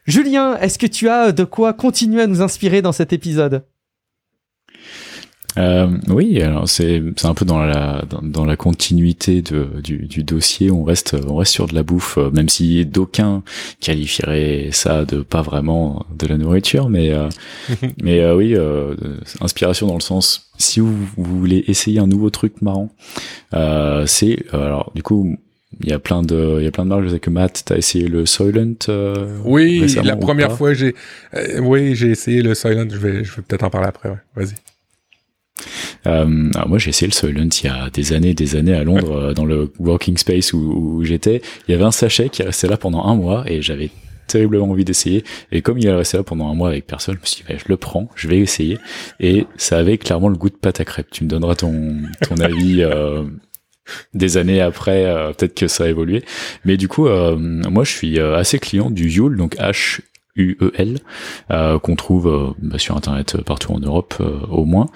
[0.05, 3.63] Julien, est-ce que tu as de quoi continuer à nous inspirer dans cet épisode?
[5.57, 10.07] Euh, oui, alors c'est c'est un peu dans la dans, dans la continuité de, du,
[10.07, 10.71] du dossier.
[10.71, 13.43] On reste on reste sur de la bouffe, euh, même si d'aucuns
[13.79, 17.29] qualifieraient ça de pas vraiment de la nourriture, mais euh,
[18.01, 18.95] mais euh, oui, euh,
[19.41, 22.89] inspiration dans le sens si vous, vous voulez essayer un nouveau truc marrant,
[23.53, 25.37] euh, c'est alors du coup
[25.81, 27.03] il y a plein de il y a plein de marques.
[27.03, 28.75] Je sais que Matt, t'as essayé le Soylent.
[28.89, 30.95] euh, Oui, la première fois, j'ai,
[31.35, 32.87] euh, oui, j'ai essayé le Silent.
[32.89, 34.09] Je vais, je vais peut-être en parler après.
[34.09, 34.17] Ouais.
[34.35, 34.53] Vas-y.
[36.05, 38.83] Euh, alors moi j'ai essayé le Soylent il y a des années, des années à
[38.83, 41.41] Londres euh, dans le working space où, où j'étais.
[41.67, 43.89] Il y avait un sachet qui est resté là pendant un mois et j'avais
[44.27, 45.23] terriblement envie d'essayer.
[45.51, 47.43] Et comme il est resté là pendant un mois avec personne, je me suis dit,
[47.47, 48.77] bah, je le prends, je vais essayer.
[49.19, 51.11] Et ça avait clairement le goût de pâte à crêpes.
[51.11, 51.97] Tu me donneras ton,
[52.27, 53.23] ton avis euh,
[54.13, 56.23] des années après, euh, peut-être que ça a évolué.
[56.65, 60.01] Mais du coup, euh, moi je suis euh, assez client du Yule, donc H
[60.35, 60.99] UEL
[61.51, 64.15] euh, qu'on trouve euh, bah, sur internet partout en Europe
[64.49, 64.87] au moins.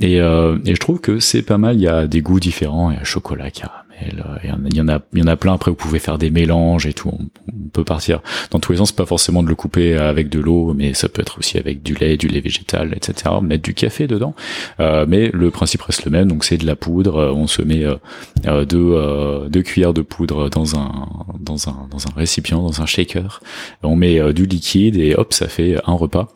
[0.00, 1.76] Et, je trouve que c'est pas mal.
[1.76, 2.90] Il y a des goûts différents.
[2.90, 5.54] Il y chocolat il y a- il y en a il y en a plein.
[5.54, 7.08] Après vous pouvez faire des mélanges et tout.
[7.08, 8.20] On, on peut partir.
[8.50, 11.22] Dans tous les sens pas forcément de le couper avec de l'eau mais ça peut
[11.22, 14.34] être aussi avec du lait du lait végétal etc mettre du café dedans.
[14.80, 16.28] Euh, mais le principe reste le même.
[16.28, 17.16] Donc c'est de la poudre.
[17.16, 17.96] Euh, on se met euh,
[18.46, 21.08] euh, deux, euh, deux cuillères de poudre dans un
[21.40, 23.40] dans un dans un récipient dans un shaker.
[23.82, 26.28] On met euh, du liquide et hop ça fait un repas.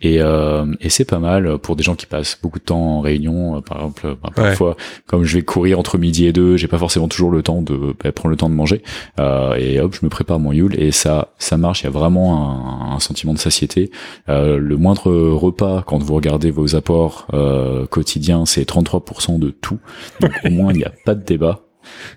[0.00, 3.00] Et, euh, et c'est pas mal pour des gens qui passent beaucoup de temps en
[3.00, 3.60] réunion.
[3.62, 4.76] Par exemple bah, parfois
[5.06, 7.94] comme je vais courir entre midi et deux j'ai pas forcément toujours le temps de
[8.02, 8.82] bah, prendre le temps de manger.
[9.18, 11.82] Euh, et hop je me prépare mon Yule et ça ça marche.
[11.82, 13.90] Il y a vraiment un, un sentiment de satiété.
[14.28, 19.78] Euh, le moindre repas quand vous regardez vos apports euh, quotidiens c'est 33% de tout.
[20.20, 21.60] Donc au moins il n'y a pas de débat.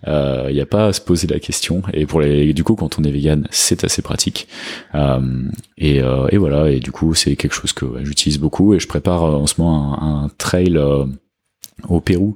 [0.08, 1.82] Il n'y a pas à se poser la question.
[1.94, 4.48] Et pour les du coup quand on est vegan c'est assez pratique.
[4.94, 5.20] Euh,
[5.78, 6.70] et, euh, et voilà.
[6.70, 8.74] Et du coup c'est quelque chose que j'utilise beaucoup.
[8.74, 11.06] Et je prépare euh, en ce moment un, un trail euh,
[11.90, 12.36] au Pérou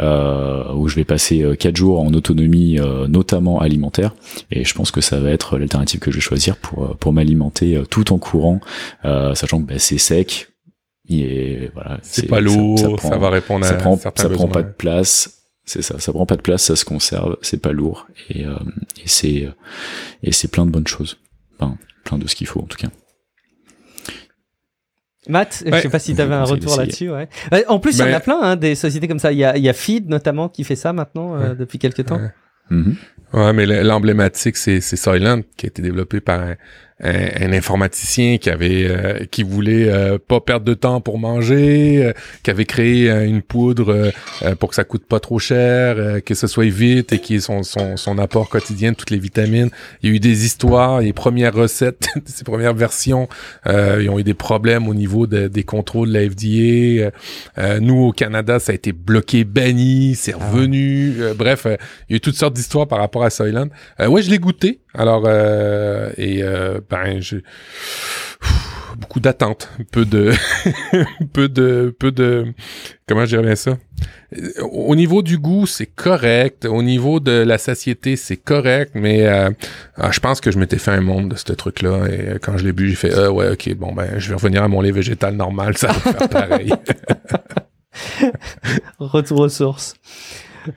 [0.00, 4.14] euh, où je vais passer euh, quatre jours en autonomie euh, notamment alimentaire.
[4.50, 7.12] Et je pense que ça va être l'alternative que je vais choisir pour euh, pour
[7.12, 8.60] m'alimenter euh, tout en courant
[9.04, 10.48] euh, sachant que bah, c'est sec.
[11.08, 14.48] Et voilà C'est pas lourd, ça, prend- va répondre ça à prend certains ça prend
[14.48, 15.36] pas de place.
[15.64, 18.06] C'est ça ça prend pas de place ça se conserve c'est pas lourd.
[18.28, 18.54] Et, euh,
[18.96, 19.48] et c'est
[20.22, 21.18] et c'est plein de bonnes choses.
[21.58, 22.88] Enfin plein de ce qu'il faut en tout cas
[25.30, 25.80] Matt, je Ouais.
[25.80, 27.10] sais pas si tu avais un retour là-dessus.
[27.10, 27.28] Ouais.
[27.68, 29.32] En plus, il y en a plein, hein, des sociétés comme ça.
[29.32, 31.56] Il y a, il y a Feed notamment qui fait ça maintenant euh, Ouais.
[31.56, 32.18] depuis quelques temps.
[32.20, 32.30] Ouais.
[32.70, 32.96] Mhm.
[33.32, 36.54] Ouais, mais le- l'emblématique, c'est c'est Soylent, qui a été développé par un,
[37.02, 42.04] un, un informaticien qui avait euh, qui voulait euh, pas perdre de temps pour manger,
[42.04, 42.12] euh,
[42.42, 44.10] qui avait créé euh, une poudre euh,
[44.42, 47.36] euh, pour que ça coûte pas trop cher, euh, que ce soit vite et qui
[47.36, 49.70] ait son, son, son apport quotidien de toutes les vitamines.
[50.02, 53.28] Il y a eu des histoires, les premières recettes, ces premières versions,
[53.66, 57.10] euh, ils ont eu des problèmes au niveau de- des contrôles de la FDA.
[57.80, 61.14] Nous, au Canada, ça a été bloqué, banni, c'est Ah revenu.
[61.20, 63.68] Euh, bref, il y a eu toutes sortes d'histoires par rapport à Soylent.
[64.00, 64.80] Euh, ouais, je l'ai goûté.
[64.94, 67.36] Alors, euh, et euh, ben, je
[68.98, 70.32] beaucoup d'attentes, peu de,
[71.32, 72.52] peu de, peu de,
[73.08, 73.78] comment je dirais bien ça?
[74.36, 76.66] Euh, Au niveau du goût, c'est correct.
[76.66, 79.50] Au niveau de la satiété, c'est correct, mais euh,
[79.96, 82.08] ah, je pense que je m'étais fait un monde de ce truc-là.
[82.08, 84.34] Et euh, quand je l'ai bu, j'ai fait, ah ouais, ok, bon ben, je vais
[84.34, 86.72] revenir à mon lait végétal normal, ça va faire pareil.
[88.98, 89.94] Retour aux sources.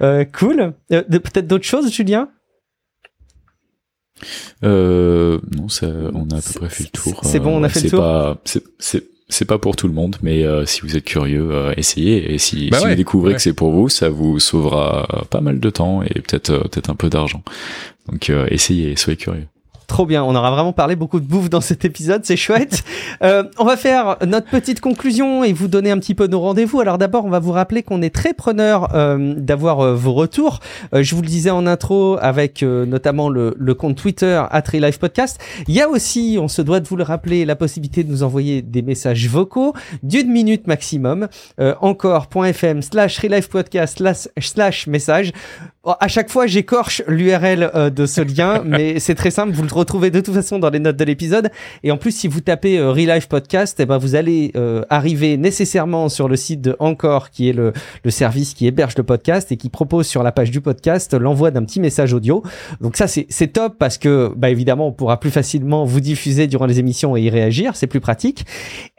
[0.02, 0.74] Euh, cool.
[0.92, 2.30] Euh, Peut-être d'autres choses, Julien?
[4.64, 7.22] Euh, non, ça, on a à peu près fait le tour.
[7.24, 9.76] c'est bon, on a Euh, fait le c'est tour Pas, c'est, c'est, c'est pas pour
[9.76, 12.34] tout le monde, mais euh, si vous êtes curieux, euh, essayez.
[12.34, 13.36] Et si, Bah si ouais, vous découvrez ouais.
[13.36, 16.60] que c'est pour vous, ça vous sauvera euh, pas mal de temps et peut-être, euh,
[16.62, 17.42] peut-être un peu d'argent.
[18.12, 19.48] Donc, euh, essayez, soyez curieux.
[19.88, 22.84] Trop bien, on aura vraiment parlé beaucoup de bouffe dans cet épisode, c'est chouette.
[23.22, 26.82] Euh, on va faire notre petite conclusion et vous donner un petit peu nos rendez-vous.
[26.82, 30.60] Alors d'abord, on va vous rappeler qu'on est très preneur euh, d'avoir euh, vos retours.
[30.94, 34.64] Euh, je vous le disais en intro avec euh, notamment le, le compte Twitter at
[34.74, 35.40] Life Podcast.
[35.68, 38.24] Il y a aussi, on se doit de vous le rappeler, la possibilité de nous
[38.24, 41.28] envoyer des messages vocaux d'une minute maximum.
[41.60, 45.34] Euh, encore.fm slash Podcast slash, slash message.
[45.86, 49.52] Bon, à chaque fois, j'écorche l'URL euh, de ce lien, mais c'est très simple.
[49.52, 51.52] Vous le retrouvez de toute façon dans les notes de l'épisode.
[51.84, 55.36] Et en plus, si vous tapez euh, Relife Podcast, eh ben, vous allez euh, arriver
[55.36, 57.74] nécessairement sur le site de Encore, qui est le,
[58.06, 61.52] le service qui héberge le podcast et qui propose sur la page du podcast l'envoi
[61.52, 62.44] d'un petit message audio.
[62.80, 66.48] Donc ça, c'est c'est top parce que, bah, évidemment, on pourra plus facilement vous diffuser
[66.48, 67.76] durant les émissions et y réagir.
[67.76, 68.46] C'est plus pratique.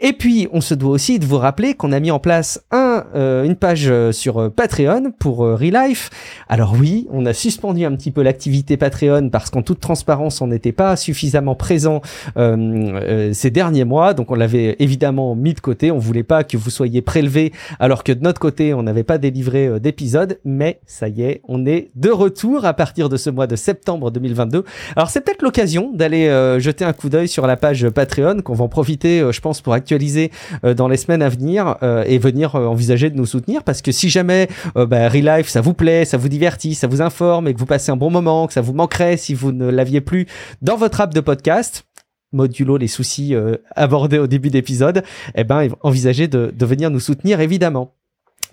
[0.00, 2.93] Et puis, on se doit aussi de vous rappeler qu'on a mis en place un
[3.14, 6.10] une page sur Patreon pour Relife.
[6.48, 10.46] Alors oui, on a suspendu un petit peu l'activité Patreon parce qu'en toute transparence, on
[10.46, 12.00] n'était pas suffisamment présent
[12.36, 15.90] ces derniers mois, donc on l'avait évidemment mis de côté.
[15.90, 19.18] On voulait pas que vous soyez prélevés alors que de notre côté, on n'avait pas
[19.18, 23.46] délivré d'épisode, mais ça y est, on est de retour à partir de ce mois
[23.46, 24.64] de septembre 2022.
[24.96, 26.26] Alors c'est peut-être l'occasion d'aller
[26.58, 29.72] jeter un coup d'œil sur la page Patreon qu'on va en profiter, je pense, pour
[29.72, 30.30] actualiser
[30.76, 31.76] dans les semaines à venir
[32.06, 36.04] et venir envisager de nous soutenir parce que si jamais bah, Relife ça vous plaît,
[36.04, 38.60] ça vous divertit, ça vous informe et que vous passez un bon moment, que ça
[38.60, 40.26] vous manquerait si vous ne l'aviez plus
[40.62, 41.84] dans votre app de podcast,
[42.32, 43.34] modulo les soucis
[43.74, 45.02] abordés au début d'épisode,
[45.34, 47.94] eh ben envisagez de, venir nous soutenir évidemment.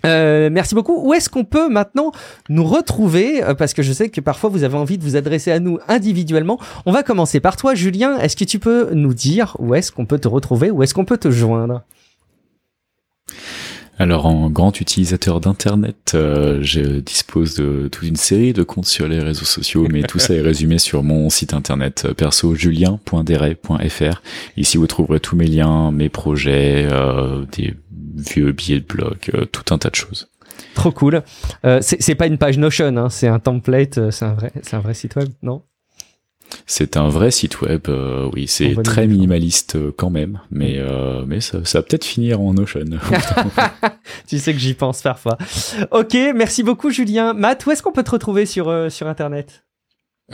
[0.04, 1.00] Euh, merci beaucoup.
[1.06, 2.10] Où est-ce qu'on peut maintenant
[2.48, 3.40] nous retrouver?
[3.56, 6.58] Parce que je sais que parfois vous avez envie de vous adresser à nous individuellement.
[6.86, 8.18] On va commencer par toi, Julien.
[8.18, 10.70] Est-ce que tu peux nous dire où est-ce qu'on peut te retrouver?
[10.70, 11.82] Où est-ce qu'on peut te joindre?
[14.02, 19.06] Alors en grand utilisateur d'internet, euh, je dispose de toute une série de comptes sur
[19.06, 24.22] les réseaux sociaux, mais tout ça est résumé sur mon site internet euh, perso julien.deret.fr.
[24.56, 27.76] Ici vous trouverez tous mes liens, mes projets, euh, des
[28.16, 29.18] vieux billets de blog,
[29.52, 30.28] tout un tas de choses.
[30.74, 31.22] Trop cool.
[31.80, 35.14] c'est pas une page Notion, hein, c'est un template, c'est un c'est un vrai site
[35.14, 35.62] web, non?
[36.66, 41.24] C'est un vrai site web, euh, oui, c'est très minimaliste euh, quand même, mais euh,
[41.26, 42.84] mais ça, ça va peut-être finir en Notion.
[44.26, 45.38] tu sais que j'y pense parfois.
[45.90, 47.32] Ok, merci beaucoup Julien.
[47.34, 49.64] Matt, où est-ce qu'on peut te retrouver sur sur internet?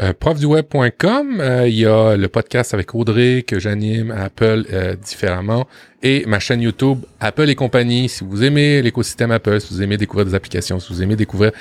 [0.01, 4.95] Euh, profduweb.com, euh, il y a le podcast avec Audrey que j'anime à Apple euh,
[4.95, 5.67] différemment
[6.03, 8.09] et ma chaîne YouTube Apple et compagnie.
[8.09, 11.53] Si vous aimez l'écosystème Apple, si vous aimez découvrir des applications, si vous aimez découvrir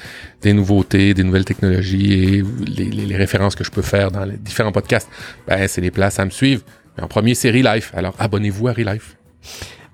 [0.41, 4.73] des nouveautés, des nouvelles technologies et les, références que je peux faire dans les différents
[4.73, 5.09] podcasts,
[5.47, 6.61] ben, c'est les places à me suivre.
[6.95, 7.91] Mais en premier, c'est Relife.
[7.95, 9.15] Alors abonnez-vous à Relife.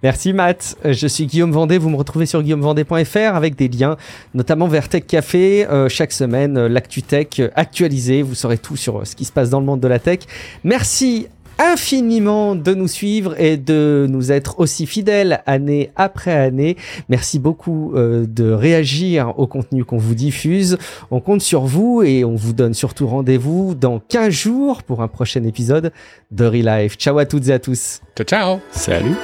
[0.03, 3.95] Merci Matt, euh, je suis Guillaume Vendée, vous me retrouvez sur guillaumevendée.fr avec des liens
[4.33, 9.07] notamment vers Tech Café, euh, chaque semaine euh, l'actu tech actualisé, vous saurez tout sur
[9.07, 10.19] ce qui se passe dans le monde de la tech.
[10.65, 11.27] Merci
[11.57, 16.75] infiniment de nous suivre et de nous être aussi fidèles année après année.
[17.09, 20.79] Merci beaucoup de réagir au contenu qu'on vous diffuse.
[21.11, 25.07] On compte sur vous et on vous donne surtout rendez-vous dans 15 jours pour un
[25.07, 25.93] prochain épisode
[26.31, 26.97] de Relife.
[26.97, 28.01] Ciao à toutes et à tous.
[28.17, 28.59] Ciao ciao.
[28.71, 29.15] Salut.